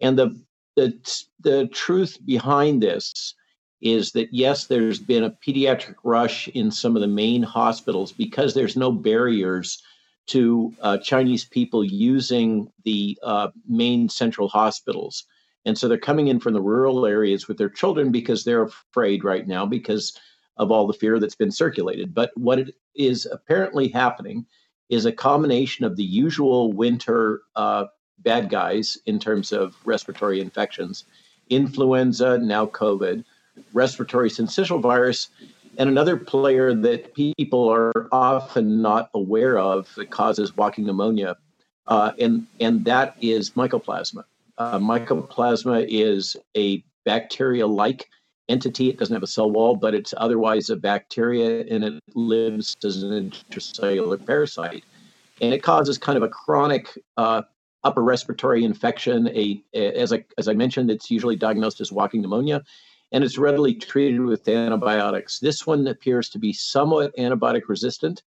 And 0.00 0.18
the, 0.18 0.40
the, 0.76 0.98
the 1.40 1.68
truth 1.68 2.18
behind 2.24 2.82
this 2.82 3.34
is 3.80 4.12
that 4.12 4.28
yes, 4.32 4.66
there's 4.66 5.00
been 5.00 5.24
a 5.24 5.36
pediatric 5.46 5.96
rush 6.04 6.48
in 6.48 6.70
some 6.70 6.94
of 6.94 7.02
the 7.02 7.08
main 7.08 7.42
hospitals 7.42 8.12
because 8.12 8.54
there's 8.54 8.76
no 8.76 8.92
barriers 8.92 9.82
to 10.28 10.72
uh, 10.80 10.98
Chinese 10.98 11.44
people 11.44 11.84
using 11.84 12.70
the 12.84 13.18
uh, 13.24 13.48
main 13.68 14.08
central 14.08 14.48
hospitals. 14.48 15.24
And 15.64 15.76
so 15.76 15.88
they're 15.88 15.98
coming 15.98 16.28
in 16.28 16.38
from 16.40 16.54
the 16.54 16.62
rural 16.62 17.06
areas 17.06 17.48
with 17.48 17.58
their 17.58 17.68
children 17.68 18.12
because 18.12 18.44
they're 18.44 18.62
afraid 18.62 19.24
right 19.24 19.46
now 19.46 19.66
because 19.66 20.16
of 20.56 20.70
all 20.70 20.86
the 20.86 20.92
fear 20.92 21.18
that's 21.18 21.34
been 21.34 21.50
circulated. 21.50 22.14
But 22.14 22.30
what 22.36 22.58
it 22.60 22.74
is 22.94 23.26
apparently 23.26 23.88
happening 23.88 24.46
is 24.90 25.06
a 25.06 25.12
combination 25.12 25.84
of 25.84 25.96
the 25.96 26.04
usual 26.04 26.72
winter 26.72 27.42
uh, 27.56 27.86
bad 28.18 28.50
guys 28.50 28.98
in 29.06 29.18
terms 29.18 29.52
of 29.52 29.74
respiratory 29.84 30.40
infections, 30.40 31.04
influenza, 31.50 32.38
now 32.38 32.66
COVID, 32.66 33.24
respiratory 33.72 34.30
syncytial 34.30 34.80
virus, 34.80 35.28
and 35.78 35.88
another 35.88 36.16
player 36.16 36.74
that 36.74 37.14
people 37.14 37.68
are 37.68 38.08
often 38.12 38.82
not 38.82 39.10
aware 39.14 39.58
of 39.58 39.92
that 39.96 40.10
causes 40.10 40.56
walking 40.56 40.86
pneumonia, 40.86 41.36
uh, 41.86 42.12
and 42.18 42.46
and 42.60 42.84
that 42.84 43.16
is 43.20 43.50
mycoplasma. 43.52 44.24
Uh, 44.58 44.78
mycoplasma 44.78 45.86
is 45.88 46.36
a 46.56 46.84
bacteria-like 47.04 48.08
entity. 48.48 48.90
It 48.90 48.98
doesn't 48.98 49.14
have 49.14 49.22
a 49.22 49.26
cell 49.26 49.50
wall, 49.50 49.74
but 49.74 49.94
it's 49.94 50.12
otherwise 50.16 50.68
a 50.70 50.76
bacteria, 50.76 51.64
and 51.70 51.82
it 51.84 52.00
lives 52.14 52.76
as 52.84 53.02
an 53.02 53.30
intracellular 53.30 54.24
parasite, 54.24 54.84
and 55.40 55.54
it 55.54 55.62
causes 55.62 55.98
kind 55.98 56.16
of 56.16 56.22
a 56.22 56.28
chronic 56.28 56.98
uh, 57.16 57.42
upper 57.84 58.02
respiratory 58.02 58.64
infection. 58.64 59.28
A, 59.28 59.62
a 59.74 59.92
as 59.94 60.12
I 60.12 60.24
as 60.38 60.48
I 60.48 60.54
mentioned, 60.54 60.90
it's 60.90 61.10
usually 61.10 61.36
diagnosed 61.36 61.80
as 61.80 61.92
walking 61.92 62.22
pneumonia 62.22 62.62
and 63.12 63.22
it's 63.22 63.38
readily 63.38 63.74
treated 63.74 64.20
with 64.20 64.48
antibiotics. 64.48 65.38
This 65.38 65.66
one 65.66 65.86
appears 65.86 66.30
to 66.30 66.38
be 66.38 66.52
somewhat 66.52 67.14
antibiotic 67.16 67.68
resistant, 67.68 68.22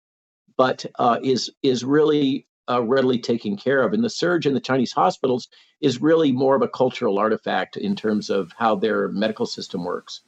but 0.56 0.84
uh, 0.98 1.18
is 1.22 1.50
is 1.62 1.84
really 1.84 2.46
uh, 2.68 2.82
readily 2.82 3.18
taken 3.18 3.56
care 3.56 3.82
of. 3.82 3.92
And 3.92 4.02
the 4.02 4.10
surge 4.10 4.46
in 4.46 4.54
the 4.54 4.60
Chinese 4.60 4.92
hospitals 4.92 5.48
is 5.80 6.00
really 6.00 6.32
more 6.32 6.56
of 6.56 6.62
a 6.62 6.68
cultural 6.68 7.18
artifact 7.18 7.76
in 7.76 7.94
terms 7.94 8.30
of 8.30 8.52
how 8.56 8.74
their 8.74 9.08
medical 9.08 9.46
system 9.46 9.84
works. 9.84 10.22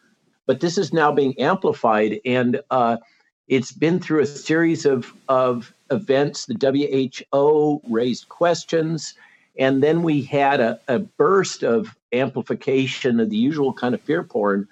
But 0.46 0.60
this 0.60 0.76
is 0.76 0.92
now 0.92 1.12
being 1.12 1.38
amplified, 1.38 2.20
and 2.26 2.60
uh, 2.70 2.98
it's 3.48 3.72
been 3.72 4.00
through 4.00 4.20
a 4.20 4.26
series 4.26 4.84
of 4.84 5.14
of 5.28 5.72
events. 5.92 6.46
The 6.46 6.56
WHO 7.30 7.82
raised 7.88 8.28
questions. 8.28 9.14
And 9.58 9.82
then 9.82 10.02
we 10.02 10.22
had 10.22 10.60
a, 10.60 10.80
a 10.88 10.98
burst 10.98 11.62
of 11.62 11.94
amplification 12.12 13.20
of 13.20 13.30
the 13.30 13.36
usual 13.36 13.72
kind 13.72 13.94
of 13.94 14.00
fear 14.00 14.22
porn 14.22 14.66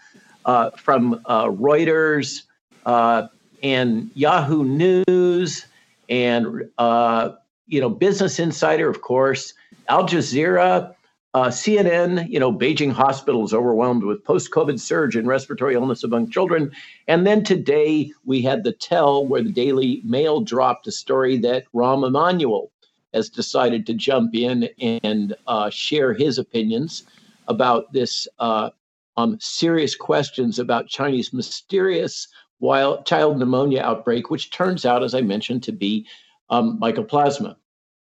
uh, 0.44 0.70
from 0.70 1.20
uh, 1.26 1.46
Reuters 1.46 2.42
uh, 2.86 3.28
and 3.62 4.10
Yahoo 4.14 4.64
News 4.64 5.66
and 6.08 6.68
uh, 6.78 7.30
you 7.66 7.80
know 7.80 7.90
Business 7.90 8.38
Insider, 8.38 8.88
of 8.88 9.02
course, 9.02 9.54
Al 9.88 10.04
Jazeera, 10.06 10.94
uh, 11.34 11.48
CNN. 11.48 12.28
You 12.28 12.40
know, 12.40 12.52
Beijing 12.52 12.92
hospitals 12.92 13.54
overwhelmed 13.54 14.04
with 14.04 14.24
post-COVID 14.24 14.80
surge 14.80 15.16
in 15.16 15.26
respiratory 15.26 15.74
illness 15.74 16.04
among 16.04 16.30
children, 16.30 16.70
and 17.08 17.26
then 17.26 17.44
today 17.44 18.12
we 18.24 18.42
had 18.42 18.64
the 18.64 18.72
tell 18.72 19.26
where 19.26 19.42
the 19.42 19.52
Daily 19.52 20.00
Mail 20.04 20.40
dropped 20.40 20.86
a 20.86 20.92
story 20.92 21.38
that 21.38 21.64
Rahm 21.74 22.06
Emanuel 22.06 22.70
has 23.14 23.28
decided 23.28 23.86
to 23.86 23.94
jump 23.94 24.34
in 24.34 24.68
and 24.80 25.34
uh, 25.46 25.70
share 25.70 26.12
his 26.12 26.38
opinions 26.38 27.04
about 27.48 27.92
this 27.92 28.28
uh, 28.38 28.70
um, 29.16 29.36
serious 29.40 29.94
questions 29.94 30.58
about 30.58 30.88
Chinese 30.88 31.32
mysterious 31.32 32.28
wild 32.60 33.06
child 33.06 33.38
pneumonia 33.38 33.82
outbreak, 33.82 34.30
which 34.30 34.50
turns 34.50 34.86
out, 34.86 35.02
as 35.02 35.14
I 35.14 35.20
mentioned, 35.20 35.62
to 35.64 35.72
be 35.72 36.06
um, 36.50 36.78
mycoplasma. 36.78 37.56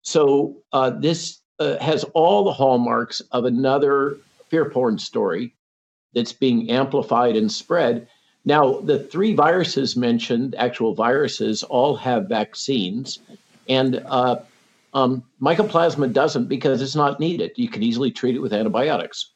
So 0.03 0.62
uh, 0.73 0.91
this 0.91 1.41
uh, 1.59 1.78
has 1.78 2.05
all 2.14 2.44
the 2.44 2.52
hallmarks 2.52 3.20
of 3.32 3.44
another 3.44 4.16
fear 4.48 4.70
porn 4.70 4.98
story 4.98 5.55
that's 6.14 6.32
being 6.32 6.70
amplified 6.70 7.36
and 7.36 7.50
spread. 7.50 8.09
Now, 8.44 8.80
the 8.80 8.98
three 8.98 9.34
viruses 9.34 9.96
mentioned, 9.96 10.55
actual 10.57 10.94
viruses, 10.94 11.62
all 11.62 11.96
have 11.96 12.28
vaccines, 12.28 13.18
and 13.68 14.02
uh, 14.07 14.36
um, 14.92 15.24
mycoplasma 15.40 16.12
doesn't 16.12 16.48
because 16.48 16.82
it's 16.82 16.94
not 16.94 17.20
needed. 17.20 17.52
You 17.57 17.68
can 17.68 17.82
easily 17.82 18.11
treat 18.11 18.34
it 18.34 18.40
with 18.40 18.52
antibiotics. 18.52 19.30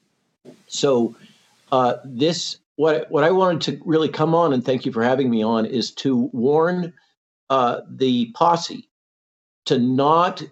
So, 0.66 1.16
uh, 1.72 1.96
this 2.04 2.58
what 2.76 3.10
what 3.10 3.24
I 3.24 3.30
wanted 3.30 3.60
to 3.62 3.82
really 3.84 4.08
come 4.08 4.34
on 4.34 4.52
and 4.52 4.64
thank 4.64 4.86
you 4.86 4.92
for 4.92 5.02
having 5.02 5.28
me 5.28 5.42
on 5.42 5.66
is 5.66 5.90
to 5.92 6.30
warn 6.32 6.92
uh, 7.50 7.80
the 7.90 8.30
posse 8.34 8.88
to 9.66 9.78
not 9.78 10.42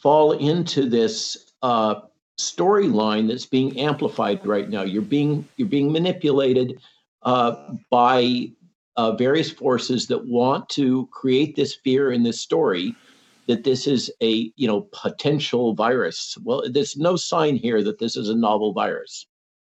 fall 0.00 0.32
into 0.32 0.88
this 0.88 1.52
uh, 1.62 1.96
storyline 2.38 3.28
that's 3.28 3.46
being 3.46 3.78
amplified 3.78 4.46
right 4.46 4.68
now. 4.68 4.82
You're 4.82 5.02
being 5.02 5.46
you're 5.56 5.68
being 5.68 5.92
manipulated 5.92 6.80
uh, 7.22 7.74
by 7.90 8.50
uh, 8.96 9.12
various 9.12 9.50
forces 9.50 10.06
that 10.08 10.26
want 10.26 10.68
to 10.70 11.06
create 11.12 11.56
this 11.56 11.74
fear 11.74 12.12
in 12.12 12.22
this 12.22 12.40
story 12.40 12.94
that 13.46 13.64
this 13.64 13.86
is 13.86 14.12
a 14.22 14.52
you 14.56 14.68
know 14.68 14.82
potential 14.92 15.74
virus. 15.74 16.36
Well, 16.44 16.62
there's 16.70 16.96
no 16.96 17.16
sign 17.16 17.56
here 17.56 17.82
that 17.82 17.98
this 17.98 18.16
is 18.16 18.28
a 18.28 18.36
novel 18.36 18.72
virus. 18.72 19.26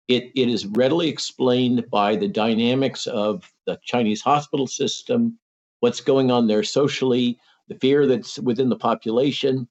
It, 0.08 0.32
it 0.36 0.48
is 0.48 0.66
readily 0.66 1.10
explained 1.10 1.90
by 1.92 2.16
the 2.16 2.30
dynamics 2.30 3.08
of 3.08 3.52
the 3.66 3.78
Chinese 3.84 4.22
hospital 4.22 4.66
system, 4.66 5.38
what's 5.82 6.00
going 6.00 6.32
on 6.32 6.48
there 6.48 6.64
socially, 6.64 7.38
the 7.68 7.76
fear 7.76 8.08
that's 8.08 8.40
within 8.40 8.70
the 8.70 8.78
population, 8.78 9.68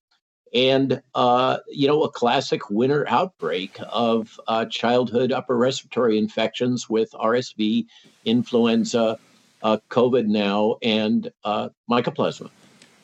and 0.57 1.02
uh, 1.14 1.59
you 1.68 1.86
know 1.86 2.02
a 2.02 2.11
classic 2.11 2.70
winter 2.70 3.07
outbreak 3.09 3.76
of 3.90 4.40
uh, 4.48 4.64
childhood 4.64 5.30
upper 5.30 5.57
respiratory 5.57 6.16
infections 6.16 6.88
with 6.88 7.11
RSV, 7.12 7.84
influenza, 8.24 9.18
uh, 9.62 9.76
COVID 9.90 10.26
now, 10.26 10.76
and 10.82 11.30
uh, 11.44 11.68
mycoplasma. 11.90 12.50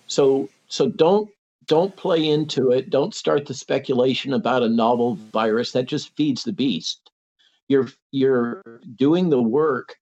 So 0.07 0.49
so 0.69 0.89
don't 0.89 1.31
don't 1.67 1.95
play 1.95 2.27
into 2.27 2.71
it. 2.71 2.89
Don't 2.89 3.15
start 3.15 3.45
the 3.45 3.55
speculation 3.55 4.33
about 4.33 4.63
a 4.63 4.69
novel 4.69 5.17
virus 5.17 5.73
that 5.73 5.85
just 5.85 6.17
feeds 6.17 6.45
the 6.45 6.53
beast. 6.53 7.11
You're 7.69 7.89
you're 8.13 8.63
doing 8.97 9.29
the 9.29 9.43
work 9.43 9.97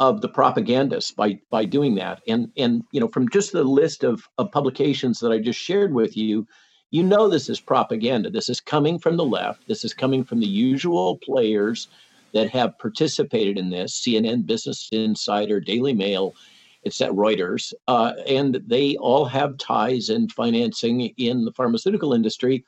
of 0.00 0.20
the 0.20 0.28
propagandists 0.28 1.12
by 1.12 1.38
by 1.50 1.66
doing 1.66 1.94
that. 1.94 2.20
And 2.26 2.50
and 2.56 2.82
you 2.90 2.98
know 2.98 3.08
from 3.08 3.28
just 3.28 3.52
the 3.52 3.62
list 3.62 4.02
of, 4.02 4.24
of 4.38 4.50
publications 4.50 5.20
that 5.20 5.30
I 5.30 5.38
just 5.38 5.60
shared 5.60 5.94
with 5.94 6.16
you, 6.16 6.48
you 6.90 7.02
know 7.02 7.28
this 7.28 7.48
is 7.48 7.60
propaganda. 7.60 8.30
This 8.30 8.48
is 8.48 8.60
coming 8.60 8.98
from 8.98 9.16
the 9.16 9.24
left. 9.24 9.66
This 9.66 9.84
is 9.84 9.94
coming 9.94 10.24
from 10.24 10.40
the 10.40 10.46
usual 10.46 11.18
players 11.18 11.88
that 12.32 12.50
have 12.50 12.78
participated 12.78 13.58
in 13.58 13.70
this: 13.70 14.00
CNN, 14.00 14.46
Business 14.46 14.88
Insider, 14.92 15.60
Daily 15.60 15.94
Mail, 15.94 16.34
it's 16.82 17.00
at 17.00 17.10
Reuters, 17.10 17.72
uh, 17.88 18.12
and 18.28 18.60
they 18.66 18.96
all 18.96 19.24
have 19.24 19.58
ties 19.58 20.08
and 20.08 20.30
financing 20.30 21.12
in 21.16 21.44
the 21.44 21.52
pharmaceutical 21.52 22.12
industry. 22.12 22.64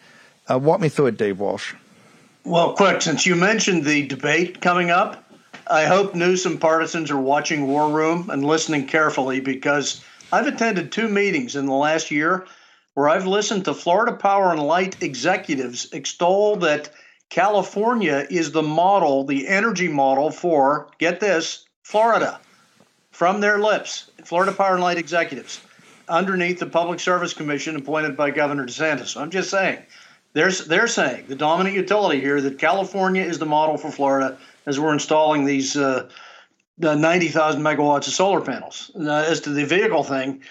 Uh, 0.49 0.58
walk 0.58 0.82
me 0.82 0.89
through 0.89 1.08
it, 1.08 1.18
Dave 1.18 1.39
Walsh. 1.39 1.74
Well, 2.43 2.74
quick, 2.74 3.02
since 3.04 3.26
you 3.26 3.36
mentioned 3.36 3.86
the 3.86 4.08
debate 4.08 4.62
coming 4.62 4.89
up, 4.89 5.24
I 5.70 5.86
hope 5.86 6.16
Newsom 6.16 6.58
partisans 6.58 7.12
are 7.12 7.20
watching 7.20 7.68
War 7.68 7.89
Room 7.91 8.30
and 8.30 8.43
listening 8.43 8.88
carefully 8.88 9.39
because 9.39 10.04
I've 10.32 10.47
attended 10.47 10.91
two 10.91 11.09
meetings 11.09 11.55
in 11.55 11.65
the 11.65 11.73
last 11.73 12.09
year 12.09 12.45
where 12.93 13.09
I've 13.09 13.27
listened 13.27 13.65
to 13.65 13.73
Florida 13.73 14.13
Power 14.13 14.51
and 14.51 14.61
Light 14.61 15.01
executives 15.01 15.91
extol 15.91 16.55
that 16.57 16.89
California 17.29 18.27
is 18.29 18.51
the 18.51 18.61
model, 18.61 19.23
the 19.23 19.47
energy 19.47 19.88
model 19.88 20.32
for, 20.32 20.89
get 20.99 21.19
this, 21.19 21.65
Florida, 21.84 22.39
from 23.11 23.41
their 23.41 23.59
lips, 23.59 24.11
Florida 24.23 24.51
Power 24.51 24.75
and 24.75 24.84
Light 24.84 24.97
executives, 24.97 25.61
underneath 26.07 26.59
the 26.59 26.65
Public 26.65 26.99
Service 26.99 27.34
Commission 27.34 27.75
appointed 27.75 28.17
by 28.17 28.32
Governor 28.32 28.65
DeSantis. 28.65 29.19
I'm 29.19 29.32
just 29.32 29.49
saying, 29.49 29.79
they're, 30.34 30.51
they're 30.51 30.88
saying, 30.88 31.25
the 31.27 31.36
dominant 31.36 31.75
utility 31.75 32.21
here, 32.21 32.41
that 32.41 32.59
California 32.59 33.23
is 33.23 33.39
the 33.39 33.45
model 33.45 33.77
for 33.77 33.91
Florida 33.91 34.38
as 34.65 34.79
we're 34.79 34.93
installing 34.93 35.45
these 35.45 35.75
uh, 35.75 36.09
the 36.82 36.95
90,000 36.95 37.61
megawatts 37.61 38.07
of 38.07 38.13
solar 38.13 38.41
panels. 38.41 38.91
Now, 38.95 39.19
as 39.19 39.41
to 39.41 39.51
the 39.51 39.65
vehicle 39.65 40.03
thing, 40.03 40.41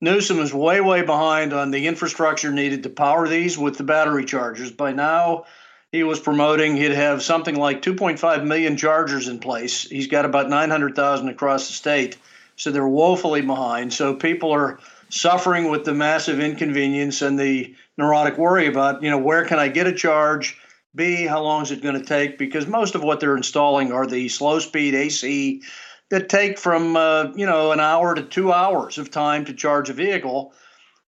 Newsom 0.00 0.38
is 0.38 0.54
way, 0.54 0.80
way 0.80 1.02
behind 1.02 1.52
on 1.52 1.70
the 1.70 1.86
infrastructure 1.86 2.52
needed 2.52 2.84
to 2.84 2.90
power 2.90 3.26
these 3.26 3.58
with 3.58 3.76
the 3.76 3.84
battery 3.84 4.24
chargers. 4.24 4.70
By 4.70 4.92
now, 4.92 5.46
he 5.90 6.04
was 6.04 6.20
promoting 6.20 6.76
he'd 6.76 6.92
have 6.92 7.22
something 7.22 7.56
like 7.56 7.82
2.5 7.82 8.44
million 8.44 8.76
chargers 8.76 9.28
in 9.28 9.40
place. 9.40 9.82
He's 9.88 10.06
got 10.06 10.24
about 10.24 10.48
900,000 10.48 11.28
across 11.28 11.66
the 11.66 11.72
state. 11.72 12.16
So 12.56 12.70
they're 12.70 12.86
woefully 12.86 13.40
behind. 13.40 13.92
So 13.92 14.14
people 14.14 14.52
are 14.52 14.78
suffering 15.08 15.70
with 15.70 15.84
the 15.84 15.94
massive 15.94 16.38
inconvenience 16.38 17.20
and 17.22 17.38
the 17.38 17.74
neurotic 17.96 18.38
worry 18.38 18.66
about, 18.66 19.02
you 19.02 19.10
know, 19.10 19.18
where 19.18 19.44
can 19.44 19.58
I 19.58 19.68
get 19.68 19.86
a 19.86 19.92
charge? 19.92 20.56
B, 20.94 21.26
how 21.26 21.42
long 21.42 21.62
is 21.62 21.70
it 21.70 21.82
going 21.82 21.98
to 21.98 22.04
take? 22.04 22.38
Because 22.38 22.66
most 22.66 22.94
of 22.94 23.02
what 23.02 23.20
they're 23.20 23.36
installing 23.36 23.92
are 23.92 24.06
the 24.06 24.28
slow 24.28 24.58
speed 24.60 24.94
AC 24.94 25.62
that 26.10 26.28
take 26.28 26.58
from, 26.58 26.96
uh, 26.96 27.32
you 27.34 27.46
know, 27.46 27.72
an 27.72 27.80
hour 27.80 28.14
to 28.14 28.22
two 28.22 28.52
hours 28.52 28.98
of 28.98 29.10
time 29.10 29.44
to 29.46 29.54
charge 29.54 29.90
a 29.90 29.92
vehicle. 29.92 30.52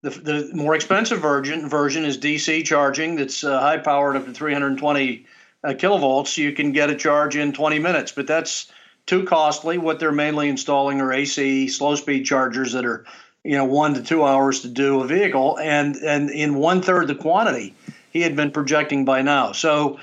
The, 0.01 0.09
the 0.09 0.49
more 0.53 0.75
expensive 0.75 1.19
version 1.19 1.67
version 1.67 2.05
is 2.05 2.17
DC 2.17 2.65
charging 2.65 3.15
that's 3.15 3.43
uh, 3.43 3.59
high 3.59 3.77
powered 3.77 4.15
up 4.15 4.25
to 4.25 4.33
320 4.33 5.25
uh, 5.63 5.69
kilovolts. 5.69 6.37
You 6.37 6.53
can 6.53 6.71
get 6.71 6.89
a 6.89 6.95
charge 6.95 7.35
in 7.35 7.53
20 7.53 7.79
minutes, 7.79 8.11
but 8.11 8.27
that's 8.27 8.71
too 9.05 9.25
costly. 9.25 9.77
What 9.77 9.99
they're 9.99 10.11
mainly 10.11 10.47
installing 10.49 11.01
are 11.01 11.11
AC 11.11 11.67
slow 11.67 11.95
speed 11.95 12.25
chargers 12.25 12.73
that 12.73 12.85
are, 12.85 13.05
you 13.43 13.57
know, 13.57 13.65
one 13.65 13.93
to 13.95 14.03
two 14.03 14.23
hours 14.23 14.61
to 14.61 14.69
do 14.69 15.01
a 15.01 15.07
vehicle, 15.07 15.57
and 15.59 15.95
and 15.97 16.29
in 16.29 16.55
one 16.55 16.81
third 16.81 17.07
the 17.07 17.15
quantity 17.15 17.75
he 18.13 18.21
had 18.21 18.35
been 18.35 18.51
projecting 18.51 19.03
by 19.03 19.23
now. 19.23 19.51
So 19.51 19.99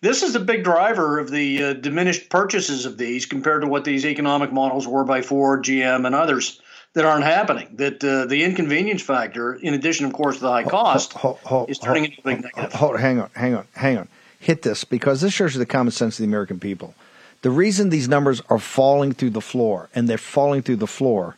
this 0.00 0.22
is 0.22 0.34
a 0.34 0.40
big 0.40 0.64
driver 0.64 1.18
of 1.18 1.30
the 1.30 1.62
uh, 1.62 1.72
diminished 1.74 2.30
purchases 2.30 2.86
of 2.86 2.96
these 2.96 3.26
compared 3.26 3.60
to 3.60 3.68
what 3.68 3.84
these 3.84 4.06
economic 4.06 4.50
models 4.50 4.88
were 4.88 5.04
by 5.04 5.20
Ford, 5.20 5.62
GM, 5.62 6.06
and 6.06 6.14
others 6.14 6.60
that 6.94 7.04
aren't 7.04 7.24
happening. 7.24 7.68
That 7.74 8.02
uh, 8.02 8.24
the 8.24 8.42
inconvenience 8.42 9.02
factor, 9.02 9.54
in 9.54 9.74
addition, 9.74 10.06
of 10.06 10.14
course, 10.14 10.36
to 10.36 10.42
the 10.42 10.50
high 10.50 10.64
cost, 10.64 11.12
hold, 11.12 11.36
hold, 11.44 11.70
is 11.70 11.78
turning 11.78 12.06
into 12.06 12.20
a 12.20 12.24
big 12.24 12.42
negative. 12.42 12.72
Hold, 12.72 12.98
hang 12.98 13.20
on, 13.20 13.30
hang 13.34 13.54
on, 13.54 13.68
hang 13.74 13.98
on. 13.98 14.08
Hit 14.40 14.62
this 14.62 14.84
because 14.84 15.20
this 15.20 15.34
shows 15.34 15.54
you 15.54 15.58
the 15.58 15.66
common 15.66 15.92
sense 15.92 16.18
of 16.18 16.22
the 16.22 16.28
American 16.28 16.58
people. 16.58 16.94
The 17.42 17.50
reason 17.50 17.90
these 17.90 18.08
numbers 18.08 18.42
are 18.48 18.58
falling 18.58 19.12
through 19.12 19.30
the 19.30 19.40
floor, 19.42 19.90
and 19.94 20.08
they're 20.08 20.18
falling 20.18 20.62
through 20.62 20.76
the 20.76 20.86
floor 20.86 21.36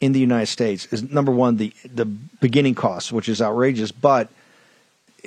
in 0.00 0.12
the 0.12 0.20
United 0.20 0.46
States, 0.46 0.86
is 0.92 1.10
number 1.10 1.32
one 1.32 1.56
the 1.56 1.72
the 1.84 2.04
beginning 2.04 2.76
cost, 2.76 3.12
which 3.12 3.28
is 3.28 3.42
outrageous, 3.42 3.90
but 3.90 4.28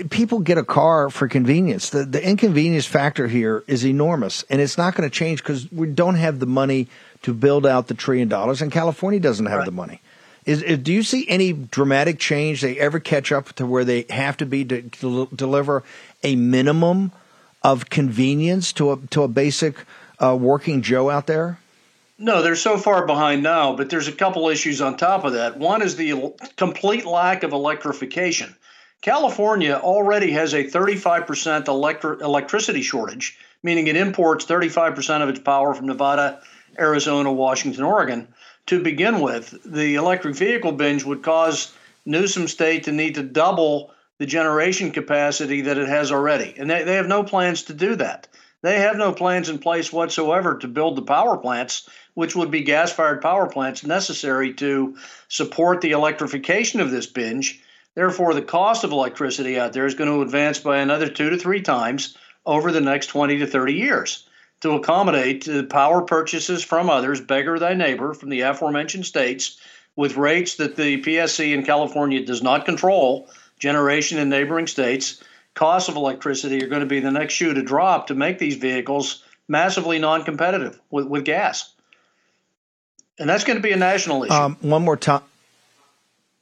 people 0.09 0.39
get 0.39 0.57
a 0.57 0.63
car 0.63 1.09
for 1.09 1.27
convenience. 1.27 1.89
The 1.89 2.05
the 2.05 2.23
inconvenience 2.23 2.85
factor 2.85 3.27
here 3.27 3.63
is 3.67 3.85
enormous, 3.85 4.43
and 4.49 4.61
it's 4.61 4.77
not 4.77 4.95
going 4.95 5.09
to 5.09 5.13
change 5.13 5.43
because 5.43 5.71
we 5.71 5.87
don't 5.87 6.15
have 6.15 6.39
the 6.39 6.45
money 6.45 6.87
to 7.23 7.33
build 7.33 7.65
out 7.65 7.87
the 7.87 7.93
trillion 7.93 8.27
dollars, 8.27 8.61
and 8.61 8.71
California 8.71 9.19
doesn't 9.19 9.47
have 9.47 9.59
right. 9.59 9.65
the 9.65 9.71
money. 9.71 10.01
Is, 10.45 10.61
is, 10.61 10.79
do 10.79 10.93
you 10.93 11.03
see 11.03 11.27
any 11.27 11.51
dramatic 11.51 12.19
change? 12.19 12.61
They 12.61 12.79
ever 12.79 12.99
catch 12.99 13.31
up 13.31 13.53
to 13.53 13.65
where 13.65 13.83
they 13.83 14.05
have 14.09 14.37
to 14.37 14.45
be 14.45 14.63
to, 14.65 14.81
to 14.81 15.27
deliver 15.35 15.83
a 16.23 16.35
minimum 16.35 17.11
of 17.63 17.89
convenience 17.89 18.71
to 18.73 18.93
a 18.93 18.97
to 19.07 19.23
a 19.23 19.27
basic 19.27 19.75
uh, 20.19 20.37
working 20.39 20.81
Joe 20.81 21.09
out 21.09 21.27
there? 21.27 21.59
No, 22.19 22.41
they're 22.41 22.55
so 22.55 22.77
far 22.77 23.05
behind 23.05 23.43
now, 23.43 23.75
but 23.75 23.89
there's 23.89 24.07
a 24.07 24.11
couple 24.11 24.49
issues 24.49 24.81
on 24.81 24.97
top 24.97 25.23
of 25.23 25.33
that. 25.33 25.57
One 25.57 25.83
is 25.83 25.97
the 25.97 26.33
complete 26.55 27.05
lack 27.05 27.43
of 27.43 27.51
electrification. 27.51 28.55
California 29.01 29.73
already 29.73 30.31
has 30.31 30.53
a 30.53 30.63
35% 30.63 31.65
electri- 31.65 32.21
electricity 32.21 32.81
shortage, 32.81 33.37
meaning 33.63 33.87
it 33.87 33.95
imports 33.95 34.45
35% 34.45 35.21
of 35.21 35.29
its 35.29 35.39
power 35.39 35.73
from 35.73 35.85
Nevada, 35.85 36.41
Arizona, 36.79 37.31
Washington, 37.31 37.83
Oregon. 37.83 38.27
To 38.67 38.81
begin 38.81 39.21
with, 39.21 39.55
the 39.65 39.95
electric 39.95 40.35
vehicle 40.35 40.73
binge 40.73 41.03
would 41.03 41.23
cause 41.23 41.73
Newsom 42.05 42.47
State 42.47 42.85
to 42.85 42.91
need 42.91 43.15
to 43.15 43.23
double 43.23 43.91
the 44.17 44.25
generation 44.25 44.91
capacity 44.91 45.61
that 45.61 45.77
it 45.77 45.87
has 45.87 46.11
already. 46.11 46.55
And 46.57 46.69
they, 46.69 46.83
they 46.83 46.95
have 46.95 47.07
no 47.07 47.23
plans 47.23 47.63
to 47.63 47.73
do 47.73 47.95
that. 47.95 48.27
They 48.63 48.79
have 48.79 48.97
no 48.97 49.13
plans 49.13 49.49
in 49.49 49.59
place 49.59 49.93
whatsoever 49.93 50.57
to 50.57 50.67
build 50.67 50.95
the 50.95 51.03
power 51.03 51.37
plants, 51.37 51.87
which 52.15 52.35
would 52.35 52.49
be 52.49 52.63
gas 52.63 52.91
fired 52.91 53.21
power 53.21 53.47
plants 53.47 53.85
necessary 53.85 54.53
to 54.55 54.97
support 55.27 55.81
the 55.81 55.91
electrification 55.91 56.79
of 56.79 56.89
this 56.89 57.05
binge. 57.05 57.61
Therefore, 57.97 58.35
the 58.35 58.43
cost 58.43 58.83
of 58.83 58.91
electricity 58.91 59.59
out 59.59 59.73
there 59.73 59.87
is 59.87 59.95
going 59.95 60.11
to 60.11 60.21
advance 60.21 60.59
by 60.59 60.77
another 60.77 61.09
two 61.09 61.31
to 61.31 61.37
three 61.37 61.63
times 61.63 62.15
over 62.45 62.71
the 62.71 62.79
next 62.79 63.07
20 63.07 63.39
to 63.39 63.47
30 63.47 63.73
years 63.73 64.27
to 64.61 64.73
accommodate 64.73 65.45
the 65.45 65.63
power 65.63 66.03
purchases 66.03 66.63
from 66.63 66.91
others, 66.91 67.19
beggar 67.19 67.57
thy 67.57 67.73
neighbor, 67.73 68.13
from 68.13 68.29
the 68.29 68.41
aforementioned 68.41 69.07
states, 69.07 69.57
with 69.95 70.15
rates 70.15 70.57
that 70.57 70.75
the 70.75 71.01
PSC 71.01 71.55
in 71.55 71.65
California 71.65 72.23
does 72.23 72.43
not 72.43 72.65
control, 72.65 73.31
generation 73.57 74.19
in 74.19 74.29
neighboring 74.29 74.67
states 74.67 75.23
costs 75.55 75.89
of 75.89 75.95
electricity 75.95 76.63
are 76.63 76.67
going 76.67 76.81
to 76.81 76.85
be 76.85 76.99
the 76.99 77.09
next 77.09 77.33
shoe 77.33 77.55
to 77.55 77.63
drop 77.63 78.05
to 78.05 78.13
make 78.13 78.37
these 78.37 78.57
vehicles 78.57 79.23
massively 79.47 79.97
non-competitive 79.97 80.79
with, 80.91 81.07
with 81.07 81.25
gas. 81.25 81.73
And 83.17 83.27
that's 83.27 83.43
going 83.43 83.57
to 83.57 83.63
be 83.63 83.71
a 83.71 83.77
national 83.77 84.25
issue. 84.25 84.33
Um, 84.33 84.55
one 84.61 84.85
more 84.85 84.97
time. 84.97 85.23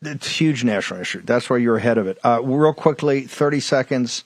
It's 0.08 0.28
a 0.28 0.30
huge 0.30 0.64
national 0.64 1.02
issue. 1.02 1.22
That's 1.24 1.50
why 1.50 1.58
you're 1.58 1.78
ahead 1.78 1.98
of 1.98 2.08
it. 2.08 2.18
Uh, 2.24 2.42
real 2.44 2.74
quickly, 2.74 3.22
30 3.22 3.60
seconds. 3.60 4.24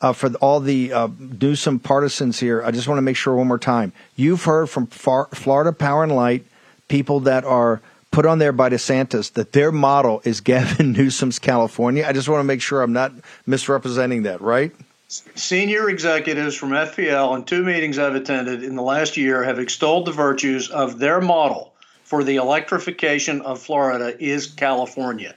Uh, 0.00 0.12
for 0.12 0.28
all 0.34 0.60
the 0.60 0.92
uh, 0.92 1.08
Newsom 1.18 1.78
partisans 1.78 2.38
here, 2.38 2.62
I 2.62 2.72
just 2.72 2.88
want 2.88 2.98
to 2.98 3.02
make 3.02 3.16
sure 3.16 3.34
one 3.34 3.46
more 3.46 3.58
time. 3.58 3.92
You've 4.16 4.44
heard 4.44 4.68
from 4.68 4.86
far, 4.88 5.28
Florida 5.32 5.72
Power 5.72 6.02
and 6.02 6.14
Light, 6.14 6.44
people 6.88 7.20
that 7.20 7.44
are 7.44 7.80
put 8.10 8.26
on 8.26 8.38
there 8.38 8.52
by 8.52 8.68
DeSantis 8.70 9.32
that 9.32 9.52
their 9.52 9.72
model 9.72 10.20
is 10.24 10.40
Gavin 10.42 10.92
Newsom's 10.92 11.38
California. 11.38 12.04
I 12.06 12.12
just 12.12 12.28
want 12.28 12.40
to 12.40 12.44
make 12.44 12.60
sure 12.60 12.82
I'm 12.82 12.92
not 12.92 13.12
misrepresenting 13.46 14.24
that, 14.24 14.40
right? 14.40 14.72
Senior 15.08 15.90
executives 15.90 16.56
from 16.56 16.70
FPL 16.70 17.36
in 17.36 17.44
two 17.44 17.62
meetings 17.62 17.98
I've 17.98 18.14
attended 18.14 18.62
in 18.62 18.74
the 18.74 18.82
last 18.82 19.16
year 19.16 19.44
have 19.44 19.58
extolled 19.58 20.06
the 20.06 20.12
virtues 20.12 20.70
of 20.70 20.98
their 20.98 21.20
model 21.20 21.73
for 22.04 22.22
the 22.22 22.36
electrification 22.36 23.40
of 23.42 23.60
Florida 23.60 24.14
is 24.22 24.46
California, 24.46 25.34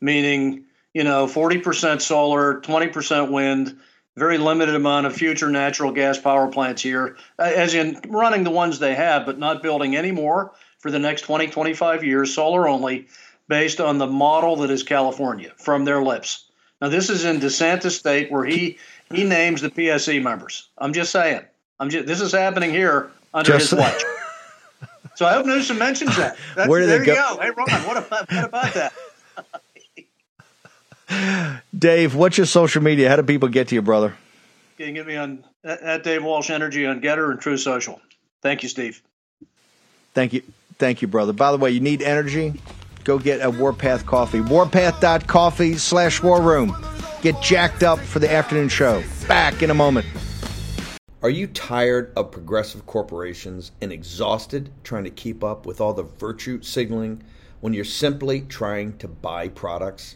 meaning, 0.00 0.64
you 0.92 1.04
know, 1.04 1.26
40% 1.26 2.00
solar, 2.00 2.60
20% 2.60 3.30
wind, 3.30 3.78
very 4.16 4.36
limited 4.36 4.74
amount 4.74 5.06
of 5.06 5.14
future 5.14 5.48
natural 5.48 5.92
gas 5.92 6.18
power 6.18 6.48
plants 6.48 6.82
here, 6.82 7.16
uh, 7.38 7.42
as 7.42 7.74
in 7.74 8.00
running 8.08 8.42
the 8.44 8.50
ones 8.50 8.78
they 8.78 8.94
have, 8.94 9.24
but 9.24 9.38
not 9.38 9.62
building 9.62 9.96
any 9.96 10.10
more 10.10 10.52
for 10.80 10.90
the 10.90 10.98
next 10.98 11.22
20, 11.22 11.46
25 11.46 12.04
years, 12.04 12.34
solar 12.34 12.68
only, 12.68 13.06
based 13.46 13.80
on 13.80 13.98
the 13.98 14.06
model 14.06 14.56
that 14.56 14.70
is 14.70 14.82
California 14.82 15.52
from 15.56 15.84
their 15.84 16.02
lips. 16.02 16.44
Now, 16.80 16.88
this 16.88 17.10
is 17.10 17.24
in 17.24 17.40
DeSantis 17.40 17.92
state 17.92 18.30
where 18.30 18.44
he 18.44 18.78
he 19.12 19.24
names 19.24 19.62
the 19.62 19.70
PSC 19.70 20.22
members. 20.22 20.68
I'm 20.76 20.92
just 20.92 21.10
saying. 21.10 21.42
I'm 21.80 21.90
just 21.90 22.06
this 22.06 22.20
is 22.20 22.32
happening 22.32 22.70
here 22.70 23.10
under 23.32 23.52
just, 23.52 23.70
his 23.70 23.78
watch. 23.78 24.02
So 25.18 25.26
I 25.26 25.32
hope 25.32 25.46
Newsom 25.46 25.78
mentions 25.78 26.16
that. 26.16 26.36
That's, 26.54 26.68
where 26.68 26.78
did 26.78 26.90
there 26.90 27.00
you 27.00 27.06
go? 27.06 27.14
go? 27.34 27.40
Hey, 27.40 27.50
Ron, 27.50 27.66
what 27.88 27.96
about, 27.96 28.30
what 28.30 28.44
about 28.44 28.92
that? 31.10 31.62
Dave, 31.76 32.14
what's 32.14 32.38
your 32.38 32.46
social 32.46 32.84
media? 32.84 33.08
How 33.08 33.16
do 33.16 33.24
people 33.24 33.48
get 33.48 33.66
to 33.66 33.74
you, 33.74 33.82
brother? 33.82 34.14
You 34.78 34.84
can 34.84 34.94
get 34.94 35.08
me 35.08 35.16
on 35.16 35.42
at 35.64 36.04
Dave 36.04 36.22
Walsh 36.22 36.50
Energy 36.50 36.86
on 36.86 37.00
Gettr 37.00 37.32
and 37.32 37.40
Truth 37.40 37.58
Social. 37.58 38.00
Thank 38.42 38.62
you, 38.62 38.68
Steve. 38.68 39.02
Thank 40.14 40.34
you. 40.34 40.44
Thank 40.78 41.02
you, 41.02 41.08
brother. 41.08 41.32
By 41.32 41.50
the 41.50 41.58
way, 41.58 41.72
you 41.72 41.80
need 41.80 42.00
energy? 42.00 42.54
Go 43.02 43.18
get 43.18 43.40
a 43.40 43.50
Warpath 43.50 44.06
coffee. 44.06 44.40
Warpath.coffee 44.40 45.78
slash 45.78 46.22
war 46.22 46.40
room. 46.40 46.76
Get 47.22 47.42
jacked 47.42 47.82
up 47.82 47.98
for 47.98 48.20
the 48.20 48.32
afternoon 48.32 48.68
show. 48.68 49.02
Back 49.26 49.64
in 49.64 49.70
a 49.70 49.74
moment. 49.74 50.06
Are 51.20 51.30
you 51.30 51.48
tired 51.48 52.12
of 52.14 52.30
progressive 52.30 52.86
corporations 52.86 53.72
and 53.80 53.92
exhausted 53.92 54.70
trying 54.84 55.02
to 55.02 55.10
keep 55.10 55.42
up 55.42 55.66
with 55.66 55.80
all 55.80 55.92
the 55.92 56.04
virtue 56.04 56.62
signaling 56.62 57.24
when 57.60 57.72
you're 57.72 57.84
simply 57.84 58.42
trying 58.42 58.96
to 58.98 59.08
buy 59.08 59.48
products? 59.48 60.14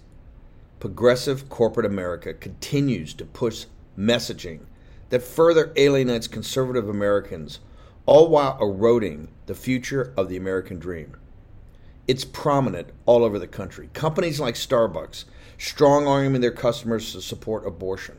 Progressive 0.79 1.49
corporate 1.49 1.87
America 1.87 2.33
continues 2.33 3.15
to 3.15 3.25
push 3.25 3.67
messaging 3.99 4.61
that 5.11 5.25
further 5.25 5.73
alienates 5.75 6.29
conservative 6.29 6.89
Americans 6.89 7.59
all 8.07 8.29
while 8.29 8.57
eroding 8.61 9.27
the 9.47 9.57
future 9.57 10.15
of 10.17 10.29
the 10.29 10.37
American 10.37 10.79
dream. 10.79 11.17
It's 12.07 12.25
prominent 12.25 12.91
all 13.07 13.25
over 13.25 13.41
the 13.41 13.49
country. 13.49 13.91
Companies 13.93 14.39
like 14.39 14.55
Starbucks 14.55 15.25
strong 15.59 16.07
arming 16.07 16.43
their 16.43 16.53
customers 16.53 17.11
to 17.11 17.21
support 17.21 17.67
abortion. 17.67 18.19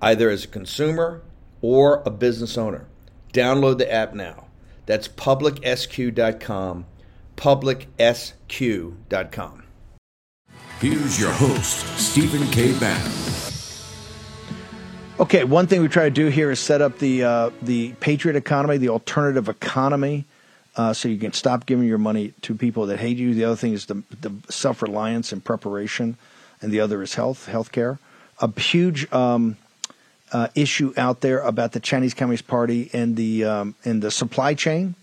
either 0.00 0.30
as 0.30 0.44
a 0.44 0.48
consumer 0.48 1.22
or 1.62 2.02
a 2.06 2.10
business 2.10 2.56
owner. 2.56 2.86
Download 3.32 3.78
the 3.78 3.92
app 3.92 4.14
now. 4.14 4.46
That's 4.86 5.08
publicsq.com, 5.08 6.86
publicsq.com. 7.36 8.02
Here's 10.80 11.20
your 11.20 11.32
host, 11.32 11.98
Stephen 11.98 12.46
K. 12.50 12.72
Bannon. 12.78 13.12
Okay, 15.20 15.44
one 15.44 15.66
thing 15.66 15.82
we 15.82 15.88
try 15.88 16.04
to 16.04 16.10
do 16.10 16.28
here 16.28 16.50
is 16.50 16.58
set 16.58 16.80
up 16.80 16.98
the 16.98 17.22
uh, 17.22 17.50
the 17.60 17.92
patriot 18.00 18.36
economy, 18.36 18.78
the 18.78 18.88
alternative 18.88 19.50
economy, 19.50 20.24
uh, 20.76 20.94
so 20.94 21.08
you 21.08 21.18
can 21.18 21.34
stop 21.34 21.66
giving 21.66 21.86
your 21.86 21.98
money 21.98 22.32
to 22.40 22.54
people 22.54 22.86
that 22.86 22.98
hate 22.98 23.18
you. 23.18 23.34
The 23.34 23.44
other 23.44 23.56
thing 23.56 23.74
is 23.74 23.84
the, 23.84 24.02
the 24.22 24.32
self 24.48 24.80
reliance 24.80 25.30
and 25.30 25.44
preparation, 25.44 26.16
and 26.62 26.72
the 26.72 26.80
other 26.80 27.02
is 27.02 27.14
health, 27.14 27.46
healthcare. 27.52 27.98
A 28.40 28.58
huge 28.58 29.12
um, 29.12 29.58
uh, 30.32 30.48
issue 30.54 30.92
out 30.96 31.20
there 31.20 31.40
about 31.40 31.72
the 31.72 31.80
Chinese 31.80 32.14
Communist 32.14 32.46
Party 32.46 32.90
and 32.92 33.16
the 33.16 33.44
um, 33.44 33.74
and 33.84 34.02
the 34.02 34.10
supply 34.10 34.54
chain 34.54 34.94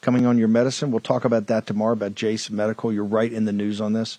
coming 0.00 0.26
on 0.26 0.36
your 0.38 0.48
medicine. 0.48 0.90
We'll 0.90 1.00
talk 1.00 1.24
about 1.24 1.46
that 1.46 1.66
tomorrow 1.66 1.92
about 1.92 2.14
Jase 2.14 2.50
Medical. 2.50 2.92
You're 2.92 3.04
right 3.04 3.32
in 3.32 3.44
the 3.44 3.52
news 3.52 3.80
on 3.80 3.92
this. 3.92 4.18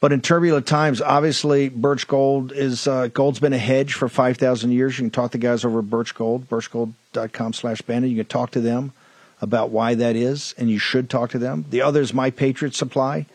But 0.00 0.10
in 0.12 0.20
turbulent 0.20 0.66
times, 0.66 1.00
obviously, 1.00 1.68
Birch 1.68 2.08
Gold 2.08 2.50
is 2.50 2.88
uh, 2.88 3.06
gold's 3.06 3.38
been 3.38 3.52
a 3.52 3.58
hedge 3.58 3.94
for 3.94 4.08
five 4.08 4.36
thousand 4.36 4.72
years. 4.72 4.98
You 4.98 5.04
can 5.04 5.10
talk 5.10 5.30
to 5.32 5.38
guys 5.38 5.64
over 5.64 5.78
at 5.78 5.90
Birch 5.90 6.14
Gold, 6.14 6.48
birchgold.com 6.48 7.52
slash 7.52 7.82
bandit. 7.82 8.10
You 8.10 8.16
can 8.16 8.26
talk 8.26 8.50
to 8.52 8.60
them 8.60 8.92
about 9.40 9.70
why 9.70 9.94
that 9.94 10.16
is, 10.16 10.54
and 10.58 10.70
you 10.70 10.78
should 10.78 11.08
talk 11.08 11.30
to 11.30 11.38
them. 11.38 11.66
The 11.70 11.82
other 11.82 12.00
is 12.00 12.14
My 12.14 12.30
Patriot 12.30 12.74
Supply. 12.74 13.26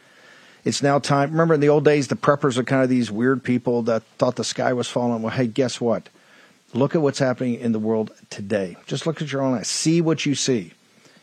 It's 0.66 0.84
now 0.84 1.00
time. 1.00 1.32
Remember 1.32 1.54
in 1.54 1.62
the 1.62 1.70
old 1.70 1.86
days, 1.86 2.10
the 2.10 2.16
preppers 2.16 2.58
are 2.58 2.64
kind 2.64 2.84
of 2.84 2.90
these 2.90 3.10
weird 3.10 3.44
people 3.44 3.84
that 3.84 4.04
thought 4.18 4.36
the 4.36 4.44
sky 4.44 4.74
was 4.74 4.90
falling. 4.90 5.22
Well, 5.22 5.34
hey, 5.34 5.48
guess 5.48 5.80
what? 5.80 6.10
Look 6.74 6.96
at 6.96 7.02
what's 7.02 7.20
happening 7.20 7.56
in 7.56 7.72
the 7.72 7.80
world 7.80 8.12
today. 8.30 8.78
Just 8.86 9.08
look 9.08 9.22
at 9.22 9.32
your 9.32 9.42
own 9.42 9.58
eyes. 9.58 9.68
See 9.68 10.02
what 10.02 10.26
you 10.26 10.36
see. 10.36 10.74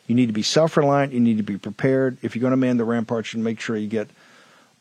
You 0.06 0.14
need 0.14 0.26
to 0.26 0.32
be 0.32 0.42
self 0.42 0.76
reliant. 0.76 1.12
You 1.12 1.20
need 1.20 1.36
to 1.36 1.42
be 1.42 1.58
prepared. 1.58 2.18
If 2.22 2.34
you're 2.34 2.40
going 2.40 2.52
to 2.52 2.56
man 2.56 2.76
the 2.76 2.84
ramparts, 2.84 3.34
you 3.34 3.40
make 3.40 3.60
sure 3.60 3.76
you 3.76 3.88
get– 3.88 4.08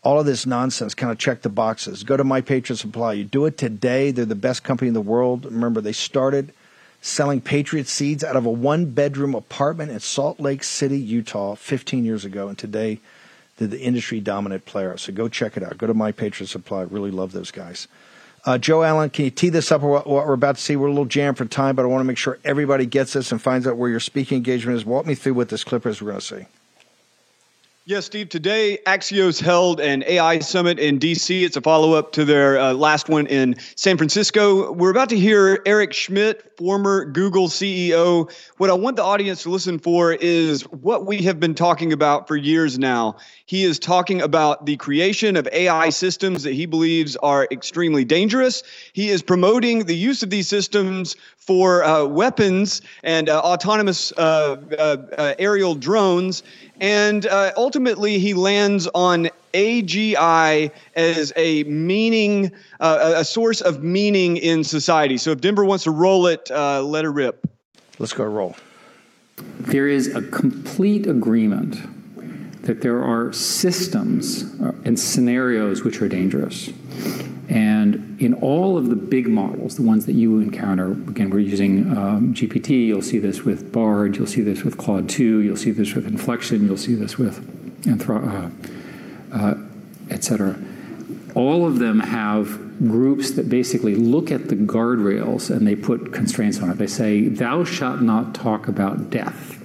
all 0.04 0.20
of 0.20 0.26
this 0.26 0.46
nonsense, 0.46 0.94
kind 0.94 1.12
of 1.12 1.18
check 1.18 1.42
the 1.42 1.50
boxes. 1.50 2.04
Go 2.04 2.18
to 2.18 2.24
My 2.24 2.42
Patriot 2.42 2.78
Supply. 2.78 3.14
You 3.14 3.24
do 3.24 3.46
it 3.46 3.58
today. 3.58 4.12
They're 4.12 4.26
the 4.26 4.36
best 4.36 4.64
company 4.64 4.90
in 4.90 4.94
the 4.94 5.02
world. 5.02 5.46
Remember, 5.46 5.80
they 5.80 5.94
started 5.94 6.54
selling 7.02 7.40
Patriot 7.40 7.88
seeds 7.88 8.24
out 8.24 8.36
of 8.36 8.46
a 8.46 8.52
one 8.52 8.92
bedroom 8.92 9.34
apartment 9.34 9.92
in 9.92 10.00
Salt 10.02 10.40
Lake 10.40 10.64
City, 10.64 11.00
Utah, 11.00 11.56
15 11.56 12.04
years 12.04 12.26
ago. 12.26 12.50
And 12.50 12.58
today, 12.58 13.00
they're 13.58 13.68
the 13.68 13.80
industry 13.80 14.20
dominant 14.20 14.66
player. 14.66 14.98
So 14.98 15.14
go 15.14 15.30
check 15.30 15.56
it 15.56 15.64
out. 15.64 15.78
Go 15.78 15.88
to 15.88 15.94
My 15.94 16.12
Patriot 16.12 16.48
Supply. 16.48 16.82
Really 16.82 17.12
love 17.12 17.32
those 17.32 17.52
guys. 17.52 17.88
Uh, 18.46 18.58
Joe 18.58 18.84
Allen, 18.84 19.10
can 19.10 19.24
you 19.26 19.32
tee 19.32 19.50
this 19.50 19.72
up 19.72 19.82
what, 19.82 20.06
what, 20.06 20.28
we're 20.28 20.34
about 20.34 20.58
to 20.58 20.62
see? 20.62 20.76
We're 20.76 20.88
a 20.88 20.92
little 20.92 21.06
jammed 21.06 21.38
for 21.38 21.46
time, 21.46 21.76
but 21.76 21.84
I 21.84 21.86
want 21.86 22.02
to 22.02 22.06
make 22.06 22.18
sure 22.18 22.40
everybody 22.44 22.86
gets 22.86 23.14
this 23.14 23.32
and 23.32 23.42
finds 23.42 23.66
out 23.66 23.78
where 23.78 23.90
your 23.90 24.02
speaking 24.02 24.36
engagement 24.36 24.76
is. 24.76 24.84
Walk 24.84 25.06
me 25.06 25.16
through 25.16 25.36
what 25.36 25.48
this 25.48 25.64
clip 25.64 25.86
is 25.86 26.02
we're 26.02 26.10
going 26.10 26.20
to 26.20 26.26
see. 26.26 26.46
Yes, 27.86 28.06
Steve. 28.06 28.30
Today, 28.30 28.80
Axios 28.88 29.42
held 29.42 29.82
an 29.82 30.06
AI 30.08 30.40
summit 30.40 30.80
in 30.80 31.00
D.C. 31.00 31.44
It's 31.44 31.58
a 31.58 31.62
follow 31.62 31.92
up 31.92 32.14
to 32.14 32.24
their 32.24 32.58
uh, 32.58 32.72
last 32.72 33.10
one 33.10 33.28
in 33.28 33.58
San 33.76 33.98
Francisco. 33.98 34.72
We're 34.72 34.90
about 34.90 35.10
to 35.10 35.20
hear 35.20 35.62
Eric 35.66 35.92
Schmidt, 35.92 36.58
former 36.58 37.04
Google 37.04 37.50
CEO. 37.50 38.32
What 38.56 38.70
I 38.70 38.74
want 38.74 38.96
the 38.96 39.04
audience 39.04 39.44
to 39.44 39.50
listen 39.50 39.80
for 39.80 40.14
is 40.14 40.62
what 40.72 41.06
we 41.06 41.24
have 41.24 41.42
been 41.42 41.56
talking 41.56 41.92
about 41.92 42.26
for 42.26 42.38
years 42.38 42.80
now. 42.80 43.18
He 43.48 43.66
is 43.66 43.80
talking 43.80 44.22
about 44.22 44.66
the 44.66 44.78
creation 44.78 45.36
of 45.36 45.46
AI 45.52 45.90
systems 45.90 46.44
that 46.44 46.54
he 46.54 46.66
believes 46.66 47.18
are 47.18 47.50
extremely 47.52 48.06
dangerous. 48.06 48.64
He 48.94 49.10
is 49.10 49.22
promoting 49.22 49.88
the 49.88 49.96
use 49.96 50.24
of 50.24 50.30
these 50.30 50.48
systems 50.48 51.18
for 51.46 51.84
uh, 51.84 52.06
weapons 52.06 52.82
and 53.04 53.28
uh, 53.28 53.40
autonomous 53.40 54.14
uh, 54.14 54.56
uh, 54.80 54.98
uh, 55.18 55.36
aerial 55.38 55.76
drones. 55.76 56.44
And 56.80 57.26
uh, 57.28 57.52
ultimately, 57.56 58.20
he 58.20 58.34
lands 58.34 58.88
on 58.94 59.30
AGI 59.54 60.72
as 60.96 61.34
a 61.36 61.64
meaning, 61.66 62.52
uh, 62.80 63.14
a 63.18 63.26
source 63.26 63.62
of 63.62 63.84
meaning 63.84 64.38
in 64.38 64.64
society. 64.64 65.18
So 65.18 65.32
if 65.32 65.42
Denver 65.42 65.66
wants 65.66 65.84
to 65.86 65.92
roll 65.92 66.28
it, 66.28 66.50
uh, 66.52 66.82
let 66.82 67.06
her 67.06 67.12
rip. 67.12 67.48
Let's 68.00 68.14
go 68.14 68.24
roll. 68.24 68.56
There 69.60 69.88
is 69.88 70.16
a 70.16 70.22
complete 70.22 71.08
agreement 71.08 71.78
that 72.64 72.82
there 72.82 73.04
are 73.04 73.32
systems 73.34 74.44
uh, 74.62 74.74
and 74.86 75.00
scenarios 75.00 75.84
which 75.84 76.02
are 76.02 76.08
dangerous. 76.08 76.70
And 77.50 78.20
in 78.22 78.34
all 78.36 78.78
of 78.78 78.90
the 78.90 78.96
big 78.96 79.28
models, 79.28 79.76
the 79.76 79.82
ones 79.82 80.06
that 80.06 80.14
you 80.14 80.40
encounter, 80.40 80.92
again, 80.92 81.30
we're 81.30 81.40
using 81.40 81.96
um, 81.98 82.34
GPT, 82.34 82.88
you'll 82.88 83.02
see 83.02 83.20
this 83.20 83.44
with 83.44 83.72
Bard, 83.72 84.16
you'll 84.16 84.28
see 84.28 84.42
this 84.42 84.64
with 84.64 84.78
Claude 84.78 85.10
2, 85.10 85.40
you'll 85.40 85.58
see 85.58 85.72
this 85.72 85.94
with 85.94 86.08
Inflection, 86.08 86.66
you'll 86.66 86.78
see 86.78 86.96
this 86.96 87.18
with 87.18 87.42
Anthro, 87.84 88.52
uh, 89.34 89.36
uh, 89.36 89.58
et 90.10 90.24
cetera. 90.24 90.58
All 91.36 91.66
of 91.66 91.80
them 91.80 92.00
have 92.00 92.80
groups 92.80 93.32
that 93.32 93.50
basically 93.50 93.96
look 93.96 94.32
at 94.32 94.48
the 94.50 94.56
guardrails 94.56 95.50
and 95.50 95.68
they 95.68 95.76
put 95.76 96.14
constraints 96.14 96.62
on 96.62 96.70
it. 96.70 96.78
They 96.78 96.88
say, 96.88 97.28
Thou 97.28 97.64
shalt 97.64 98.02
not 98.02 98.34
talk 98.34 98.68
about 98.68 99.10
death, 99.10 99.62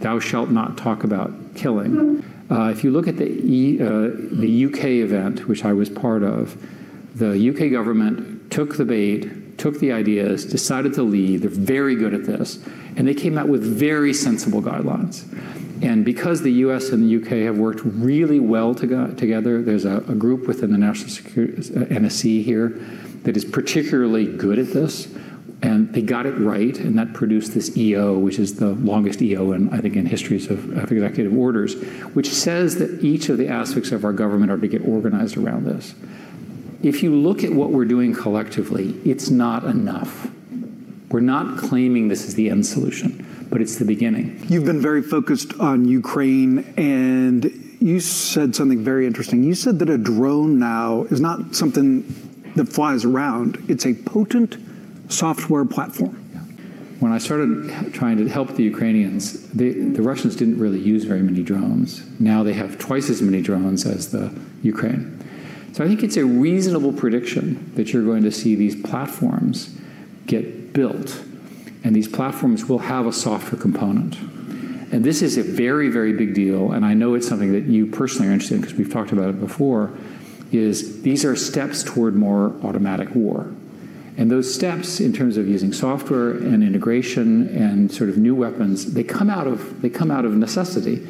thou 0.00 0.18
shalt 0.18 0.50
not 0.50 0.76
talk 0.76 1.04
about 1.04 1.32
killing. 1.54 2.24
Uh, 2.50 2.70
if 2.70 2.84
you 2.84 2.90
look 2.90 3.08
at 3.08 3.16
the, 3.16 3.26
e, 3.26 3.80
uh, 3.80 4.10
the 4.12 4.66
UK 4.66 4.84
event, 4.84 5.48
which 5.48 5.64
I 5.64 5.72
was 5.72 5.88
part 5.88 6.22
of, 6.22 6.56
the 7.14 7.50
UK 7.50 7.70
government 7.70 8.50
took 8.50 8.76
the 8.76 8.84
bait, 8.84 9.56
took 9.58 9.78
the 9.78 9.92
ideas, 9.92 10.44
decided 10.44 10.94
to 10.94 11.02
lead. 11.02 11.42
They're 11.42 11.50
very 11.50 11.94
good 11.94 12.12
at 12.12 12.24
this. 12.24 12.58
And 12.96 13.06
they 13.06 13.14
came 13.14 13.38
out 13.38 13.48
with 13.48 13.62
very 13.62 14.12
sensible 14.12 14.62
guidelines. 14.62 15.24
And 15.82 16.04
because 16.04 16.42
the 16.42 16.52
US 16.52 16.90
and 16.90 17.04
the 17.04 17.16
UK 17.16 17.44
have 17.44 17.58
worked 17.58 17.82
really 17.84 18.40
well 18.40 18.74
to 18.76 19.14
together, 19.14 19.62
there's 19.62 19.84
a, 19.84 19.98
a, 20.08 20.14
group 20.14 20.46
within 20.46 20.72
the 20.72 20.78
National 20.78 21.10
Security 21.10 21.56
uh, 21.56 21.84
NSC 21.86 22.42
here 22.42 22.68
that 23.24 23.36
is 23.36 23.44
particularly 23.44 24.26
good 24.26 24.58
at 24.58 24.68
this. 24.68 25.12
And 25.62 25.94
they 25.94 26.02
got 26.02 26.26
it 26.26 26.32
right, 26.32 26.76
and 26.78 26.98
that 26.98 27.14
produced 27.14 27.54
this 27.54 27.74
EO, 27.76 28.18
which 28.18 28.38
is 28.38 28.56
the 28.56 28.70
longest 28.70 29.22
EO 29.22 29.52
in, 29.52 29.72
I 29.72 29.78
think, 29.78 29.96
in 29.96 30.04
histories 30.04 30.50
of, 30.50 30.76
of 30.76 30.92
executive 30.92 31.34
orders, 31.34 31.74
which 32.12 32.28
says 32.28 32.76
that 32.76 33.02
each 33.02 33.30
of 33.30 33.38
the 33.38 33.48
aspects 33.48 33.90
of 33.90 34.04
our 34.04 34.12
government 34.12 34.52
are 34.52 34.58
to 34.58 34.68
get 34.68 34.86
organized 34.86 35.38
around 35.38 35.64
this 35.64 35.94
if 36.84 37.02
you 37.02 37.14
look 37.14 37.42
at 37.42 37.50
what 37.50 37.70
we're 37.70 37.86
doing 37.86 38.12
collectively, 38.12 38.94
it's 39.06 39.30
not 39.30 39.64
enough. 39.64 40.30
We're 41.10 41.20
not 41.20 41.56
claiming 41.56 42.08
this 42.08 42.26
is 42.26 42.34
the 42.34 42.50
end 42.50 42.66
solution, 42.66 43.46
but 43.48 43.62
it's 43.62 43.76
the 43.76 43.86
beginning. 43.86 44.44
You've 44.48 44.66
been 44.66 44.82
very 44.82 45.00
focused 45.00 45.54
on 45.58 45.86
Ukraine, 45.86 46.58
and 46.76 47.44
you 47.80 48.00
said 48.00 48.54
something 48.54 48.84
very 48.84 49.06
interesting. 49.06 49.42
You 49.44 49.54
said 49.54 49.78
that 49.78 49.88
a 49.88 49.96
drone 49.96 50.58
now 50.58 51.04
is 51.04 51.20
not 51.20 51.54
something 51.54 52.02
that 52.54 52.68
flies 52.68 53.04
around, 53.04 53.64
it's 53.68 53.86
a 53.86 53.94
potent 53.94 54.56
software 55.08 55.64
platform. 55.64 56.20
When 57.00 57.12
I 57.12 57.18
started 57.18 57.92
trying 57.94 58.18
to 58.18 58.28
help 58.28 58.54
the 58.54 58.62
Ukrainians, 58.62 59.48
the, 59.50 59.72
the 59.72 60.02
Russians 60.02 60.36
didn't 60.36 60.58
really 60.58 60.80
use 60.80 61.04
very 61.04 61.22
many 61.22 61.42
drones. 61.42 62.02
Now 62.20 62.42
they 62.42 62.52
have 62.52 62.78
twice 62.78 63.10
as 63.10 63.20
many 63.22 63.42
drones 63.42 63.84
as 63.86 64.10
the 64.10 64.32
Ukraine. 64.62 65.13
So 65.74 65.82
I 65.82 65.88
think 65.88 66.04
it's 66.04 66.16
a 66.16 66.24
reasonable 66.24 66.92
prediction 66.92 67.72
that 67.74 67.92
you're 67.92 68.04
going 68.04 68.22
to 68.22 68.30
see 68.30 68.54
these 68.54 68.80
platforms 68.80 69.76
get 70.24 70.72
built, 70.72 71.20
and 71.82 71.96
these 71.96 72.06
platforms 72.06 72.66
will 72.66 72.78
have 72.78 73.08
a 73.08 73.12
software 73.12 73.60
component. 73.60 74.16
And 74.92 75.02
this 75.02 75.20
is 75.20 75.36
a 75.36 75.42
very, 75.42 75.88
very 75.88 76.12
big 76.12 76.32
deal, 76.32 76.70
and 76.70 76.84
I 76.84 76.94
know 76.94 77.14
it's 77.14 77.26
something 77.26 77.50
that 77.54 77.64
you 77.64 77.86
personally 77.86 78.28
are 78.28 78.32
interested 78.32 78.54
in 78.54 78.60
because 78.60 78.78
we've 78.78 78.92
talked 78.92 79.10
about 79.10 79.30
it 79.30 79.40
before, 79.40 79.92
is 80.52 81.02
these 81.02 81.24
are 81.24 81.34
steps 81.34 81.82
toward 81.82 82.14
more 82.14 82.54
automatic 82.62 83.12
war. 83.12 83.52
And 84.16 84.30
those 84.30 84.54
steps, 84.54 85.00
in 85.00 85.12
terms 85.12 85.36
of 85.36 85.48
using 85.48 85.72
software 85.72 86.30
and 86.30 86.62
integration 86.62 87.48
and 87.48 87.90
sort 87.90 88.10
of 88.10 88.16
new 88.16 88.36
weapons, 88.36 88.94
they 88.94 89.02
come 89.02 89.28
out 89.28 89.48
of 89.48 89.82
they 89.82 89.90
come 89.90 90.12
out 90.12 90.24
of 90.24 90.34
necessity, 90.34 91.04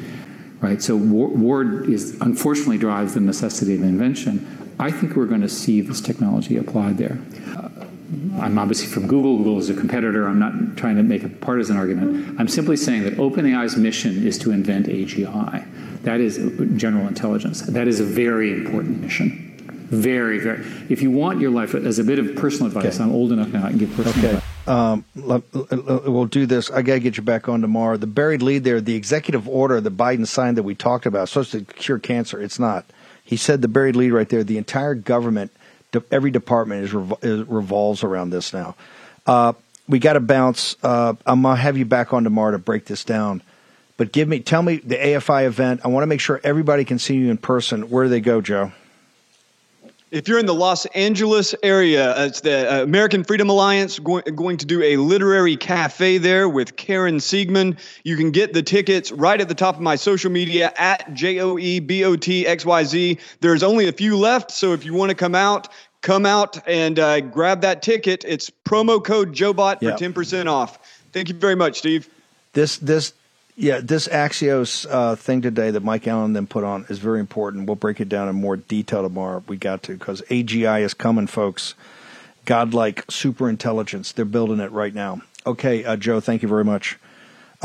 right? 0.61 0.81
So 0.81 0.95
war, 0.95 1.27
war 1.29 1.83
is 1.83 2.17
unfortunately 2.21 2.77
drives 2.77 3.13
the 3.13 3.19
necessity 3.19 3.75
of 3.75 3.81
invention. 3.81 4.75
I 4.79 4.91
think 4.91 5.15
we're 5.15 5.25
going 5.25 5.41
to 5.41 5.49
see 5.49 5.81
this 5.81 6.01
technology 6.01 6.57
applied 6.57 6.97
there. 6.97 7.17
Uh, 7.55 7.69
I'm 8.39 8.59
obviously 8.59 8.87
from 8.87 9.07
Google. 9.07 9.37
Google 9.37 9.59
is 9.59 9.69
a 9.69 9.73
competitor. 9.73 10.27
I'm 10.27 10.39
not 10.39 10.77
trying 10.77 10.97
to 10.97 11.03
make 11.03 11.23
a 11.23 11.29
partisan 11.29 11.77
argument. 11.77 12.39
I'm 12.39 12.47
simply 12.47 12.77
saying 12.77 13.03
that 13.03 13.15
OpenAI's 13.15 13.77
mission 13.77 14.25
is 14.25 14.37
to 14.39 14.51
invent 14.51 14.87
AGI. 14.87 15.65
That 16.03 16.19
is 16.19 16.37
general 16.75 17.07
intelligence. 17.07 17.61
That 17.61 17.87
is 17.87 17.99
a 17.99 18.03
very 18.03 18.51
important 18.51 19.01
mission. 19.01 19.41
Very, 19.89 20.39
very. 20.39 20.65
If 20.89 21.01
you 21.01 21.09
want 21.09 21.39
your 21.39 21.51
life, 21.51 21.73
as 21.73 21.99
a 21.99 22.03
bit 22.03 22.19
of 22.19 22.35
personal 22.35 22.67
advice, 22.67 22.95
okay. 22.95 23.03
I'm 23.03 23.11
old 23.11 23.31
enough 23.31 23.49
now 23.49 23.65
I 23.65 23.69
can 23.69 23.77
give 23.79 23.95
personal 23.95 24.17
okay. 24.19 24.27
advice. 24.35 24.44
Um, 24.67 25.05
we'll 25.15 26.25
do 26.25 26.45
this. 26.45 26.71
I 26.71 26.81
got 26.81 26.95
to 26.95 26.99
get 26.99 27.17
you 27.17 27.23
back 27.23 27.47
on 27.47 27.61
tomorrow. 27.61 27.97
The 27.97 28.07
buried 28.07 28.41
lead 28.41 28.63
there, 28.63 28.81
the 28.81 28.95
executive 28.95 29.47
order 29.47 29.79
that 29.79 29.95
Biden 29.95 30.25
signed 30.25 30.57
that 30.57 30.63
we 30.63 30.73
talked 30.75 31.05
about, 31.05 31.29
supposed 31.29 31.51
to 31.51 31.61
cure 31.61 31.99
cancer. 31.99 32.41
It's 32.41 32.57
not. 32.57 32.85
He 33.23 33.37
said 33.37 33.61
the 33.61 33.67
buried 33.67 33.95
lead 33.95 34.11
right 34.11 34.27
there. 34.27 34.43
The 34.43 34.57
entire 34.57 34.95
government, 34.95 35.51
every 36.11 36.31
department 36.31 36.83
is, 36.83 36.93
is 37.21 37.47
revolves 37.47 38.03
around 38.03 38.31
this 38.31 38.53
now. 38.53 38.75
Uh, 39.25 39.53
we 39.87 39.99
got 39.99 40.13
to 40.13 40.19
bounce. 40.19 40.75
Uh, 40.81 41.13
I'm 41.25 41.41
gonna 41.43 41.55
have 41.55 41.77
you 41.77 41.85
back 41.85 42.13
on 42.13 42.23
tomorrow 42.23 42.51
to 42.51 42.59
break 42.59 42.85
this 42.85 43.03
down. 43.03 43.41
But 43.97 44.11
give 44.11 44.27
me, 44.27 44.39
tell 44.41 44.61
me 44.61 44.77
the 44.77 44.95
AFI 44.95 45.45
event. 45.45 45.81
I 45.85 45.87
want 45.87 46.03
to 46.03 46.07
make 46.07 46.19
sure 46.19 46.41
everybody 46.43 46.83
can 46.83 46.99
see 46.99 47.15
you 47.15 47.31
in 47.31 47.37
person. 47.37 47.89
Where 47.89 48.05
do 48.05 48.09
they 48.09 48.19
go, 48.19 48.41
Joe? 48.41 48.73
If 50.11 50.27
you're 50.27 50.37
in 50.37 50.45
the 50.45 50.53
Los 50.53 50.85
Angeles 50.87 51.55
area, 51.63 52.25
it's 52.25 52.41
the 52.41 52.71
uh, 52.71 52.83
American 52.83 53.23
Freedom 53.23 53.49
Alliance 53.49 53.97
going, 53.97 54.23
going 54.35 54.57
to 54.57 54.65
do 54.65 54.83
a 54.83 54.97
literary 54.97 55.57
cafe 55.57 56.19
there 56.19 56.47
with 56.47 56.75
Karen 56.75 57.17
Siegemund. 57.17 57.79
You 58.03 58.15
can 58.15 58.29
get 58.29 58.53
the 58.53 58.61
tickets 58.61 59.11
right 59.11 59.41
at 59.41 59.47
the 59.47 59.55
top 59.55 59.75
of 59.75 59.81
my 59.81 59.95
social 59.95 60.29
media 60.29 60.71
at 60.77 61.11
J 61.13 61.39
O 61.39 61.57
E 61.57 61.79
B 61.79 62.03
O 62.03 62.15
T 62.15 62.45
X 62.45 62.65
Y 62.65 62.83
Z. 62.83 63.17
There's 63.41 63.63
only 63.63 63.87
a 63.87 63.91
few 63.91 64.15
left, 64.15 64.51
so 64.51 64.73
if 64.73 64.85
you 64.85 64.93
want 64.93 65.09
to 65.09 65.15
come 65.15 65.33
out, 65.33 65.69
come 66.01 66.25
out 66.27 66.65
and 66.67 66.99
uh, 66.99 67.21
grab 67.21 67.61
that 67.61 67.81
ticket. 67.81 68.23
It's 68.27 68.51
promo 68.63 69.03
code 69.03 69.33
JoeBot 69.33 69.79
for 69.79 69.85
yep. 69.85 69.97
10% 69.97 70.45
off. 70.47 70.77
Thank 71.13 71.29
you 71.29 71.35
very 71.35 71.55
much, 71.55 71.79
Steve. 71.79 72.07
This 72.53 72.77
this 72.77 73.13
yeah, 73.55 73.79
this 73.81 74.07
Axios 74.07 74.85
uh, 74.89 75.15
thing 75.15 75.41
today 75.41 75.71
that 75.71 75.83
Mike 75.83 76.07
Allen 76.07 76.33
then 76.33 76.45
put 76.45 76.63
on 76.63 76.85
is 76.89 76.99
very 76.99 77.19
important. 77.19 77.67
We'll 77.67 77.77
break 77.77 78.01
it 78.01 78.09
down 78.09 78.27
in 78.27 78.35
more 78.35 78.57
detail 78.57 79.01
tomorrow. 79.01 79.43
We 79.47 79.57
got 79.57 79.83
to 79.83 79.93
because 79.93 80.21
AGI 80.23 80.81
is 80.81 80.93
coming, 80.93 81.27
folks. 81.27 81.73
Godlike 82.43 83.05
super 83.09 83.49
intelligence. 83.49 84.11
They're 84.11 84.25
building 84.25 84.59
it 84.59 84.71
right 84.71 84.93
now. 84.93 85.21
Okay, 85.47 85.85
uh, 85.85 85.95
Joe, 85.95 86.19
thank 86.19 86.41
you 86.41 86.47
very 86.47 86.65
much. 86.65 86.97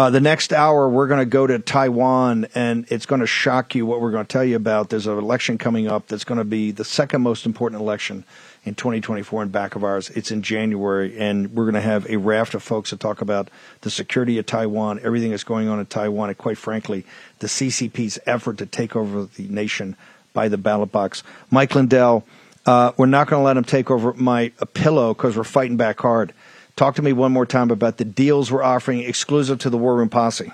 Uh, 0.00 0.08
the 0.08 0.18
next 0.18 0.54
hour, 0.54 0.88
we're 0.88 1.06
going 1.06 1.20
to 1.20 1.26
go 1.26 1.46
to 1.46 1.58
Taiwan, 1.58 2.46
and 2.54 2.86
it's 2.88 3.04
going 3.04 3.20
to 3.20 3.26
shock 3.26 3.74
you 3.74 3.84
what 3.84 4.00
we're 4.00 4.12
going 4.12 4.24
to 4.24 4.32
tell 4.32 4.42
you 4.42 4.56
about. 4.56 4.88
There's 4.88 5.06
an 5.06 5.18
election 5.18 5.58
coming 5.58 5.88
up 5.88 6.06
that's 6.06 6.24
going 6.24 6.38
to 6.38 6.44
be 6.44 6.70
the 6.70 6.86
second 6.86 7.20
most 7.20 7.44
important 7.44 7.82
election 7.82 8.24
in 8.64 8.74
2024 8.74 9.42
in 9.42 9.48
back 9.50 9.76
of 9.76 9.84
ours. 9.84 10.08
It's 10.08 10.30
in 10.30 10.40
January, 10.40 11.18
and 11.18 11.54
we're 11.54 11.64
going 11.64 11.74
to 11.74 11.82
have 11.82 12.08
a 12.08 12.16
raft 12.16 12.54
of 12.54 12.62
folks 12.62 12.88
to 12.88 12.96
talk 12.96 13.20
about 13.20 13.50
the 13.82 13.90
security 13.90 14.38
of 14.38 14.46
Taiwan, 14.46 15.00
everything 15.02 15.32
that's 15.32 15.44
going 15.44 15.68
on 15.68 15.78
in 15.78 15.84
Taiwan, 15.84 16.30
and 16.30 16.38
quite 16.38 16.56
frankly, 16.56 17.04
the 17.40 17.46
CCP's 17.46 18.18
effort 18.24 18.56
to 18.56 18.64
take 18.64 18.96
over 18.96 19.24
the 19.24 19.48
nation 19.48 19.96
by 20.32 20.48
the 20.48 20.56
ballot 20.56 20.90
box. 20.90 21.22
Mike 21.50 21.74
Lindell, 21.74 22.24
uh, 22.64 22.92
we're 22.96 23.04
not 23.04 23.28
going 23.28 23.40
to 23.40 23.44
let 23.44 23.58
him 23.58 23.64
take 23.64 23.90
over 23.90 24.14
my 24.14 24.48
pillow 24.72 25.12
because 25.12 25.36
we're 25.36 25.44
fighting 25.44 25.76
back 25.76 26.00
hard. 26.00 26.32
Talk 26.80 26.94
to 26.94 27.02
me 27.02 27.12
one 27.12 27.30
more 27.30 27.44
time 27.44 27.70
about 27.70 27.98
the 27.98 28.06
deals 28.06 28.50
we're 28.50 28.62
offering 28.62 29.00
exclusive 29.00 29.58
to 29.58 29.68
the 29.68 29.76
War 29.76 29.96
Room 29.96 30.08
Posse. 30.08 30.50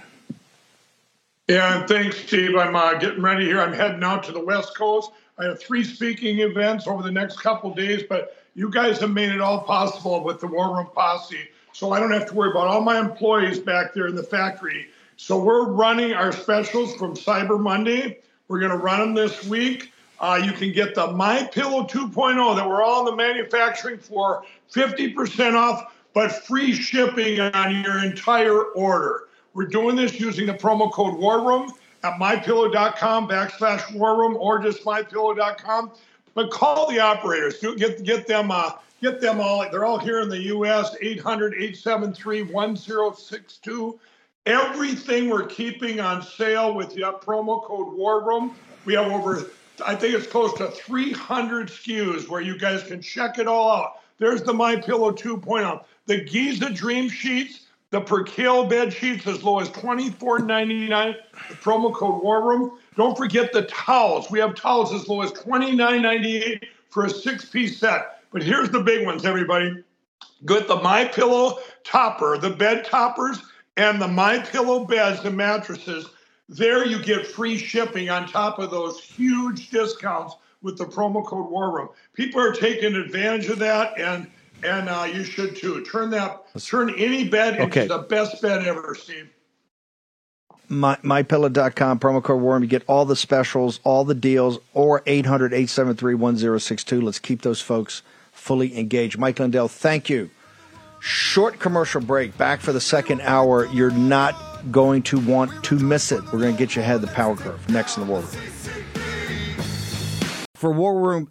Yeah, 1.47 1.87
thanks, 1.87 2.18
Steve. 2.18 2.57
I'm 2.57 2.74
uh, 2.74 2.95
getting 2.95 3.22
ready 3.22 3.45
here. 3.45 3.61
I'm 3.61 3.72
heading 3.72 4.03
out 4.03 4.24
to 4.24 4.33
the 4.33 4.45
West 4.45 4.77
Coast. 4.77 5.12
I 5.39 5.45
have 5.45 5.61
three 5.61 5.85
speaking 5.85 6.41
events 6.41 6.89
over 6.89 7.05
the 7.05 7.12
next 7.12 7.39
couple 7.39 7.72
days, 7.72 8.03
but 8.09 8.37
you 8.57 8.68
guys 8.70 8.99
have 8.99 9.12
made 9.12 9.31
it 9.31 9.41
all 9.41 9.61
possible 9.61 10.24
with 10.24 10.41
the 10.41 10.49
War 10.49 10.74
Room 10.74 10.89
Posse. 10.93 11.49
So 11.72 11.93
I 11.93 12.01
don't 12.01 12.11
have 12.11 12.27
to 12.27 12.35
worry 12.35 12.51
about 12.51 12.66
all 12.66 12.81
my 12.81 12.99
employees 12.99 13.61
back 13.61 13.95
there 13.95 14.09
in 14.09 14.16
the 14.16 14.24
factory. 14.24 14.89
So 15.16 15.39
we're 15.39 15.68
running 15.68 16.12
our 16.12 16.33
specials 16.33 16.97
from 16.97 17.14
Cyber 17.14 17.61
Monday. 17.61 18.18
We're 18.49 18.59
going 18.59 18.72
to 18.72 18.79
run 18.79 18.99
them 18.99 19.14
this 19.14 19.45
week. 19.47 19.93
Uh, 20.18 20.41
you 20.45 20.51
can 20.51 20.72
get 20.72 20.97
the 20.97 21.07
My 21.12 21.45
Pillow 21.45 21.85
2.0 21.85 22.57
that 22.57 22.68
we're 22.68 22.83
all 22.83 23.01
in 23.01 23.05
the 23.05 23.16
manufacturing 23.16 23.99
for 23.99 24.45
50% 24.72 25.55
off, 25.55 25.93
but 26.17 26.33
free 26.47 26.73
shipping 26.73 27.39
on 27.41 27.85
your 27.85 28.03
entire 28.03 28.62
order. 28.73 29.25
We're 29.53 29.67
doing 29.67 29.97
this 29.97 30.19
using 30.19 30.47
the 30.47 30.55
promo 30.55 30.91
code 30.91 31.19
War 31.19 31.47
Room 31.47 31.71
at 32.05 32.14
mypillow.com 32.14 33.29
backslash 33.29 33.95
war 33.95 34.19
room 34.19 34.35
or 34.41 34.59
just 34.59 34.83
mypillow.com. 34.83 35.93
But 36.33 36.51
call 36.51 36.91
the 36.91 37.01
operators. 37.01 37.61
Get 37.61 38.03
get 38.03 38.27
them 38.27 38.51
uh, 38.51 38.71
get 39.03 39.21
them 39.21 39.43
all. 39.43 39.71
They're 39.71 39.85
all 39.85 39.99
here 39.99 40.23
in 40.23 40.31
the 40.31 40.41
U.S. 40.45 40.97
800-873-1062. 41.03 43.99
Everything 44.47 45.29
we're 45.29 45.45
keeping 45.45 46.01
on 46.01 46.23
sale 46.23 46.73
with 46.73 46.95
the 46.95 47.03
promo 47.23 47.62
code 47.62 47.93
War 47.93 48.27
Room. 48.27 48.57
We 48.87 48.95
have 48.95 49.12
over, 49.12 49.51
I 49.85 49.95
think 49.95 50.14
it's 50.14 50.27
close 50.27 50.55
to 50.55 50.69
300 50.69 51.69
SKUs 51.69 52.27
where 52.27 52.41
you 52.41 52.59
guys 52.59 52.85
can 52.85 53.03
check 53.03 53.39
it 53.39 53.47
all 53.47 53.71
out. 53.71 54.01
There's 54.19 54.43
the 54.43 54.55
My 54.55 54.77
Pillow 54.77 55.12
2.0, 55.12 55.85
the 56.07 56.24
Giza 56.24 56.70
Dream 56.70 57.09
Sheets 57.09 57.66
the 57.90 58.00
Percale 58.00 58.66
bed 58.66 58.92
sheets 58.92 59.26
as 59.26 59.42
low 59.42 59.61
as 59.61 59.68
$24.99. 59.70 61.14
The 61.48 61.54
promo 61.54 61.94
code 61.94 62.22
War 62.22 62.48
Room. 62.48 62.78
Don't 62.96 63.16
forget 63.16 63.52
the 63.52 63.62
towels. 63.62 64.30
We 64.30 64.38
have 64.40 64.54
towels 64.54 64.92
as 64.92 65.09
low 65.09 65.22
as 65.22 65.32
$29.98 65.32 66.64
for 66.90 67.04
a 67.07 67.11
six-piece 67.11 67.78
set. 67.78 68.22
But 68.32 68.42
here's 68.42 68.70
the 68.70 68.80
big 68.80 69.07
ones, 69.07 69.24
everybody. 69.24 69.84
Get 70.44 70.68
the 70.68 70.76
My 70.76 71.04
Pillow 71.04 71.59
topper, 71.84 72.38
the 72.38 72.50
bed 72.50 72.84
toppers, 72.84 73.38
and 73.76 74.00
the 74.00 74.09
My 74.09 74.40
Pillow 74.40 74.84
beds 74.84 75.24
and 75.24 75.36
mattresses. 75.36 76.07
There 76.48 76.84
you 76.84 77.02
get 77.02 77.26
free 77.26 77.57
shipping 77.57 78.11
on 78.11 78.28
top 78.28 78.59
of 78.59 78.70
those 78.70 79.00
huge 79.00 79.70
discounts 79.70 80.36
with 80.62 80.76
the 80.76 80.84
promo 80.84 81.24
code 81.24 81.50
War 81.50 81.74
Room. 81.74 81.88
People 82.14 82.40
are 82.40 82.52
taking 82.52 82.94
advantage 82.96 83.46
of 83.48 83.59
that, 83.61 83.98
and 83.98 84.30
and 84.62 84.88
uh, 84.88 85.09
you 85.12 85.24
should 85.24 85.57
too. 85.57 85.84
Turn 85.84 86.11
that, 86.11 86.44
turn 86.64 86.94
any 86.96 87.28
bed 87.28 87.61
okay. 87.61 87.82
into 87.82 87.96
the 87.96 88.02
best 88.02 88.40
bed 88.42 88.64
ever, 88.66 88.94
Steve. 88.94 89.30
My, 90.68 90.96
mypillow.com 90.96 92.00
promo 92.00 92.20
code 92.22 92.42
warm 92.42 92.64
you 92.64 92.68
get 92.68 92.82
all 92.88 93.04
the 93.04 93.14
specials 93.14 93.78
all 93.84 94.04
the 94.04 94.16
deals 94.16 94.59
or 94.74 95.00
800-873-1062 95.02 97.04
let's 97.04 97.20
keep 97.20 97.42
those 97.42 97.61
folks 97.61 98.02
fully 98.32 98.76
engaged. 98.76 99.16
Mike 99.16 99.38
lindell 99.38 99.68
thank 99.68 100.11
you. 100.11 100.28
Short 100.98 101.61
commercial 101.61 102.00
break. 102.00 102.36
Back 102.36 102.61
for 102.61 102.72
the 102.72 102.80
second 102.80 103.20
hour. 103.20 103.66
You're 103.66 103.92
not 103.92 104.34
going 104.72 105.04
to 105.04 105.20
want 105.20 105.62
to 105.64 105.78
miss 105.78 106.11
it. 106.11 106.24
We're 106.32 106.40
going 106.40 106.57
to 106.57 106.59
get 106.59 106.74
you 106.74 106.82
ahead 106.82 106.96
of 106.96 107.02
the 107.02 107.07
power 107.09 107.36
curve. 107.36 107.68
Next 107.68 107.96
in 107.96 108.04
the 108.04 108.11
war 108.11 108.22
room 108.22 108.30
for 110.57 110.72
war 110.72 110.98
room 110.98 111.30